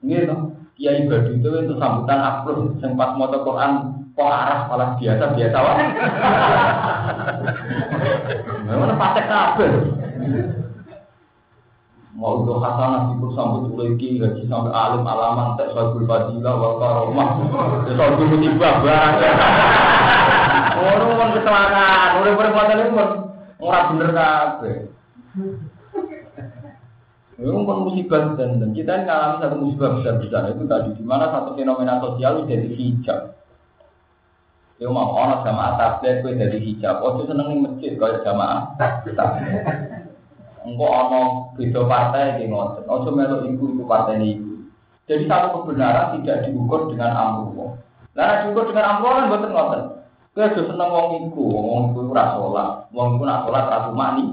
Gitu. 0.01 0.37
Kiai 0.81 1.05
Badu 1.05 1.37
itu 1.37 1.49
itu 1.53 1.75
sambutan 1.77 2.25
aplus 2.25 2.81
yang 2.81 2.97
pas 2.97 3.13
mau 3.13 3.29
Quran 3.29 3.73
kok 4.17 4.25
arah 4.25 4.65
malah 4.73 4.97
biasa 4.97 5.37
biasa 5.37 5.59
wae. 5.61 5.85
Mana 8.65 8.97
patek 8.97 9.29
kabel. 9.29 9.73
Mau 12.21 12.45
itu 12.45 12.53
hasanah 12.53 13.17
itu 13.17 13.33
sambut 13.33 13.73
lagi 13.81 14.21
gaji 14.21 14.45
sampai 14.45 14.77
alim 14.77 15.09
alaman 15.09 15.57
tak 15.57 15.73
sabul 15.73 16.05
fadilah 16.05 16.53
wa 16.53 16.77
karomah. 16.77 17.29
Sabul 17.97 18.29
musibah 18.29 18.85
barang. 18.85 19.37
Orang 20.81 21.17
mau 21.17 21.33
kecelakaan, 21.33 22.11
orang 22.21 22.37
berbuatan 22.37 22.81
itu 22.85 23.01
orang 23.65 23.89
bener 23.89 24.11
kabeh. 24.13 24.77
Memang 27.41 27.65
kan 27.65 27.79
musibah 27.89 28.37
dan, 28.37 28.61
dan 28.61 28.71
kita 28.77 29.01
mengalami 29.01 29.41
satu 29.41 29.57
musibah 29.57 29.89
besar 29.97 30.15
besar 30.21 30.43
itu 30.53 30.69
tadi 30.69 30.91
di 31.01 31.05
mana 31.09 31.33
satu 31.33 31.57
fenomena 31.57 32.05
sosial 32.05 32.45
jadi 32.45 32.69
hijab. 32.69 33.33
Yo 34.77 34.93
mau 34.93 35.17
orang 35.17 35.41
sama 35.41 35.73
atas 35.73 36.05
gue 36.05 36.37
jadi 36.37 36.59
hijab. 36.61 37.01
Oh 37.01 37.17
seneng 37.25 37.49
nih 37.49 37.65
masjid 37.65 37.93
kalau 37.97 38.21
jamaah 38.21 38.77
Engkau 40.61 40.89
ono 40.89 41.21
beda 41.57 41.81
partai 41.89 42.45
ngotot. 42.45 42.85
Oh 42.85 43.01
cuma 43.09 43.25
melu 43.25 43.49
ibu 43.49 43.65
ibu 43.73 43.85
partai 43.89 44.21
ini. 44.21 44.41
Jadi 45.09 45.25
satu 45.27 45.65
kebenaran 45.65 46.21
tidak 46.21 46.47
diukur 46.47 46.93
dengan 46.93 47.17
amruh. 47.17 47.75
Nah 48.13 48.45
diukur 48.45 48.69
dengan 48.69 48.99
amruh 48.99 49.11
kan 49.17 49.31
betul 49.33 49.51
ngotot. 49.57 49.83
Kue 50.31 50.47
seneng 50.47 50.95
wong 50.95 51.27
iku, 51.27 51.43
wong 51.43 51.83
iku 51.91 52.15
rasolah, 52.15 52.87
wong 52.95 53.19
iku 53.19 53.25
rasolah 53.27 53.63
ratu 53.67 53.91
mani. 53.91 54.31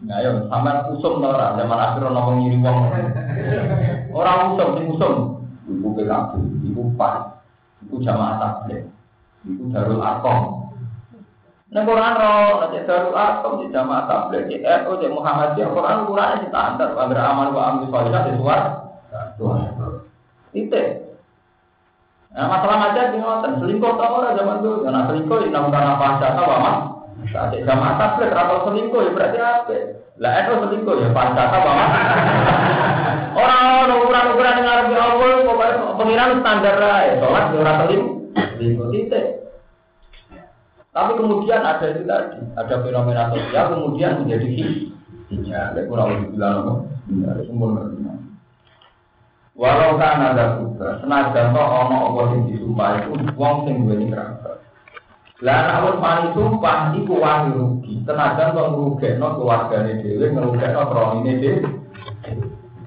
Nah, 0.00 0.16
ayo 0.22 0.46
sampai 0.48 0.88
usum 0.96 1.20
ora 1.20 1.58
zaman 1.58 1.74
akhir 1.74 2.06
ono 2.06 2.20
wong 2.22 2.36
ngiri 2.38 2.58
wong. 2.62 2.76
Ora 4.14 4.30
usum 4.54 4.68
sing 4.78 4.86
usum. 4.94 5.14
Ibu 5.66 5.88
PKB, 5.94 6.30
ibu 6.70 6.82
PAN, 6.98 7.34
ibu 7.86 8.02
jamaah 8.02 8.38
tablet, 8.42 8.90
ibu 9.46 9.70
Darul 9.70 10.02
Arkom. 10.02 10.59
Nek 11.70 11.86
Quran 11.86 12.18
ro, 12.18 12.66
nek 12.66 12.82
Darul 12.82 13.14
Arqam 13.14 13.62
di 13.62 13.70
jamaah 13.70 14.10
tabligh, 14.10 14.50
di 14.50 14.58
NU, 14.58 14.92
di 14.98 15.06
Muhammadiyah, 15.06 15.70
Quran 15.70 16.02
ukurannya 16.02 16.50
standar. 16.50 16.98
Ambil 16.98 17.22
aman 17.22 17.54
wa 17.54 17.62
ambil 17.70 17.86
sholihat 17.94 18.26
di 18.26 18.32
suar. 18.42 18.62
Itu. 20.50 20.82
Nah, 22.30 22.46
masalah 22.46 22.90
aja 22.90 23.14
di 23.14 23.22
ngoten, 23.22 23.62
selingkuh 23.62 23.94
tau 23.94 24.18
ora 24.18 24.34
zaman 24.34 24.66
dulu. 24.66 24.82
Nah, 24.82 25.06
selingkuh 25.06 25.46
ini 25.46 25.54
namun 25.54 25.70
karena 25.70 25.94
pasca 25.94 26.34
tau 26.34 26.50
apa? 26.50 26.72
Saat 27.30 27.54
jamaah 27.54 27.94
tabligh, 28.02 28.34
atau 28.34 28.66
selingkuh 28.66 29.00
ya 29.06 29.10
berarti 29.14 29.38
apa? 29.38 29.76
Lah 30.18 30.32
itu 30.42 30.52
selingkuh 30.66 30.94
ya 31.06 31.08
pasca 31.14 31.54
tau 31.54 31.70
apa? 31.70 31.86
Orang 33.30 33.94
ukuran-ukuran 33.94 34.58
yang 34.58 34.66
ngarepe 34.66 34.94
Allah, 34.98 35.30
pokoknya 35.46 35.94
pengiran 35.94 36.30
standar 36.42 36.74
lah. 36.82 36.98
Sholat 37.22 37.44
di 37.46 37.56
orang 37.62 37.78
selingkuh. 37.86 38.90
Titik. 38.90 39.39
Tapi 40.90 41.12
kemudian 41.14 41.62
ada 41.62 41.86
itu 41.86 42.02
tadi, 42.02 42.42
ada 42.58 42.74
fenomena 42.82 43.30
sosial 43.30 43.78
kemudian 43.78 44.26
menjadi 44.26 44.46
hijau. 45.30 45.54
Ada 45.54 45.80
kurang 45.86 46.08
lebih 46.18 46.28
bilang 46.34 46.54
apa? 46.58 46.72
Ada 47.30 47.42
sempurna. 47.46 47.82
Walau 49.60 50.00
kan 50.00 50.24
ada 50.24 50.56
juga, 50.56 51.04
senajan 51.04 51.52
toh 51.52 51.68
ono 51.68 51.96
apa 52.08 52.20
sing 52.32 52.48
disumpah 52.48 52.96
itu 52.96 53.12
wong 53.36 53.68
sing 53.68 53.84
duweni 53.84 54.08
kerabat. 54.08 54.56
Lah 55.44 55.58
nek 55.68 55.84
wis 55.84 55.96
mari 56.00 56.24
sumpah 56.32 56.96
iku 56.96 57.14
wani 57.20 57.48
rugi, 57.60 57.92
senajan 58.08 58.56
toh 58.56 58.72
ngrugekno 58.72 59.36
keluargane 59.36 60.00
dhewe, 60.00 60.32
ngrugekno 60.32 60.80
kronine 60.88 61.32
dhewe. 61.44 61.60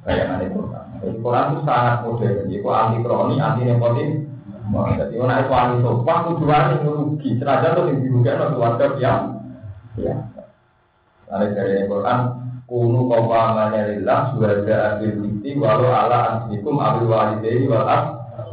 Kayak 0.01 0.33
ane 0.33 0.45
Quran. 0.49 0.85
Quran 1.21 1.45
itu 1.53 1.61
sangat 1.61 1.95
modern, 2.09 2.49
itu 2.49 2.69
anti 2.73 2.97
kroni, 3.05 3.35
anti 3.37 3.61
nepotisme. 3.69 4.32
Jadi 4.72 5.20
orang 5.20 5.43
ahli 5.43 5.84
sopan, 5.84 6.20
tujuan 6.32 6.64
yang 6.72 6.88
rugi. 6.88 7.36
Senajan 7.36 7.76
tuh 7.76 7.84
dirugikan 7.99 8.39
oleh 8.39 8.51
keluarga 8.55 8.86
yang 8.95 9.20
ya. 9.99 10.16
Ada 11.28 11.51
dari 11.51 11.84
Quran, 11.89 12.20
kunu 12.70 13.09
kawamannya 13.11 13.82
lillah, 13.97 14.32
suhada 14.32 14.76
adil 14.95 15.20
binti, 15.20 15.57
walau 15.59 15.91
ala 15.91 16.47
ansikum 16.47 16.80
abil 16.80 17.09
walidayhi 17.11 17.68
wal 17.68 17.84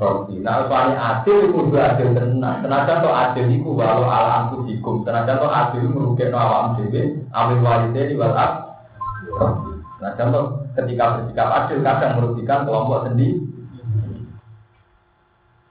Robi. 0.00 0.40
Nah, 0.40 0.64
paling 0.64 0.96
adil 0.96 1.52
itu 1.52 1.60
juga 1.60 1.92
adil 1.92 2.16
tenang. 2.16 2.64
Senajan 2.64 3.04
tuh 3.04 3.12
adil 3.12 3.46
itu 3.52 3.68
walau 3.68 4.08
ala 4.08 4.48
ansikum. 4.48 5.04
Senajan 5.04 5.36
tuh 5.38 5.52
adil 5.52 5.80
itu 5.84 5.92
merugikan 5.92 6.40
awam 6.40 6.80
dewi, 6.80 7.20
abil 7.30 7.60
walidayhi 7.60 8.16
wal 8.16 8.32
Robi. 8.34 9.70
Nah, 10.00 10.10
contoh 10.16 10.64
ketika 10.72 11.20
bersikap 11.20 11.48
adil 11.52 11.78
kadang 11.84 12.12
merugikan 12.16 12.64
kelompok 12.64 13.12
sendiri. 13.12 13.49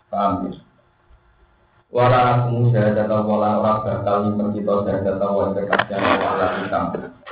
Paham 0.10 0.50
ya? 0.50 0.58
Wala 1.90 2.46
wala 3.26 3.66
bakal 3.66 4.30
kita 5.74 5.98
wala 5.98 6.48
kita. 6.62 6.80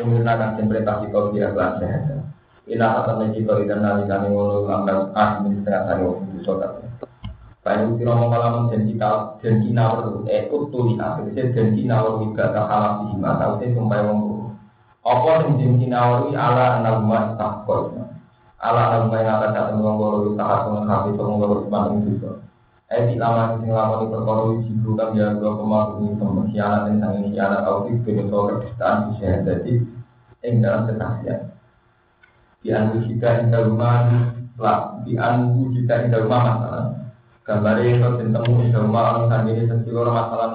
Umurna 0.02 0.34
kan 0.34 0.58
kita 0.58 0.66
kata 3.06 3.22
kita 3.38 3.54
dan 3.70 3.80
nalikane 3.86 4.34
ngono 4.34 4.66
lambat 4.66 5.14
administrasi 5.14 6.02
wong 6.02 6.26
bisa 6.34 6.58
kata. 6.58 6.86
Kayu 7.62 8.02
kira 8.02 8.18
mengalaman 8.18 8.74
janji 8.74 8.98
kal 8.98 9.38
janji 9.46 9.78
nawar 9.78 10.26
ekut 10.26 10.74
tuli 10.74 10.98
akhir 10.98 11.38
janji 11.54 11.86
nawar 11.86 12.18
wika 12.18 12.50
kahalap 12.50 13.06
di 13.06 13.06
hima 13.14 13.38
tau 13.38 13.62
sing 13.62 13.78
sumpah 13.78 14.10
wong 14.10 14.20
Apa 15.06 15.48
nawar 15.86 16.34
ala 16.34 16.82
anagma 16.82 17.38
takut. 17.38 17.94
Ala 18.58 18.82
anagma 18.90 19.22
yang 19.22 19.38
akan 19.38 19.54
datang 19.54 19.86
juga. 22.88 22.96
Eh 22.96 23.02
di 23.12 23.16
lama 23.20 23.60
sing 23.60 23.70
lama 23.70 24.00
di 24.00 24.08
perkara 24.08 24.42
wiji 24.48 24.72
bukan 24.80 25.20
ya 25.20 25.36
dua 25.36 25.52
koma 25.60 25.80
ini 26.00 26.16
pembersianan 26.16 27.04
dan 27.04 27.20
sang 27.60 27.92
itu 27.92 28.10
soal 28.32 28.44
kedustaan 28.48 28.98
bisa 29.12 29.44
jadi 29.44 29.74
ing 30.48 30.54
dalam 30.64 30.88
kesaksian. 30.88 31.40
Di 32.64 32.70
anu 32.72 33.04
jika 33.04 33.44
indah 33.44 33.62
rumah 33.68 34.32
lah 34.58 34.80
di 35.04 35.20
anu 35.20 35.68
jika 35.76 36.08
indah 36.08 36.24
rumah 36.24 36.42
masalah. 36.44 36.86
Gambar 37.48 37.80
yang 37.80 38.04
kau 38.04 38.20
temu 38.20 38.60
rumah 38.76 39.04
masalah 40.12 40.48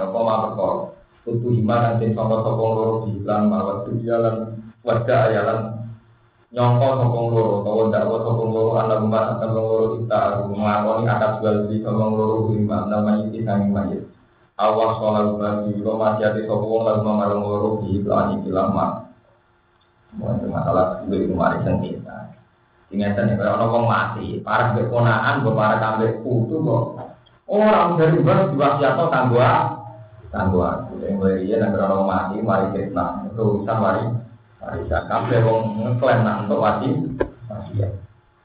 ya 0.00 0.06
koma 0.12 0.34
perkara. 0.48 0.76
Tutu 1.24 1.48
iman 1.64 1.96
sopong 2.12 2.40
sopong 2.44 2.70
loro 2.76 2.94
di 3.08 3.16
iklan 3.16 3.48
mawat 3.48 3.88
tujuan 3.88 4.60
wajah 4.84 5.32
ayalan 5.32 5.73
nyongko 6.54 6.86
sokong 7.02 7.26
loro 7.34 7.54
atau 7.66 7.90
dakwa 7.90 8.16
sokong 8.22 8.50
loro 8.54 8.72
anak 8.78 9.02
rumah 9.02 9.22
akan 9.34 9.50
loro 9.50 9.86
kita 9.98 10.20
mengakoni 10.46 11.10
atas 11.10 11.32
jual 11.42 11.56
beli 11.66 11.82
sokong 11.82 12.12
loro 12.14 12.36
lima 12.54 12.78
namanya 12.86 13.26
itu 13.26 13.42
kami 13.42 13.66
mayit. 13.74 14.02
Awas 14.54 15.02
sholat 15.02 15.34
bagi 15.34 15.82
lo 15.82 15.98
masih 15.98 16.30
ada 16.30 16.40
sokong 16.46 16.86
lalu 16.86 17.00
mengarang 17.02 17.42
loro 17.42 17.68
di 17.82 17.98
iklan 17.98 18.38
ini 18.38 18.54
lama. 18.54 18.86
Mungkin 20.14 20.46
masalah 20.46 21.02
itu 21.02 21.26
itu 21.26 21.34
mari 21.34 21.58
sengketa. 21.66 22.38
Ingatkan 22.94 23.34
ya 23.34 23.34
kalau 23.34 23.74
orang 23.74 23.90
mati, 23.90 24.38
para 24.38 24.70
keponaan, 24.78 25.42
para 25.42 25.82
kambing 25.82 26.22
putu 26.22 26.62
kok. 26.62 27.02
Orang 27.50 27.98
dari 27.98 28.22
bar 28.22 28.54
diwasiato 28.54 29.10
tangguh? 29.10 29.42
Tangguh 30.30 30.62
aku. 30.62 31.02
Yang 31.02 31.14
mulai 31.18 31.42
iya 31.42 31.58
nanti 31.58 31.82
orang 31.82 32.06
mati, 32.06 32.38
mari 32.38 32.70
fitnah. 32.70 33.26
Itu 33.26 33.42
urusan 33.42 33.78
mari 33.82 34.06
Bisa 34.64 34.98
kabeh 35.04 35.38
wong 35.44 35.84
ngeklaim 35.84 36.24
nak 36.24 36.48
untuk 36.48 36.64
wajib 36.64 36.94
wasiat. 37.52 37.92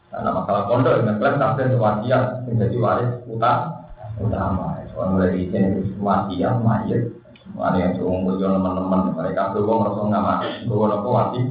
Karena 0.10 0.30
masalah 0.36 0.64
pondok 0.68 1.00
ngeklaim 1.08 1.40
kabeh 1.40 1.64
untuk 1.72 1.84
wasiat 1.84 2.24
menjadi 2.44 2.78
waris 2.78 3.12
utang 3.30 3.62
utama. 4.20 4.84
Soal 4.92 5.16
mulai 5.16 5.36
di 5.36 5.48
sini 5.48 5.96
wasiat 6.00 6.60
mayat. 6.60 7.04
Ada 7.60 7.76
yang 7.82 7.92
suruh 7.98 8.14
ngumpul 8.14 8.40
teman-teman 8.40 9.12
mereka 9.20 9.52
tuh 9.52 9.66
wong 9.68 9.84
merasa 9.84 10.00
nggak 10.06 10.24
mati. 10.24 10.48
Gue 10.70 10.86
nopo 10.86 11.10
wajib. 11.12 11.46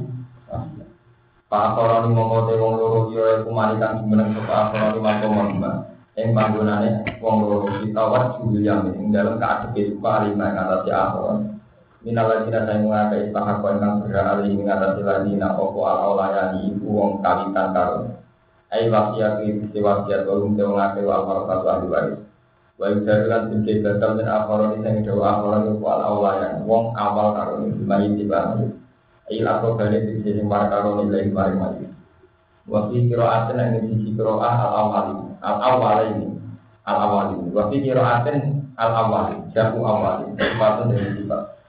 Pak 1.49 1.73
Koroni 1.73 2.13
ngomote 2.13 2.53
wong 2.61 2.73
loro 2.77 3.09
yo 3.09 3.41
iku 3.41 3.49
marikan 3.49 4.05
jumeneng 4.05 4.37
Pak 4.45 4.69
Koroni 4.69 5.57
mbak. 5.57 5.75
Yang 6.13 6.29
panggonane 6.37 6.89
wong 7.21 7.35
loro 7.41 7.57
kita 7.81 8.03
wajib 8.05 8.53
yang 8.61 8.85
ing 8.93 9.09
dalam 9.09 9.41
keadaan 9.41 9.97
Pak 9.97 10.17
lima 10.29 10.45
kata 10.53 10.75
si 10.85 10.89
Akron. 10.93 11.58
Minala 11.99 12.47
jina 12.47 12.63
saya 12.63 12.79
mengakai 12.79 13.27
istahak 13.27 13.59
kau 13.59 13.75
ingkang 13.75 14.07
berhak 14.07 14.39
alih 14.39 14.55
mengatasi 14.55 15.03
ladina 15.03 15.51
opo 15.59 15.83
ala 15.83 16.15
olayani 16.15 16.71
ibu 16.71 16.87
wong 16.95 17.19
kawitan 17.19 17.75
karun. 17.75 18.15
Ai 18.71 18.87
wasiat 18.87 19.43
iki 19.43 19.59
bisi 19.59 19.83
wasiat 19.83 20.23
walum 20.23 20.55
te 20.55 20.63
mengakai 20.63 21.03
wa 21.03 21.19
almar 21.19 21.43
satu 21.51 21.67
ahli 21.67 21.87
waris. 21.91 22.19
Wa 22.79 22.87
ibdadulan 22.95 23.51
bimke 23.51 23.83
batal 23.83 24.15
dan 24.15 24.31
akhoroni 24.31 24.79
sing 24.79 25.03
dawa 25.03 25.43
akhoroni 25.43 25.67
opo 25.75 25.85
ala 25.91 26.05
olayani 26.15 26.59
wong 26.63 26.95
awal 26.95 27.35
karun 27.35 27.67
iki 27.67 27.83
mayin 27.83 28.15
dibahas. 28.15 28.63
Ai 29.27 29.43
lakro 29.43 29.75
balik 29.75 30.07
bisi 30.07 30.39
sing 30.39 30.47
para 30.47 30.71
karun 30.71 31.03
ilai 31.03 31.27
maring 31.27 31.59
mayin. 31.59 31.91
Wa 32.63 32.87
fi 32.87 32.95
qira'atin 33.11 33.59
yang 33.59 33.83
sisi 33.91 34.15
qira'ah 34.15 34.55
al 34.55 34.71
awali 34.87 35.15
al 35.43 35.57
awali 35.67 36.31
al 36.87 36.97
awali. 37.11 37.35
Wa 37.51 37.67
fi 37.67 37.83
qira'atin 37.83 38.71
al 38.79 38.91
awali 38.95 39.35
jamu 39.51 39.83
awali. 39.83 40.31
Sepatun 40.39 40.95
dari 40.95 41.11
sifat. 41.19 41.58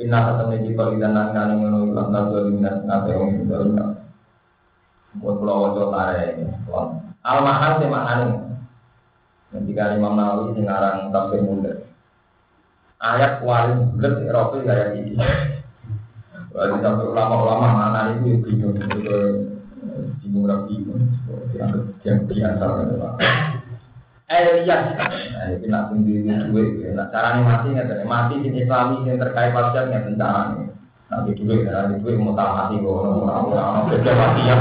Inna 0.00 0.24
kata 0.24 0.56
kita 0.56 0.84
idan 0.96 1.12
nang 1.12 1.36
nang 1.36 1.60
ngono 1.60 1.92
ilang 1.92 2.08
nazo 2.08 2.48
minat 2.48 2.88
nate 2.88 3.12
wong 3.12 3.30
sing 3.36 3.44
dalem. 3.44 3.76
Buat 5.20 5.34
pulau 5.36 5.68
wajah 5.68 5.86
tare 5.92 6.24
ini. 6.40 6.48
Al 7.20 7.38
mahal 7.44 7.72
sih 7.76 7.92
maknane. 7.92 8.28
Ketika 9.52 9.92
Imam 9.92 10.16
Nawawi 10.16 10.56
sing 10.56 10.64
aran 10.64 11.12
tafsir 11.12 11.44
mundur. 11.44 11.84
Ayat 13.04 13.44
paling 13.44 13.92
bulat 13.92 14.14
Rasul 14.32 14.64
kayak 14.64 14.96
gini. 14.96 15.20
Lalu 16.56 16.74
sampai 16.80 17.08
ulama-ulama 17.12 17.68
mana 17.68 18.00
itu 18.16 18.40
bingung 18.40 18.76
bingung 20.24 20.48
rapi 20.48 20.80
yang 22.04 22.24
biasa 22.24 22.66
Elias, 24.32 24.96
nah 24.96 25.46
itu 25.52 25.68
nak 25.68 25.92
tinggi 25.92 26.24
duit, 26.24 26.96
nak 26.96 27.12
caranya 27.12 27.44
mati 27.44 27.68
nggak 27.76 27.84
ada 27.84 28.04
mati 28.08 28.40
di 28.40 28.48
Islami 28.64 29.04
yang 29.04 29.20
terkait 29.20 29.52
pasien 29.52 29.92
nggak 29.92 30.08
nih. 30.08 30.72
Nanti 31.12 31.36
duit, 31.36 31.68
nanti 31.68 32.00
duit 32.00 32.16
mau 32.16 32.32
tak 32.32 32.48
mati 32.56 32.80
kok, 32.80 32.88
orang 32.88 33.44
orang 33.52 33.68
orang 33.68 33.84
kerja 33.92 34.12
mati 34.16 34.40
ya. 34.48 34.56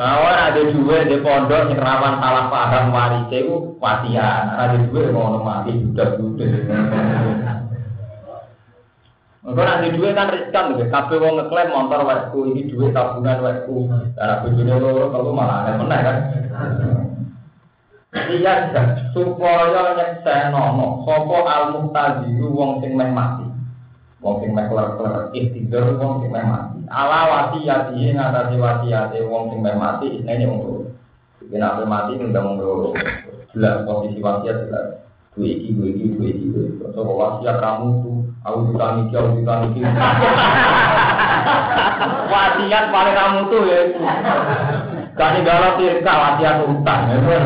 Awal 0.00 0.34
ada 0.40 0.60
duit 0.72 1.02
di 1.12 1.16
pondok 1.20 1.68
yang 1.68 1.76
rawan 1.76 2.16
salah 2.16 2.48
paham 2.48 2.96
waris 2.96 3.28
itu 3.28 3.76
pasian, 3.76 4.44
ada 4.56 4.80
duit 4.88 5.12
mau 5.12 5.36
mati 5.44 5.76
sudah 5.76 6.16
sudah. 6.16 6.48
Engko 9.46 9.62
nek 9.62 9.94
duit 9.94 10.16
kan 10.16 10.32
riskan 10.32 10.74
lho, 10.74 10.88
kabeh 10.90 11.22
wong 11.22 11.38
ngeklaim 11.38 11.70
motor 11.70 12.02
wekku, 12.02 12.50
iki 12.50 12.72
duit 12.72 12.90
tabungan 12.96 13.44
wekku. 13.44 13.86
Karena 14.16 14.42
bojone 14.42 14.74
loro 14.80 15.04
kalau 15.12 15.30
malah 15.36 15.68
aneh 15.68 15.74
meneh 15.76 16.00
kan. 16.02 16.16
Iya, 18.14 18.70
supaya 19.10 19.98
nyeksenono 19.98 21.02
sapa 21.02 21.38
al-muqtadiru 21.42 22.54
wong 22.54 22.78
sing 22.78 22.94
meh 22.94 23.10
mati. 23.10 23.42
Wong 24.22 24.38
sing 24.42 24.54
meh 24.54 24.70
kler-kler 24.70 25.34
ikhtidur 25.34 25.98
wong 25.98 26.22
sing 26.22 26.30
meh 26.30 26.46
mati. 26.46 26.78
Ala 26.86 27.26
wasiyati 27.26 28.14
ngatasi 28.14 28.56
wasiyate 28.62 29.18
wong 29.26 29.50
sing 29.50 29.58
meh 29.58 29.74
mati 29.74 30.22
ini 30.22 30.46
wong 30.46 30.58
loro. 30.62 30.82
Iki 31.42 31.56
nek 31.58 31.82
mati 31.82 32.14
ndang 32.14 32.46
wong 32.46 32.56
loro. 32.62 32.90
Jelas 33.50 33.82
posisi 33.82 34.22
wasiat 34.22 34.56
jelas. 34.70 35.02
Dua 35.36 35.52
iki, 35.52 35.68
dua 35.76 35.88
iki, 35.90 36.04
dua 36.16 36.26
iki, 36.30 36.44
dua 36.48 36.62
iki. 36.64 36.84
Sapa 36.94 37.12
wasiat 37.12 37.56
kamu 37.58 37.88
tuh 38.06 38.18
aku 38.46 38.58
ditani 38.70 39.00
iki, 39.10 39.14
aku 39.18 39.28
ditani 39.42 39.66
iki. 39.74 39.80
Wasiat 42.26 42.84
paling 42.90 43.14
kamu 43.14 43.40
tuh 43.52 43.62
ya 43.66 43.80
itu. 45.16 45.22
Gak 45.22 45.32
ninggalo 45.32 45.68
tirka 45.80 46.12
wasiat 46.12 46.56
utang. 46.68 47.00
ya 47.08 47.16
kan? 47.24 47.42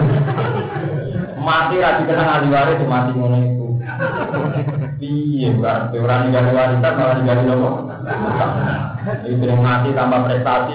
Mati 1.41 1.81
ra 1.81 1.97
dikenang 2.03 2.29
ahli 2.29 2.49
waris 2.51 2.83
mati 2.85 3.11
ngono 3.15 3.37
iku. 3.39 3.67
Piye 5.01 5.49
berarti 5.57 5.97
ora 5.97 6.21
ninggali 6.21 6.51
warisan 6.53 6.99
malah 6.99 7.15
ninggali 7.17 7.43
nopo? 7.49 7.71
Itu 9.25 9.45
yang 9.47 9.63
mati 9.63 9.89
tambah 9.97 10.21
prestasi. 10.29 10.75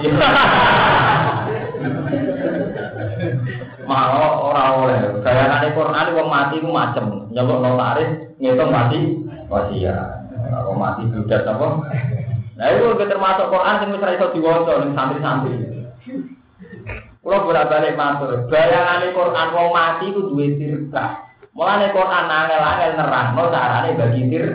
Malah 3.86 4.32
ora 4.42 4.64
oleh. 4.82 4.98
Gayane 5.22 5.68
Quran 5.70 6.16
wong 6.18 6.28
mati 6.32 6.58
ku 6.58 6.68
macem. 6.72 7.30
Nyeluk 7.30 7.62
notaris 7.62 8.10
ngitung 8.42 8.74
mati 8.74 8.98
wasiat. 9.46 10.26
Kalau 10.34 10.74
mati 10.74 11.06
budak 11.06 11.46
apa? 11.46 11.68
Nah 12.56 12.66
itu 12.72 12.88
termasuk 12.98 13.52
Quran 13.52 13.78
sing 13.84 13.88
wis 13.94 14.02
ra 14.02 14.16
iso 14.16 14.26
diwaca 14.32 14.80
ning 14.82 14.96
santri-santri. 14.96 15.75
Kulo 17.26 17.42
bolak-balik 17.42 17.98
matur, 17.98 18.46
bayangane 18.46 19.10
Quran 19.10 19.50
wong 19.50 19.74
mati 19.74 20.14
ku 20.14 20.30
duwe 20.30 20.54
tirka. 20.62 21.26
Mulane 21.58 21.90
Quran 21.90 22.30
angel-angel 22.30 22.92
nerangno 22.94 23.50
carane 23.50 23.98
bagi 23.98 24.30
tir 24.30 24.46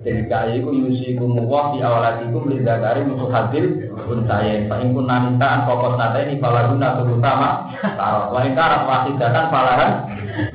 tirka. 0.00 0.48
Iku 0.56 0.72
yusikum 0.72 1.36
wa 1.44 1.76
fi 1.76 1.84
awladikum 1.84 2.48
lidzakari 2.48 3.04
musuh 3.04 3.28
hadil 3.28 3.92
unsayen 4.08 4.72
fa 4.72 4.80
in 4.80 4.96
kunna 4.96 5.20
minta 5.20 5.52
an 5.52 5.60
pokok 5.68 6.00
nate 6.00 6.24
ini 6.24 6.40
falaguna 6.40 6.96
terutama 6.96 7.48
taruh 7.92 8.32
wa 8.32 8.40
in 8.40 8.56
karat 8.56 8.88
wasidatan 8.88 9.46
falahan. 9.52 9.92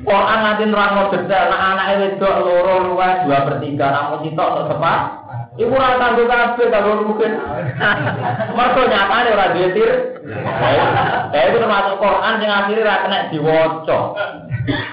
Quran 0.02 0.38
nanti 0.42 0.64
nerangno 0.66 1.02
detail. 1.14 1.54
Nek 1.54 1.62
anake 1.70 1.94
wedok 2.02 2.36
loro 2.50 2.74
luwes 2.82 3.30
dua 3.30 3.46
per 3.46 3.62
tiga. 3.62 3.94
Namun 3.94 4.26
sitok 4.26 4.66
sepat 4.74 5.19
Iku 5.60 5.76
ora 5.76 6.00
kanggo 6.00 6.24
kabeh 6.24 6.72
kanggo 6.72 7.04
mungkin. 7.04 7.36
Mergo 8.56 8.82
nyatane 8.88 9.28
ora 9.36 9.52
duwe 9.52 9.68
tir. 9.76 9.90
Ya 11.36 11.40
itu 11.52 11.56
termasuk 11.60 12.00
Quran 12.00 12.40
sing 12.40 12.48
akhire 12.48 12.80
ra 12.80 13.04
kena 13.04 13.28
diwaca. 13.28 13.98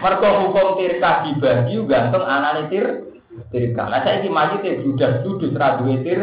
Mergo 0.03 0.27
hukum 0.43 0.75
tirka 0.75 1.23
dibagi 1.23 1.79
gantung 1.87 2.27
anane 2.27 2.67
tir 2.67 3.15
tirka. 3.47 3.87
Lah 3.87 4.03
saiki 4.03 4.27
majite 4.27 4.83
judas 4.83 5.23
judus 5.23 5.55
ra 5.55 5.79
duwe 5.79 6.03
tir. 6.03 6.19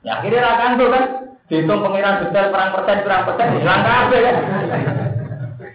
Ya 0.00 0.16
akhirnya 0.16 0.40
ra 0.48 0.52
kanggo 0.64 0.88
kan. 0.88 1.04
Dihitung 1.52 1.84
pengiran 1.84 2.24
detail 2.24 2.48
perang 2.48 2.72
persen 2.72 3.04
perang 3.04 3.28
persen 3.28 3.60
hilang 3.60 3.84
kabeh 3.84 4.20
kan. 4.24 4.36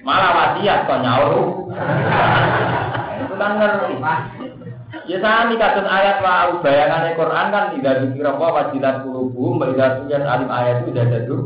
Malah 0.01 0.31
wasiat 0.33 0.89
kok 0.89 1.01
nyaur. 1.05 1.33
Itu 3.21 3.33
kan 3.37 3.51
ngerti. 3.61 3.93
Ya 5.07 5.23
sami 5.23 5.55
kasus 5.55 5.87
ayat 5.87 6.19
wa 6.19 6.59
bayangan 6.59 7.15
Quran 7.15 7.47
kan 7.47 7.65
tidak 7.79 7.95
dikira 8.03 8.35
apa 8.35 8.47
wajilat 8.51 9.07
kulubu 9.07 9.55
melihat 9.55 10.03
tujuan 10.03 10.27
alim 10.27 10.51
ayat 10.51 10.83
itu 10.83 10.91
sudah 10.91 11.05
jatuh. 11.07 11.41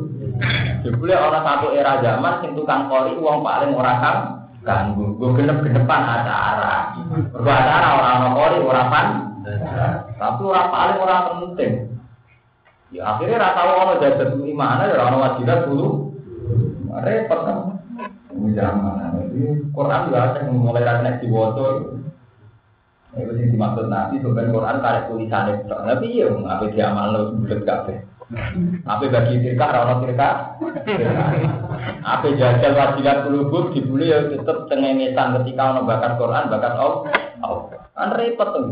Jebule 0.82 1.14
orang 1.14 1.46
satu 1.46 1.70
era 1.70 2.02
zaman 2.02 2.42
sing 2.42 2.58
tukang 2.58 2.90
kori 2.90 3.14
uang 3.14 3.46
paling 3.46 3.78
ora 3.78 3.94
kang 4.02 4.20
ganggu. 4.66 5.14
Gue 5.14 5.38
genep 5.38 5.62
genepan 5.62 6.02
acara. 6.02 6.98
Gue 7.30 7.54
acara 7.54 7.88
orang 8.02 8.14
orang 8.18 8.34
kori 8.34 8.58
orang 8.66 8.90
pan. 8.90 9.08
Tapi 10.18 10.42
orang 10.42 10.74
paling 10.74 10.98
orang 10.98 11.22
penting. 11.30 11.74
Ya 12.90 13.14
akhirnya 13.14 13.46
rata 13.46 13.62
orang 13.62 14.02
jaga 14.02 14.26
di 14.42 14.54
mana 14.58 14.90
ya 14.90 15.06
orang 15.06 15.22
wajilat 15.22 15.70
dulu. 15.70 16.18
Repot 17.06 17.40
kan. 17.46 17.58
Ini 18.34 18.58
zaman. 18.58 19.30
Quran 19.70 20.06
juga 20.10 20.50
mulai 20.50 20.82
kena 20.82 21.12
diwaca. 21.22 22.01
Itu 23.12 23.32
sing 23.36 23.52
dimaksud 23.52 23.92
nabi 23.92 24.24
sebenarnya 24.24 24.56
Quran 24.56 24.78
tarik 24.80 25.04
tulisan 25.12 25.46
itu. 25.52 25.68
Tapi 25.68 26.06
iya, 26.16 26.28
apa 26.32 26.64
dia 26.72 26.86
amal 26.88 27.08
lo 27.12 27.22
bulat 27.36 27.62
kafe. 27.68 27.96
Apa 28.88 29.04
bagi 29.12 29.44
tirka, 29.44 29.68
rano 29.68 30.00
tirka. 30.08 30.30
Apa 32.08 32.28
jajal 32.32 32.72
wajilat 32.72 33.18
kulubur 33.28 33.76
dibuli 33.76 34.16
ya 34.16 34.32
tetap 34.32 34.72
cengengesan 34.72 35.44
ketika 35.44 35.76
ono 35.76 35.84
bakat 35.84 36.16
Quran, 36.16 36.48
bakat 36.48 36.74
Allah. 36.80 37.84
Kan 37.92 38.16
repot 38.16 38.48
tuh. 38.56 38.64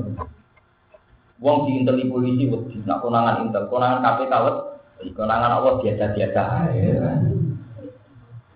Wong 1.39 1.67
di 1.67 1.79
intel 1.79 1.99
polisi 2.11 2.51
wedi, 2.51 2.83
nak 2.83 2.99
konangan 2.99 3.47
intel, 3.47 3.71
konangan 3.71 4.03
KPK 4.03 4.33
wedi, 4.43 5.11
konangan 5.15 5.55
Allah 5.59 5.79
biasa-biasa. 5.79 6.43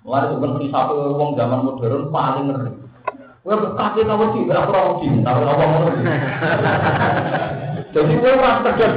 Mulai 0.03 0.27
sebenarnya 0.35 0.67
satu 0.67 1.15
wong 1.15 1.39
zaman 1.39 1.63
modern 1.63 2.11
paling 2.11 2.51
ngeri. 2.51 2.82
Gue 3.43 3.59
kamu 4.07 4.25
sih, 4.31 4.47
berapa 4.47 4.71
korupsi, 4.71 5.19
tapi 5.19 5.43
apa 5.43 5.63
mau 5.67 5.91
Jadi 7.91 8.13
gue 8.15 8.33
pas 8.39 8.63
kerja 8.63 8.95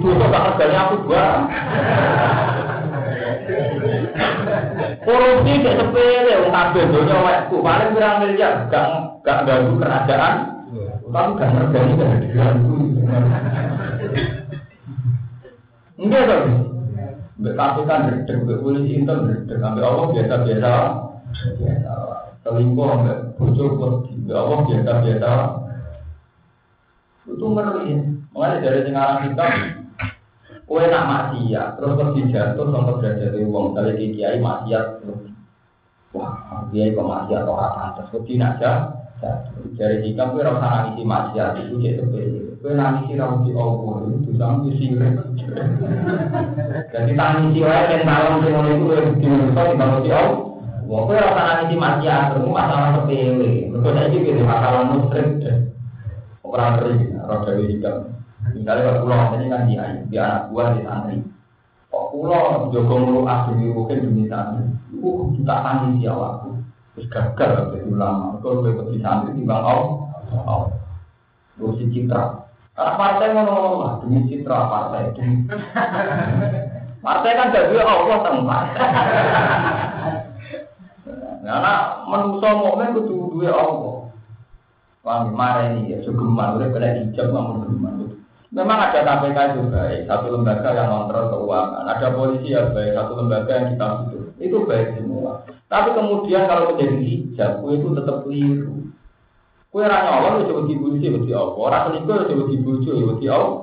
dosa 0.00 0.26
gak 0.32 0.44
kerjanya 0.48 0.80
aku 0.88 0.96
gua. 1.04 1.26
Korupsi 5.04 5.60
gak 5.60 5.76
sepele, 5.76 6.32
wong 6.40 6.54
paling 7.60 7.90
miliar, 7.92 8.64
gak 8.72 9.20
gak 9.20 9.44
ganggu 9.44 9.76
kerajaan. 9.76 10.34
Tapi 11.12 11.30
gak 11.36 11.50
ngergani 11.52 11.92
gak 12.00 12.20
diganggu. 12.24 12.76
Enggak 16.00 16.22
mbak 18.40 18.60
polisi 18.64 19.04
sampai 19.04 19.84
Allah 19.84 20.08
biasa-biasa. 20.08 20.74
Biasa. 21.60 21.94
selingkuh 22.46 23.25
bojo 23.36 23.64
wedi 23.76 24.32
ya 24.32 24.36
Allah 24.40 24.58
biasa-biasa 24.64 25.32
itu 27.26 27.44
ngeri 27.44 27.90
mengenai 28.32 28.64
dari 28.64 28.80
sekarang 28.88 29.18
kita 29.28 29.46
kue 30.64 30.82
nak 30.88 31.04
maksiat 31.06 31.68
terus 31.76 31.94
pergi 32.00 32.32
jatuh 32.32 32.66
sama 32.72 32.98
derajat 32.98 33.36
uang 33.44 33.76
dari 33.76 34.08
kiai 34.16 34.40
maksiat 34.40 35.04
wah 36.16 36.64
kiai 36.72 36.96
kok 36.96 37.06
maksiat 37.06 37.44
orang 37.44 37.74
pantas 37.76 38.08
wedi 38.16 38.40
aja 38.40 38.72
dari 39.76 39.96
jika 40.00 40.32
kue 40.32 40.40
rasa 40.40 40.66
nangisi 40.66 41.02
maksiat 41.04 41.50
itu 41.60 41.76
jadi 41.76 42.00
sepele 42.00 42.56
kue 42.64 42.72
nangisi 42.72 43.20
rambut 43.20 43.44
di 43.44 43.52
Allah 43.52 43.96
itu 44.16 44.32
sama 44.40 44.64
sirik 44.80 45.14
jadi 46.88 47.12
tangisi 47.12 47.58
orang 47.60 47.90
yang 47.92 48.02
malam 48.08 48.34
itu 48.40 48.48
dimensi 49.20 49.44
di 49.44 49.76
bawah 49.76 50.00
di 50.00 50.10
Allah 50.10 50.45
Wong 50.86 51.10
kowe 51.10 51.18
ora 51.18 51.34
tanani 51.34 51.74
di 51.74 51.76
maksiat, 51.76 52.38
itu 52.38 52.46
masalah 52.46 52.94
sepele. 52.94 53.66
Mergo 53.74 53.90
saiki 53.90 54.22
iki 54.22 54.46
masalah 54.46 54.86
musyrik 54.86 55.42
deh. 55.42 55.58
Ora 56.46 56.78
ngeri, 56.78 57.10
ora 57.18 57.42
dewe 57.42 57.62
hikam. 57.74 58.14
Misalnya 58.54 58.94
kalau 58.94 59.02
pulau 59.02 59.34
ini 59.34 59.50
kan 59.50 59.66
dia, 59.66 59.82
dia 60.06 60.22
anak 60.22 60.42
buah 60.54 60.68
di 60.78 60.80
santri. 60.86 61.16
Kok 61.90 62.06
pulau 62.14 62.70
jogo 62.70 62.94
mulu 63.02 63.26
asli 63.26 63.66
mungkin 63.66 63.98
demi 64.06 64.30
santri. 64.30 64.62
Uh, 65.02 65.34
kita 65.34 65.54
tani 65.66 65.98
dia 65.98 66.14
waktu. 66.14 66.54
Terus 66.94 67.10
gagal 67.10 67.74
jadi 67.74 67.86
ulama. 67.90 68.38
Kalau 68.38 68.62
lebih 68.62 68.94
di 68.94 69.02
santri 69.02 69.34
timbang 69.34 69.66
kau, 69.66 70.06
kau. 70.30 70.70
Terus 71.58 71.82
citra. 71.90 72.46
Karena 72.78 72.92
partai 72.94 73.34
ngono 73.34 73.54
lah 73.82 73.92
demi 74.06 74.22
citra 74.30 74.70
partai. 74.70 75.02
Partai 77.06 77.38
kan 77.38 77.54
jadi 77.54 77.86
Allah 77.86 78.18
tempat. 78.22 78.64
Karena 81.46 82.02
manusia 82.10 82.50
mukmin 82.58 82.90
kudu 82.98 83.38
duwe 83.38 83.46
Allah. 83.46 84.10
Paham 85.06 85.38
marah 85.38 85.70
ini 85.70 85.94
ya 85.94 86.02
sugeman, 86.02 86.58
udah 86.58 86.74
kena 86.74 86.98
hijab 86.98 87.30
namun 87.30 87.62
geman. 87.62 88.10
Memang 88.50 88.90
ada 88.90 89.06
KPK 89.06 89.38
itu 89.54 89.62
baik, 89.70 90.00
satu 90.10 90.26
lembaga 90.34 90.74
yang 90.74 90.90
kontrol 90.90 91.30
keuangan, 91.30 91.86
ada 91.86 92.08
polisi 92.10 92.50
yang 92.50 92.74
baik, 92.74 92.98
satu 92.98 93.12
lembaga 93.14 93.52
yang 93.54 93.66
kita 93.74 93.86
butuh. 93.86 94.24
Itu 94.42 94.56
baik 94.66 94.98
semua. 94.98 95.46
Tapi 95.70 95.94
kemudian 95.94 96.50
kalau 96.50 96.74
menjadi 96.74 96.98
hijab, 96.98 97.62
itu 97.70 97.86
tetap 97.94 98.16
keliru. 98.26 98.90
Kue 99.70 99.84
ranya 99.86 100.10
Allah 100.18 100.30
itu 100.42 100.50
coba 100.50 100.62
dibuji, 100.66 101.04
coba 101.06 101.18
di 101.22 101.32
Allah. 101.36 101.54
Orang 101.54 101.82
selingkuh 101.90 102.16
coba 102.26 102.44
dibuji, 102.50 102.88
coba 102.90 103.14
di 103.22 103.26
Allah. 103.30 103.54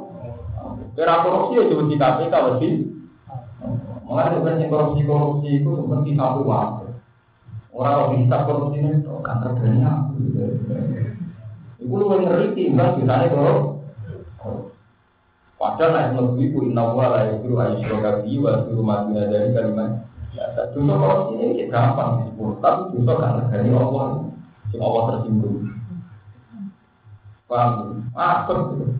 Kira 0.93 1.15
korupsi 1.25 1.57
ya 1.59 1.63
coba 1.67 1.83
di 1.83 1.95
KPK, 1.99 2.31
coba 2.31 2.51
di. 2.63 2.69
Mengenai 4.03 4.35
bukan 4.39 4.63
korupsi 4.71 5.01
korupsi 5.03 5.49
itu 5.59 5.69
seperti 5.73 6.11
satu 6.15 6.41
waktu. 6.47 6.82
Orang 7.73 8.21
bisa 8.21 8.45
korupsi 8.45 8.85
itu 8.85 9.13
kan 9.25 9.41
terbanyak. 9.41 9.97
Ibu 11.81 11.93
lu 11.97 12.05
ngeri 12.21 12.53
timbang 12.53 13.01
biasanya 13.01 13.33
kalau 13.33 13.73
Padahal 15.63 15.95
naik 15.95 16.19
lebih 16.19 16.47
ku 16.51 16.59
inna 16.67 16.91
wa 16.91 17.07
la 17.07 17.31
yusru 17.31 17.55
ayyusroka 17.55 18.19
bi 18.19 18.35
wa 18.35 18.61
yusru 18.61 18.83
madina 18.83 19.31
dari 19.31 19.55
kalimat. 19.55 20.05
Ya, 20.35 20.51
dosa 20.59 20.93
korupsi 20.99 21.33
ini 21.39 21.71
gampang 21.71 22.27
disebut, 22.27 22.59
tapi 22.59 22.99
dosa 22.99 23.13
kan 23.15 23.31
negari 23.47 23.71
Allah. 23.71 24.27
Sing 24.69 24.83
Allah 24.83 25.03
tersinggung. 25.07 25.71
Paham? 27.47 27.71
Ah, 28.11 28.43
betul. 28.43 28.99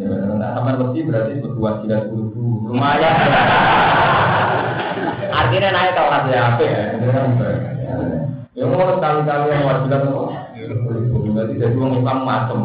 Ya, 0.00 0.16
nah, 0.40 0.56
sama 0.56 0.80
berarti 0.80 1.44
berdua 1.44 1.84
tidak 1.84 2.08
buru 2.08 2.72
lumayan. 2.72 3.16
Artinya 5.30 5.68
naik 5.74 5.92
kalau 5.94 6.10
kasih 6.14 6.36
apa 6.38 6.62
ya? 6.62 6.82
Ya 8.56 8.64
mau 8.64 8.88
sekali-kali 8.88 9.52
yang 9.52 9.68
wajiban 9.68 10.08
kok. 10.08 10.28
Berarti 11.36 11.54
jadi 11.60 11.76
orang 11.76 11.96
Islam 12.00 12.18
macam. 12.24 12.60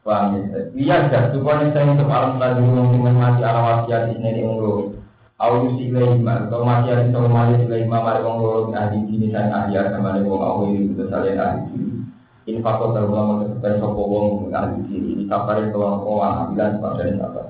Paham 0.00 0.40
ya? 0.40 0.60
Iya, 0.72 0.96
dah. 1.12 1.28
Supaya 1.36 1.68
saya 1.76 1.92
untuk 1.92 2.08
alam 2.08 2.40
tadi 2.40 2.64
mengumumkan 2.64 3.20
mati 3.20 3.44
ala 3.44 3.60
wasiat 3.60 4.08
di 4.08 4.16
sini 4.16 4.40
ngulu. 4.40 4.96
Aku 5.40 5.76
si 5.76 5.92
lima, 5.92 6.48
kalau 6.48 6.64
mati 6.64 6.92
ada 6.92 7.04
sama 7.12 7.28
mati 7.28 7.60
si 7.60 7.66
lima, 7.68 8.00
mari 8.00 8.24
wong 8.24 8.36
loro 8.40 8.60
ahli 8.72 9.04
sini 9.08 9.32
sama 9.32 9.68
wong 10.20 10.40
aku 10.40 10.60
ini 10.72 10.88
bisa 10.92 11.04
salin 11.12 11.36
ahli 11.36 11.60
sini. 11.68 11.92
Infakot 12.48 12.96
dalam 12.96 13.12
lama 13.12 13.44
sesuai 13.44 13.80
sopo 13.80 14.02
wong 14.08 14.52
ahli. 14.52 14.80
Ini 14.88 15.24
kawan 15.28 15.68
pada 16.80 17.02
ini 17.04 17.20
sabar. 17.20 17.49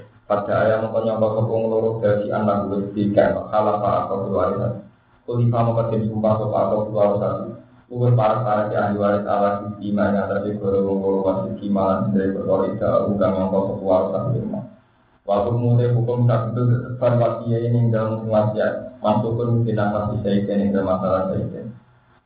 pada 0.31 0.63
ayam 0.63 0.95
penyongkot 0.95 1.31
sopo 1.35 1.53
ngelurus 1.59 1.95
dari 1.99 2.31
anak 2.31 2.71
gue 2.71 3.11
kayak 3.11 3.35
kalah 3.51 3.83
pak 3.83 3.95
atau 4.07 4.17
keluarga. 4.31 4.67
Kulifah 5.27 5.61
mengkatim 5.67 6.07
sumpah 6.07 6.33
sopa 6.39 6.57
atau 6.71 6.87
keluar 6.87 7.09
satu 7.19 7.45
Uwes 7.91 8.15
para 8.15 8.39
para 8.47 8.71
di 8.71 8.75
ahli 8.79 8.95
waris 8.95 9.27
ala 9.27 9.67
sisi 9.67 9.91
yang 9.91 10.15
atas 10.15 10.47
di 10.47 10.55
goro 10.55 10.79
goro 10.79 11.27
wasit 11.27 11.59
kimalan 11.59 12.15
dari 12.15 12.31
berkorida 12.31 13.03
Ugang 13.11 13.35
yang 13.35 13.51
kau 13.51 13.75
keluar 13.75 14.15
satu 14.15 14.31
lima 14.31 14.63
Waktu 15.27 15.51
mulai 15.59 15.91
hukum 15.91 16.23
satu 16.23 16.55
itu 16.55 16.61
tetap 16.71 17.19
wasia 17.19 17.57
ini 17.67 17.91
dalam 17.91 18.23
wasiat 18.31 18.95
Masuk 19.03 19.35
pun 19.35 19.59
mungkin 19.59 19.75
apa 19.75 20.15
bisa 20.15 20.29
ikan 20.39 20.63
yang 20.63 20.71
dalam 20.71 20.87
masalah 20.87 21.21
saya 21.35 21.67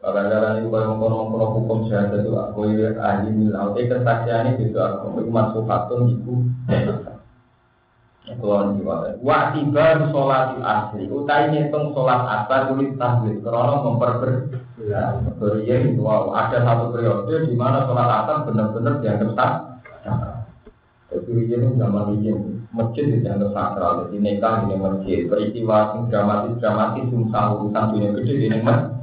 Kadang-kadang 0.05 0.53
itu 0.61 0.67
kalau 0.69 0.85
mengkono-mengkono 0.93 1.45
hukum 1.57 1.79
syahadat 1.89 2.21
itu 2.21 2.31
aku 2.37 2.59
ahli 3.01 3.29
milau 3.33 3.73
Eh 3.73 3.89
kesaksian 3.89 4.53
itu 4.61 4.77
aku 4.77 5.17
masuk 5.33 5.65
hatun 5.65 6.13
itu 6.13 6.45
Kulon 8.25 8.81
jiwa. 8.81 9.21
Wa 9.21 9.53
tiba 9.53 10.09
sholat 10.09 10.57
asli. 10.57 11.05
Utai 11.05 11.53
ngitung 11.53 11.93
sholat 11.93 12.25
asar 12.25 12.73
tulis 12.73 12.97
tahlil. 12.97 13.37
Karena 13.45 13.75
memperber. 13.85 14.31
Ya, 14.85 15.17
itu 15.81 16.03
ada 16.05 16.57
satu 16.61 16.93
periode 16.93 17.49
di 17.49 17.53
mana 17.53 17.85
sholat 17.85 18.09
asar 18.25 18.37
benar-benar 18.49 19.01
dianggap 19.05 19.31
sah. 19.37 19.53
Jadi 21.13 21.31
ini 21.31 21.77
zaman 21.77 22.17
ini 22.17 22.33
masjid 22.73 23.21
dianggap 23.21 23.53
sakral. 23.53 24.09
Jadi 24.09 24.17
nikah 24.17 24.65
di 24.65 24.75
masjid. 24.75 25.19
Peristiwa 25.29 25.93
yang 25.93 26.09
dramatis 26.09 26.57
dramatis 26.57 27.05
sumsah 27.13 27.43
urusan 27.55 27.85
dunia 27.93 28.09
gede 28.17 28.33
di 28.41 28.47
masjid. 28.59 28.95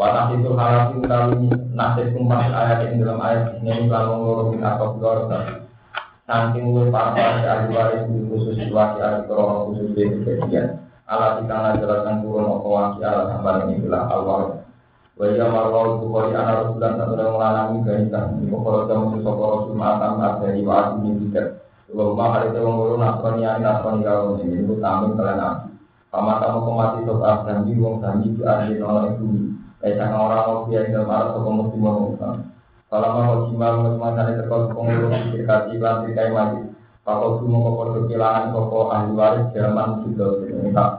Watah 0.00 0.32
itu 0.32 0.56
halal 0.56 0.96
itu 0.96 1.04
kali 1.04 1.52
nasib 1.76 2.16
kumpah 2.16 2.48
ayat 2.48 2.88
yang 2.88 3.04
dalam 3.04 3.20
ayat 3.20 3.60
ini 3.60 3.84
kalau 3.84 4.16
ngurungin 4.24 4.64
atau 4.64 4.96
keluar 4.96 5.28
Saking 6.30 6.70
luwih 6.70 6.94
parah 6.94 7.42
ahli 7.42 7.74
waris 7.74 8.06
di 8.06 8.22
khusus 8.30 8.54
waki 8.70 9.02
ahli 9.02 9.26
khusus 9.26 9.98
di 9.98 10.06
kejadian. 10.22 10.78
Alat 11.10 11.42
ikang 11.42 11.82
jelaskan 11.82 12.22
turun 12.22 12.46
opo 12.46 12.70
waki 12.70 13.02
alat 13.02 13.34
sampai 13.34 13.66
ini 13.66 13.82
bilang 13.82 14.06
awal. 14.06 14.62
Wajah 15.18 15.50
marwah 15.50 15.98
itu 15.98 16.06
kori 16.06 16.30
anak 16.30 16.70
rasulan 16.70 17.02
satu 17.02 17.18
dan 17.18 17.34
melanami 17.34 17.82
gariskan. 17.82 18.38
Ini 18.46 18.54
kalau 18.54 18.86
kamu 18.86 19.06
sesok 19.18 19.42
rasul 19.42 19.74
matam 19.74 20.22
ada 20.22 20.46
di 20.54 20.62
wasi 20.62 21.02
ini 21.02 21.34
tidak. 21.34 21.66
Hari 21.90 22.46
itu 22.54 22.58
mengurus 22.62 23.02
nasrani 23.02 23.42
ani 23.42 23.66
nasrani 23.66 24.06
kalau 24.06 24.38
ini 24.38 24.62
itu 24.62 24.74
tamin 24.78 25.18
kalian 25.18 25.42
api. 25.42 25.70
Paman 26.14 26.36
kamu 26.38 26.58
kemati 26.62 26.98
sok 27.10 27.26
janji 27.42 27.72
wong 27.82 27.94
janji 27.98 28.28
di 28.38 28.42
ahli 28.46 28.78
nolak 28.78 29.18
itu. 29.18 29.26
Kayak 29.82 30.14
orang 30.14 30.46
mau 30.46 30.62
biar 30.70 30.94
dalam 30.94 31.10
arah 31.10 32.40
kalau 32.90 33.22
mau 33.22 33.46
jimal 33.46 33.86
pengurus 34.74 35.14
dekati 35.30 35.78
iklan 35.78 36.02
trikai 36.02 36.34
maju. 36.34 36.74
Kalau 37.06 37.38
cuma 37.38 37.62
kau 37.62 37.94
kehilangan 38.02 38.50
toko 38.50 38.90
ahli 38.90 39.14
waris 39.14 39.46
zaman 39.54 40.02
sudah 40.02 40.42
ini 40.42 40.74
tak 40.74 40.90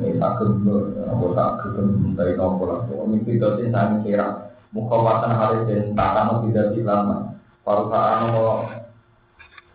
ini 0.00 0.16
tak 0.16 0.40
aku 0.40 1.36
tak 1.36 1.68
gembur 1.76 2.16
dari 2.16 2.32
aku. 2.40 2.64
Ini 2.96 3.18
tidak 3.28 3.60
sih 3.60 3.68
saya 3.68 4.00
kira. 4.00 4.28
Muka 4.72 4.96
watan 4.96 5.36
hari 5.36 5.68
dan 5.68 5.92
tak 5.92 6.42
tidak 6.48 6.72
dilama. 6.74 7.36
Paru 7.62 7.92
mau 7.92 8.66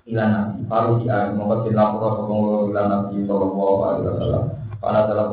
ilan 0.10 0.30
nabi, 0.34 0.60
paru 0.66 1.00
di 1.00 1.06
ayat 1.08 1.38
mau 1.38 1.54
kasih 1.54 1.74
lapor 1.78 2.18
ke 2.18 2.22
pengurus 2.26 2.70
ilan 2.74 2.88
nabi 2.90 3.16
sallallahu 3.30 3.80
alaihi 3.86 4.08
wasallam. 4.10 4.44
Karena 4.82 5.00
dalam 5.06 5.28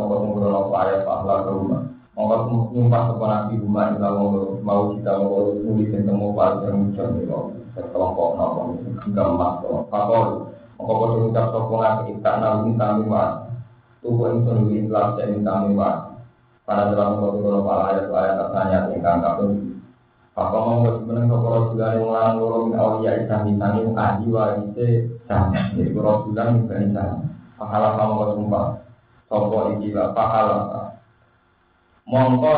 akhlak 1.00 1.48
rumah. 1.48 1.95
Mongko 2.16 2.72
nyumpah 2.72 3.12
sopan 3.12 3.28
nabi 3.28 3.60
rumah 3.60 3.92
ila 3.92 4.08
wong 4.16 4.64
mau 4.64 4.88
kita 4.96 5.20
mau 5.20 5.52
nulis 5.52 5.92
tentang 5.92 6.16
mau 6.16 6.32
pas 6.32 6.64
yang 6.64 6.88
muncul 6.88 7.12
nih 7.12 7.28
kok 7.28 7.44
sekelompok 7.76 8.28
nopo. 8.40 8.60
Gampang 9.12 9.60
kok 9.60 9.84
fakol 9.92 10.24
mongko 10.80 10.92
podo 10.96 11.14
ngucap 11.20 11.46
sopan 11.52 11.80
nabi 11.84 12.16
kita 12.16 12.32
nabi 12.40 12.68
kami 12.80 13.04
mas. 13.04 13.32
Tubuh 14.00 14.32
itu 14.32 14.48
nulis 14.48 14.88
Islam 14.88 15.08
dan 15.20 15.44
kami 15.44 15.70
mas. 15.76 15.96
Pada 16.64 16.88
dalam 16.88 17.20
mongko 17.20 17.36
kalau 17.44 17.60
para 17.68 17.82
ayat 17.92 18.08
ayat 18.08 18.48
tanya 18.48 18.78
tingkang 18.88 19.20
kapun 19.20 19.50
Apa 20.36 20.56
mau 20.56 20.84
sebenarnya 20.84 21.32
kalau 21.32 21.48
Rasulullah 21.48 21.90
yang 21.96 22.04
ulang 22.04 22.32
loro 22.36 22.58
min 22.68 22.76
awliya 22.76 23.12
islam 23.24 23.56
yang 23.56 23.92
ahli 23.96 24.26
warise 24.28 24.88
sama 25.24 25.72
jadi 25.72 25.96
Rasulullah 25.96 26.44
yang 26.48 26.60
bukan 26.64 26.92
sama 26.92 27.24
pahala 27.56 27.88
kamu 27.96 28.12
bersumpah 28.20 28.66
sopo 29.32 29.58
ikilah 29.80 30.12
pahala 30.12 30.56
mongko 32.06 32.54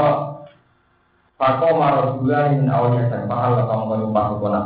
Fako 1.38 1.78
marosula 1.78 2.50
min 2.50 2.66
awalnya 2.66 3.14
dan 3.14 3.30
pahal 3.30 3.62
kamu 3.62 3.84
kamu 3.94 4.10
pakai 4.10 4.36
kona. 4.42 4.60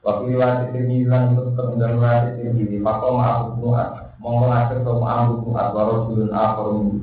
Waktu 0.00 0.32
riwayat 0.32 0.72
itu 0.72 0.78
bilang 0.88 1.36
itu 1.36 1.52
kemudian 1.52 2.00
riwayat 2.00 2.24
itu 2.40 2.56
jadi 2.56 2.76
Fako 2.80 3.20
ma'afu 3.20 3.60
nuat. 3.60 4.16
Mongko 4.16 4.44
nasir 4.48 4.80
kau 4.80 4.96
ma'afu 4.96 5.44
nuat. 5.44 5.76
Warosulun 5.76 6.32
minggu. 6.32 6.98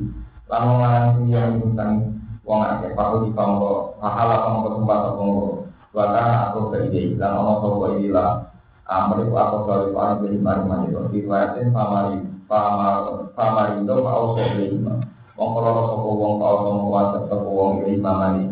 Lalu 0.50 0.66
mengarang 0.66 1.30
yang 1.30 1.62
bintang 1.62 1.94
wong 2.42 2.66
akeh 2.66 2.90
pahu 2.98 3.30
di 3.30 3.30
kamu 3.38 3.70
pahal 4.02 4.30
kamu 4.34 4.58
kamu 4.66 4.82
pakai 4.90 5.12
kongko. 5.14 5.48
Bahkan 5.94 6.30
aku 6.50 6.60
ke 6.74 6.78
ide 6.90 7.02
dan 7.22 7.38
ono 7.38 7.54
kau 7.62 7.86
ide 7.94 8.10
lah. 8.10 8.50
Amri 8.90 9.30
ku 9.30 9.38
aku 9.38 9.58
dari 9.70 9.94
paling 9.94 10.18
beri 10.26 10.38
mari 10.42 10.64
mari. 10.66 10.90
Riwayatin 10.90 11.70
pamari 11.70 12.18
pamar 12.50 13.30
pamarindo 13.38 14.02
mau 14.02 14.34
sebelum 14.42 15.06
Wong 15.34 15.50
krono 15.58 15.82
sapa 15.90 16.10
wong 16.14 16.34
tau 16.38 16.56
ngomong 16.62 16.88
kuasa 16.94 17.18
sapa 17.26 17.48
wong 17.50 17.82
iki 17.82 17.98
mamani. 17.98 18.46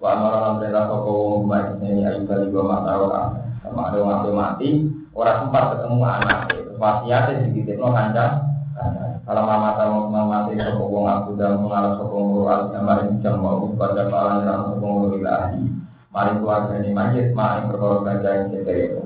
Wa 0.00 0.16
amara 0.16 0.40
lan 0.40 0.52
perintah 0.56 0.88
sapa 0.88 1.04
wong 1.04 1.44
mati 1.44 1.84
ayu 2.00 2.24
kali 2.24 2.48
gua 2.48 2.64
mata 2.64 2.92
Sama 3.60 3.92
ada 3.92 4.00
mati 4.00 4.28
mati, 4.32 4.68
orang 5.12 5.44
sempat 5.44 5.64
ketemu 5.76 5.96
anak 6.00 6.40
itu. 6.56 6.72
Wasiatnya 6.80 7.44
dititipno 7.52 7.92
kanca. 7.92 8.40
Kalau 9.28 9.44
mama 9.44 9.76
tahu 9.76 10.08
mama 10.08 10.48
mati 10.48 10.56
sapa 10.56 10.80
wong 10.80 11.04
aku 11.04 11.30
dan 11.36 11.60
mengarah 11.60 12.00
sapa 12.00 12.14
wong 12.16 12.48
al 12.48 12.62
kamarin 12.72 13.20
jam 13.20 13.36
mau 13.44 13.68
pada 13.76 14.08
palan 14.08 14.48
lan 14.48 14.60
sapa 14.64 14.80
wong 14.80 15.12
ilahi. 15.20 15.60
Mari 16.08 16.30
keluarga 16.40 16.72
ini 16.80 16.90
majid 16.96 17.36
mari 17.36 17.68
perkara 17.68 18.00
kanca 18.00 18.28
yang 18.32 18.48
setere. 18.48 18.96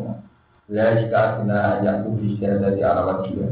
Lalu 0.70 0.92
jika 1.03 1.42
ada 1.42 1.82
yang 1.82 2.07
bisa 2.14 2.62
dari 2.62 2.78
arah 2.78 3.26
dia. 3.26 3.50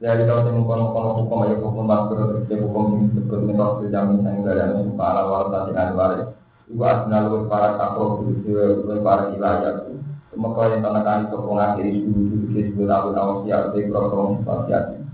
Dari 0.00 0.24
kau 0.24 0.40
temu 0.48 0.64
kono 0.64 0.96
kono 0.96 1.12
hukum 1.12 1.44
ayo 1.44 1.60
hukum 1.60 1.84
makro 1.84 2.24
terus 2.48 2.48
hukum 2.48 2.96
ini 2.96 3.12
disebut 3.12 3.40
mitos 3.44 3.84
jamin 3.92 4.24
sang 4.24 4.40
gala 4.40 4.80
ini 4.80 4.96
para 4.96 5.28
wal 5.28 5.52
tadi 5.52 5.76
alwari. 5.76 6.24
Ibu 6.72 6.80
asna 6.88 7.28
lu 7.28 7.44
para 7.52 7.76
kapro 7.76 8.24
begitu 8.24 8.80
lu 8.80 9.04
para 9.04 9.28
wilayah. 9.28 9.84
Kau 10.32 10.64
yang 10.72 10.80
tanah 10.80 11.04
kali 11.04 11.24
sokong 11.28 11.60
akhiri 11.60 12.00
dulu 12.08 12.48
disebut 12.48 12.88
abu 12.88 13.12
awas 13.12 13.44
ya 13.44 13.68
dari 13.68 13.92
prokrom 13.92 14.40
spasiati. 14.40 15.04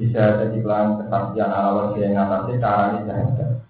Bisa 0.00 0.40
jadi 0.40 0.56
pelan 0.64 1.04
kesaksian 1.04 1.52
wajah 1.52 2.00
yang 2.00 2.24
atasnya 2.24 2.64
cara 2.64 2.84
ini 2.96 3.08
jahat. 3.12 3.60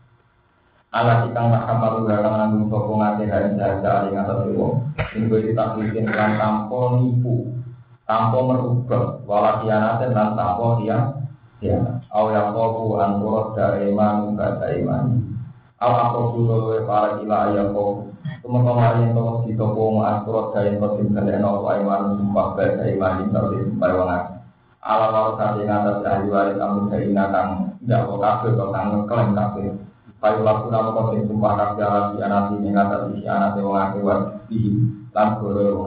ala 0.91 1.23
sikang 1.23 1.55
tak 1.55 1.71
kamal 1.71 2.03
uga 2.03 2.19
kang 2.19 2.35
nanggung 2.35 2.67
sapa 2.67 2.91
ngake 2.91 3.25
hari 3.31 3.51
jaga 3.55 4.11
ing 4.11 4.19
atas 4.19 4.43
wong 4.59 4.91
sing 5.15 5.31
kowe 5.31 5.39
ditaklikin 5.39 6.11
kan 6.11 6.35
tanpa 6.35 6.99
nipu 6.99 7.47
tanpa 8.11 8.39
merubah 8.43 9.23
wala 9.23 9.63
kianaten 9.63 10.11
lan 10.11 10.35
tanpa 10.35 10.83
dia 10.83 10.99
ya 11.63 11.79
au 12.11 12.35
ya 12.35 12.51
qabu 12.51 12.99
an 12.99 13.23
turad 13.23 13.47
dari 13.55 13.95
iman 13.95 14.35
ka 14.35 14.67
iman. 14.67 15.07
Au 15.79 15.95
aku 15.95 16.21
kulo 16.35 16.75
para 16.85 17.23
kila 17.23 17.55
ya 17.55 17.71
kok. 17.71 18.11
Tumeka 18.43 18.73
mari 18.75 19.07
ento 19.07 19.47
di 19.47 19.55
toko 19.55 20.03
ngasurat 20.03 20.51
gawe 20.51 20.67
ento 20.67 20.89
sing 20.99 21.15
kaleno 21.15 21.63
iman 21.63 22.19
sumpah 22.19 22.47
bae 22.59 22.99
iman 22.99 23.23
ing 23.23 23.31
sumpah 23.31 23.91
wong 23.95 24.11
ala 24.81 25.13
wau 25.13 25.37
kate 25.37 25.69
ngatas 25.69 26.01
ahli 26.09 26.33
waris 26.33 26.57
kamu 26.57 26.89
kaina 26.89 27.25
kang 27.29 27.51
ndak 27.85 28.09
kok 28.09 28.17
kabeh 28.17 28.51
kok 28.57 28.73
kang 28.73 28.87
ngeklaim 28.97 29.31
kabeh 29.37 29.69
Payu 30.21 30.45
laku 30.45 30.69
nama 30.69 30.93
kau 30.93 31.13
sing 31.13 31.25
sumpah 31.29 31.53
kabeh 31.57 31.85
ala 31.85 32.01
si 32.13 32.17
anak 32.25 32.49
si 32.49 32.69
ngatas 32.69 33.03
si 33.13 33.25
anak 33.29 33.57
wong 33.61 33.77
akeh 33.77 34.01
wa 34.01 34.17
di 34.49 34.59
lan 35.13 35.29
goro 35.37 35.85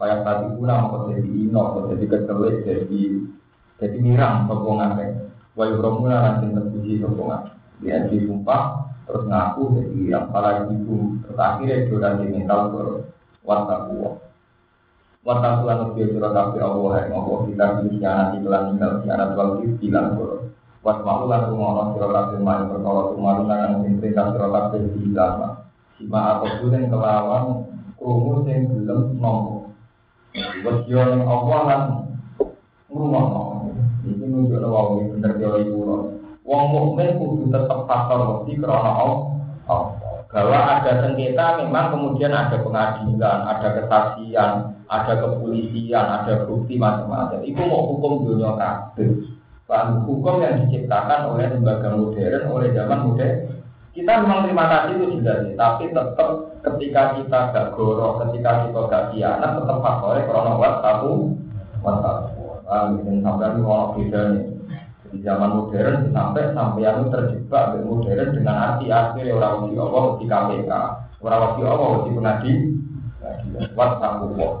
wong 0.00 0.08
akeh 0.08 0.24
Kaya 0.24 0.24
tadi 0.24 0.46
pula 0.56 0.74
mau 0.88 1.12
jadi 1.12 1.28
ino, 1.28 1.62
mau 1.76 1.84
jadi 1.92 2.04
kekelik, 2.08 2.56
jadi 2.64 3.02
jadi 3.76 3.96
mirang 4.00 4.48
sopong 4.48 4.80
akeh 4.80 5.10
Wayu 5.58 5.76
romula 5.76 6.40
sing 6.40 6.56
terpuji 6.56 7.04
sopong 7.04 7.28
akeh 7.28 7.54
Dia 7.84 8.08
disumpah 8.08 8.88
terus 9.10 9.26
ngaku 9.26 9.62
jadi 9.74 10.00
yang 10.06 10.30
para 10.30 10.70
ibu 10.70 11.18
terus 11.26 11.34
akhirnya 11.34 11.82
itu 11.82 11.98
nanti 11.98 12.30
mental 12.30 12.70
ke 12.70 12.82
wataku 13.42 14.22
wataku 15.26 15.60
lan 15.66 15.78
lebih 15.90 16.14
surah 16.14 16.30
kafe 16.30 16.62
Allah 16.62 16.92
yang 17.02 17.18
Allah 17.18 17.38
kita 17.50 17.66
pilih 17.82 17.98
siaran 17.98 18.38
iklan 18.38 18.62
tinggal 18.70 18.92
siaran 19.02 19.34
waktu 19.34 19.66
bilang 19.82 20.14
ke 20.14 20.28
wasmahu 20.86 21.26
lan 21.26 21.42
rumono 21.50 21.82
surah 21.98 22.10
kafe 22.14 22.36
main 22.38 22.70
perkara 22.70 23.42
lan 23.50 23.82
sing 23.82 23.98
perintah 23.98 24.26
surah 24.30 24.50
kafe 24.54 24.78
di 24.94 25.10
dalam. 25.10 25.58
Sima 25.98 26.38
atau 26.38 26.48
bulan 26.62 26.86
kelawan 26.86 27.44
krungu 27.98 28.46
sing 28.46 28.58
belum 28.70 29.18
nompo 29.18 29.59
yang 30.34 31.26
Allah 31.26 31.60
lan 31.66 31.82
ngrumono 32.86 33.74
ini 34.06 34.24
nunjukno 34.26 34.68
wae 34.70 35.02
bener 35.14 35.32
teori 35.38 35.64
kulo 35.66 36.20
Wong 36.50 36.72
mukmin 36.74 37.14
kudu 37.14 37.46
tetap 37.52 37.86
faktor 37.86 38.42
wedi 38.42 38.58
karena 38.58 38.90
Allah. 38.90 39.86
Bahwa 40.30 40.58
ada 40.58 40.98
sengketa 40.98 41.62
memang 41.62 41.94
kemudian 41.94 42.34
ada 42.34 42.58
pengadilan, 42.58 43.38
ada 43.46 43.68
kesaksian, 43.78 44.74
ada 44.90 45.12
kepolisian, 45.14 46.06
ada 46.06 46.42
bukti 46.50 46.74
macam-macam. 46.74 47.46
Itu 47.46 47.62
mau 47.62 47.94
hukum 47.94 48.26
dunia 48.26 48.58
kabeh. 48.58 49.30
Bahan 49.70 50.02
hukum 50.02 50.42
yang 50.42 50.66
diciptakan 50.66 51.30
oleh 51.30 51.54
lembaga 51.54 51.94
modern, 51.94 52.50
oleh 52.50 52.74
zaman 52.74 52.98
modern. 53.06 53.34
Kita 53.94 54.12
memang 54.22 54.42
terima 54.46 54.66
kasih 54.66 54.92
itu 54.98 55.06
jelas, 55.22 55.46
tapi 55.54 55.84
tetap 55.94 56.30
ketika 56.60 57.02
kita 57.16 57.38
gak 57.52 57.68
goro, 57.76 58.20
ketika 58.24 58.68
kita 58.68 58.80
gak 58.88 59.04
kianat, 59.12 59.50
tetap 59.60 59.78
faktornya 59.80 60.28
karena 60.28 60.52
wat 60.56 60.74
tahu, 60.84 61.12
wat 61.80 61.96
tahu. 62.04 62.28
Ah, 62.70 62.86
sampai 62.94 63.58
mau 63.58 63.98
beda 63.98 64.22
nih. 64.36 64.46
Di 65.10 65.18
zaman 65.26 65.58
modern 65.58 66.14
sampai 66.14 66.54
sampai 66.54 66.86
yang 66.86 67.10
terjebak 67.10 67.74
dengan 67.74 67.98
modern 67.98 68.30
dengan 68.30 68.56
arti 68.62 68.94
akhir 68.94 69.26
orang 69.34 69.54
wasi 69.66 69.74
Allah 69.74 70.04
di 70.14 70.24
KPK 70.30 70.72
orang 71.18 71.40
wasi 71.42 71.60
Allah 71.66 71.90
di 71.90 72.10
penadi 72.14 72.52
wat 73.74 73.98
Allah 73.98 74.52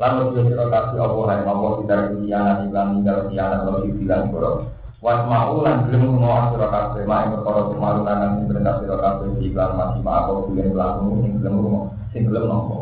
lalu 0.00 0.24
dia 0.40 0.64
kasih 0.72 0.98
Allah 1.04 1.24
yang 1.36 1.48
Allah 1.52 1.70
tidak 1.84 2.00
kianat 2.16 2.56
iklan 2.64 2.88
tinggal 2.96 3.18
kianat 3.28 3.60
lalu 3.68 3.92
dibilang 3.92 4.32
borok 4.32 4.56
wat 5.00 5.24
mau 5.24 5.64
lan 5.64 5.88
belum 5.88 6.20
mau 6.20 6.52
sira 6.52 6.68
kabeh. 6.68 7.08
Mak 7.08 7.32
perkara 7.32 7.60
kemaru 7.72 8.00
lan 8.04 8.44
perintah 8.44 8.84
sira 8.84 8.96
kabeh 9.00 9.28
iklan 9.40 9.70
masih 9.80 10.00
mak 10.04 10.28
apa 10.28 10.32
bulan 10.44 10.68
belakang 10.76 11.08
sing 11.24 11.32
belum 11.40 11.54
rumah 11.56 11.84
sing 12.12 12.22
belum 12.28 12.44
nopo. 12.44 12.78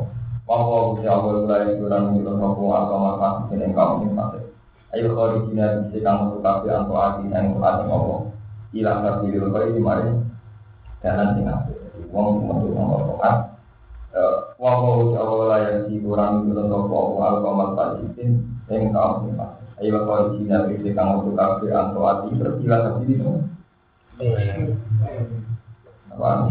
Wawa 0.51 0.77
usia 0.99 1.14
Allah 1.14 1.47
mulai 1.47 1.79
kurang 1.79 2.05
minum 2.19 2.35
nopo 2.43 2.62
agama 2.75 3.11
kasih 3.23 3.62
yang 3.62 3.71
kamu 3.77 4.11
ini 4.11 4.41
ayo 4.89 5.12
kalau 5.12 5.37
di 5.37 5.53
sini 5.53 5.62
bisa 5.93 5.99
kamu 6.01 6.41
kafe 6.41 6.69
atau 6.73 6.97
ati 6.97 7.29
yang 7.29 7.53
tuh 7.53 7.85
ngopo 7.87 8.14
hilang 8.73 9.05
tapi 9.05 9.29
di 9.29 9.39
luar 9.39 9.69
itu 9.69 9.81
mari? 9.85 10.11
Jalan 11.05 11.39
sing 11.39 11.47
ape 11.47 11.73
wong 12.11 12.43
untuk 12.51 12.75
ngopo 12.75 13.14
kan? 13.23 13.37
Wong 14.59 14.77
mau 14.83 15.07
coba 15.14 15.62
yang 15.62 15.87
si 15.87 16.03
kurang 16.03 16.51
itu 16.51 16.62
nopo 16.66 17.23
al 17.23 17.47
kamal 17.47 17.79
pasitin 17.79 18.43
yang 18.66 18.91
kamu 18.91 19.39
ini 19.39 19.58
ayo 19.79 20.03
kalau 20.03 20.35
di 20.35 20.43
sini 20.43 20.83
bisa 20.83 20.91
kamu 20.99 21.22
tuh 21.22 21.35
kafe 21.39 21.66
atau 21.70 22.03
ati 22.07 22.35
berkilah 22.35 22.79
tapi 22.83 23.07
di 23.07 23.14
sana 23.18 23.43
apa 26.18 26.51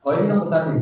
Kau 0.00 0.16
ini 0.16 0.32
apa 0.32 0.46
tadi? 0.48 0.72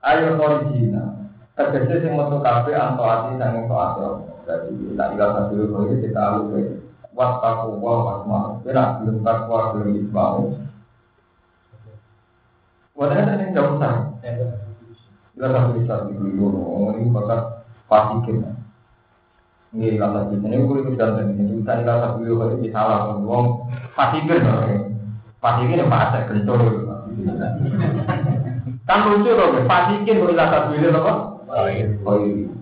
Ayo 0.00 0.26
korijina. 0.40 1.04
Tegese 1.52 2.00
sing 2.00 2.16
metu 2.16 2.40
kabeh 2.40 2.72
anto 2.72 3.04
ati 3.04 3.36
sang 3.36 3.58
ento 3.60 3.76
ati. 3.76 4.00
Dadi 4.48 4.96
tak 4.96 5.12
ila 5.18 5.26
satu 5.36 5.84
iki 5.92 6.08
kita 6.08 6.20
alu 6.24 6.40
kowe. 6.48 6.62
Wattaku 7.12 7.68
wa 7.84 7.94
wasma. 8.06 8.40
Kira 8.64 9.02
belum 9.04 9.20
takwa 9.20 9.76
belum 9.76 10.00
ismau. 10.00 10.56
Ini 13.00 13.56
jauh 13.56 13.80
sana. 13.80 14.12
Ila 15.40 15.46
satu 15.48 15.72
bisa 15.80 16.04
dulu. 16.12 16.92
Ini 17.00 17.08
bakat 17.08 17.64
fasikin. 17.88 18.44
Ini 19.72 19.96
kata 19.96 20.28
kita 20.28 20.46
ini 20.52 20.68
kulit 20.68 20.84
kita 20.92 21.16
dan 21.16 21.32
ini 21.32 21.64
kita 21.64 21.80
ila 21.80 21.94
satu 22.04 22.20
kok 22.28 22.60
iki 22.60 22.68
salah. 22.68 23.16
Wong 23.16 23.72
fasikin. 23.96 24.44
Fasikin 25.40 25.80
ya 25.80 25.88
fase 25.88 26.28
kencur. 26.28 26.60
Kan 28.84 29.08
lucu 29.08 29.32
loh, 29.32 29.56
fasikin 29.64 30.20
berusaha 30.20 30.52
satu 30.52 30.76
ini 30.76 30.92
loh. 30.92 31.40
Oh 31.48 31.64
iya. 31.72 32.52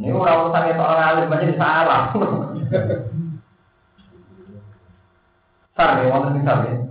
Ini 0.00 0.16
orang 0.16 0.48
urusan 0.48 0.72
itu 0.72 0.80
orang 0.80 1.04
alim 1.04 1.28
menjadi 1.28 1.54
salah. 1.60 2.02
Sar 5.76 6.02
ya, 6.04 6.12
sar 6.44 6.58
ya. 6.68 6.89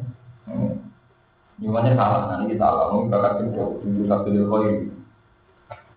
Nyuwunnya 1.60 1.91
salah, 1.99 2.20
nanti 2.32 2.55
kita 2.55 2.64
salah, 2.64 2.86
mungkin 2.95 3.12
bakal 3.12 3.32
itu 3.43 3.64
dulu 3.84 4.03
satu 4.07 4.28
ini 4.32 4.43
koi. 4.47 4.72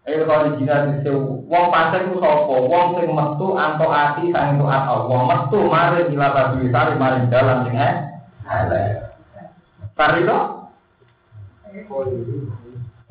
Eh 0.03 0.27
kalau 0.27 0.51
di 0.51 0.59
Cina 0.59 0.91
di 0.91 1.07
wong 1.47 1.67
pasir 1.71 2.11
ku 2.11 2.19
sopo, 2.19 2.67
wong 2.67 2.99
sing 2.99 3.15
metu 3.15 3.55
anto 3.55 3.87
ati 3.87 4.35
sang 4.35 4.59
itu 4.59 4.67
atau 4.67 5.07
wong 5.07 5.31
metu 5.31 5.71
mari 5.71 6.11
dilata 6.11 6.59
duwi 6.59 6.75
sari 6.75 6.99
mari 6.99 7.31
dalan 7.31 7.63
sing 7.63 7.79
eh. 7.79 7.95
Sar 9.95 10.19
itu 10.19 10.39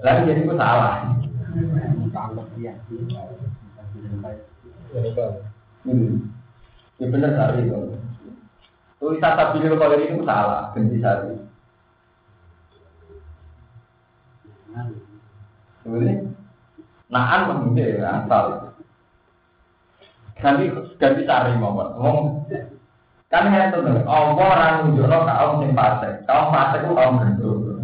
lagi 0.03 0.27
jadi 0.27 0.43
itu 0.43 0.53
salah. 0.59 1.15
Hmm. 5.87 6.13
Ya 6.99 7.05
benar 7.07 7.31
tadi 7.39 7.71
itu. 7.71 7.95
Tulisan 8.99 9.33
tabil 9.39 9.73
kalau 9.79 9.95
ini 9.95 10.21
salah, 10.27 10.75
ganti 10.75 10.99
sari. 10.99 11.33
Ini 11.33 11.49
Naan 17.11 17.41
mengikuti 17.51 17.99
ya, 17.99 18.23
asal. 18.23 18.71
Ganti 20.39 20.65
ganti 20.97 21.21
sari 21.27 21.59
mau 21.59 21.75
ngomong. 21.75 22.47
Kan 23.27 23.51
ya 23.51 23.71
tuh, 23.71 23.83
Allah 24.07 24.35
orang 24.35 24.75
nunjukno 24.91 25.17
kaum 25.23 25.59
sing 25.63 25.71
fasik. 25.75 26.13
Kaum 26.27 26.51
fasik 26.51 26.83
itu 26.83 26.95
kaum 26.95 27.19
gendut. 27.19 27.79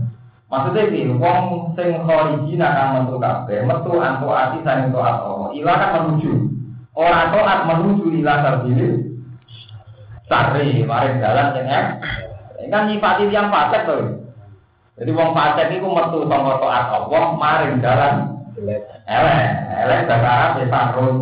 Maksudnya 0.48 0.92
ini, 0.92 1.12
wong 1.20 1.76
sing 1.76 2.08
khorijina 2.08 2.72
kang 2.72 2.90
metu 3.04 3.20
kabeh, 3.20 3.68
metu 3.68 3.92
antu 4.00 4.28
ati 4.32 4.64
sang 4.64 4.88
entuk 4.88 5.04
atau 5.04 5.52
ila 5.52 5.74
kan 5.76 5.92
menuju. 6.00 6.32
Ora 6.96 7.32
taat 7.36 7.68
menuju 7.68 8.06
ila 8.24 8.34
sarbili. 8.44 9.12
Sari, 10.28 10.84
mari 10.88 11.20
jalan 11.20 11.52
sing 11.56 11.66
kan 12.72 12.88
nyifati 12.88 13.28
yang 13.32 13.52
fasik 13.52 13.84
tuh. 13.88 14.27
Jadi 14.98 15.14
wong 15.14 15.30
fasik 15.38 15.78
iku 15.78 15.94
metu 15.94 16.26
sangka 16.26 16.58
taat 16.58 16.86
Allah, 16.90 17.24
mari 17.38 17.78
jalan 17.78 18.14
elek. 19.06 19.50
Elek 19.78 20.10
bakar 20.10 20.58
ya 20.58 20.66
sarun. 20.74 21.16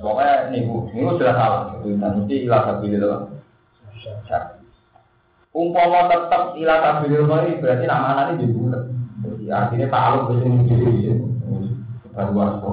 Pokoknya 0.00 0.48
niku, 0.48 0.88
niku 0.96 1.20
sudah 1.20 1.34
salah. 1.36 1.62
Nanti 1.84 2.48
ila 2.48 2.64
sarbili 2.64 2.96
loh. 2.96 3.36
Umpama 5.52 6.08
tetap 6.08 6.56
ila 6.56 6.74
tabil 6.80 7.28
koi 7.28 7.60
berarti 7.60 7.84
nama 7.84 8.32
ini 8.32 8.46
dibulat. 8.48 8.84
Jadi 9.18 9.44
artinya 9.50 9.86
takluk 9.92 10.24
ke 10.30 10.34
sini 10.40 10.70
jadi 10.70 10.92
baru 12.14 12.32
wasko. 12.32 12.72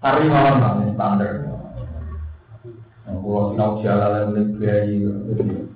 Hari 0.00 0.24
malam 0.26 0.64
lah 0.64 0.72
standar. 0.96 1.59
Yang 3.10 3.18
pulau 3.26 3.44
sinau 3.50 3.82
jalan 3.82 4.10
yang 4.14 4.30
lebih 4.30 5.66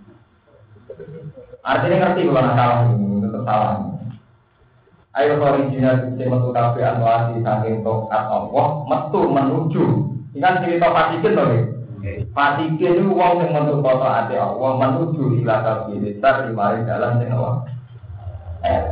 Artinya 1.65 1.97
ngerti 1.97 2.29
kalau 2.31 2.53
salah 2.55 2.79
ini, 2.93 3.25
tetap 3.25 3.43
salah. 3.43 3.75
Ayo 5.15 5.39
original 5.39 6.11
sing 6.19 6.27
metu 6.27 6.51
kabeh 6.51 6.83
anwasi 6.83 7.39
saking 7.43 7.87
tokat 7.87 8.23
Allah 8.27 8.67
metu 8.87 9.21
menuju. 9.31 9.85
Ingat 10.35 10.67
cerita 10.67 10.91
Fasikin 10.91 11.39
to 11.39 11.45
Fasikin 12.35 12.99
itu 12.99 13.11
wong 13.15 13.43
sing 13.43 13.51
metu 13.55 13.79
foto 13.79 14.07
ati 14.07 14.35
Allah 14.35 14.71
menuju 14.75 15.39
ila 15.43 15.57
kabeh 15.63 16.03
besar 16.03 16.47
di 16.47 16.53
mari 16.53 16.83
dalan 16.83 17.23
sing 17.23 17.31
Allah. 17.31 17.55
Eh, 18.67 18.83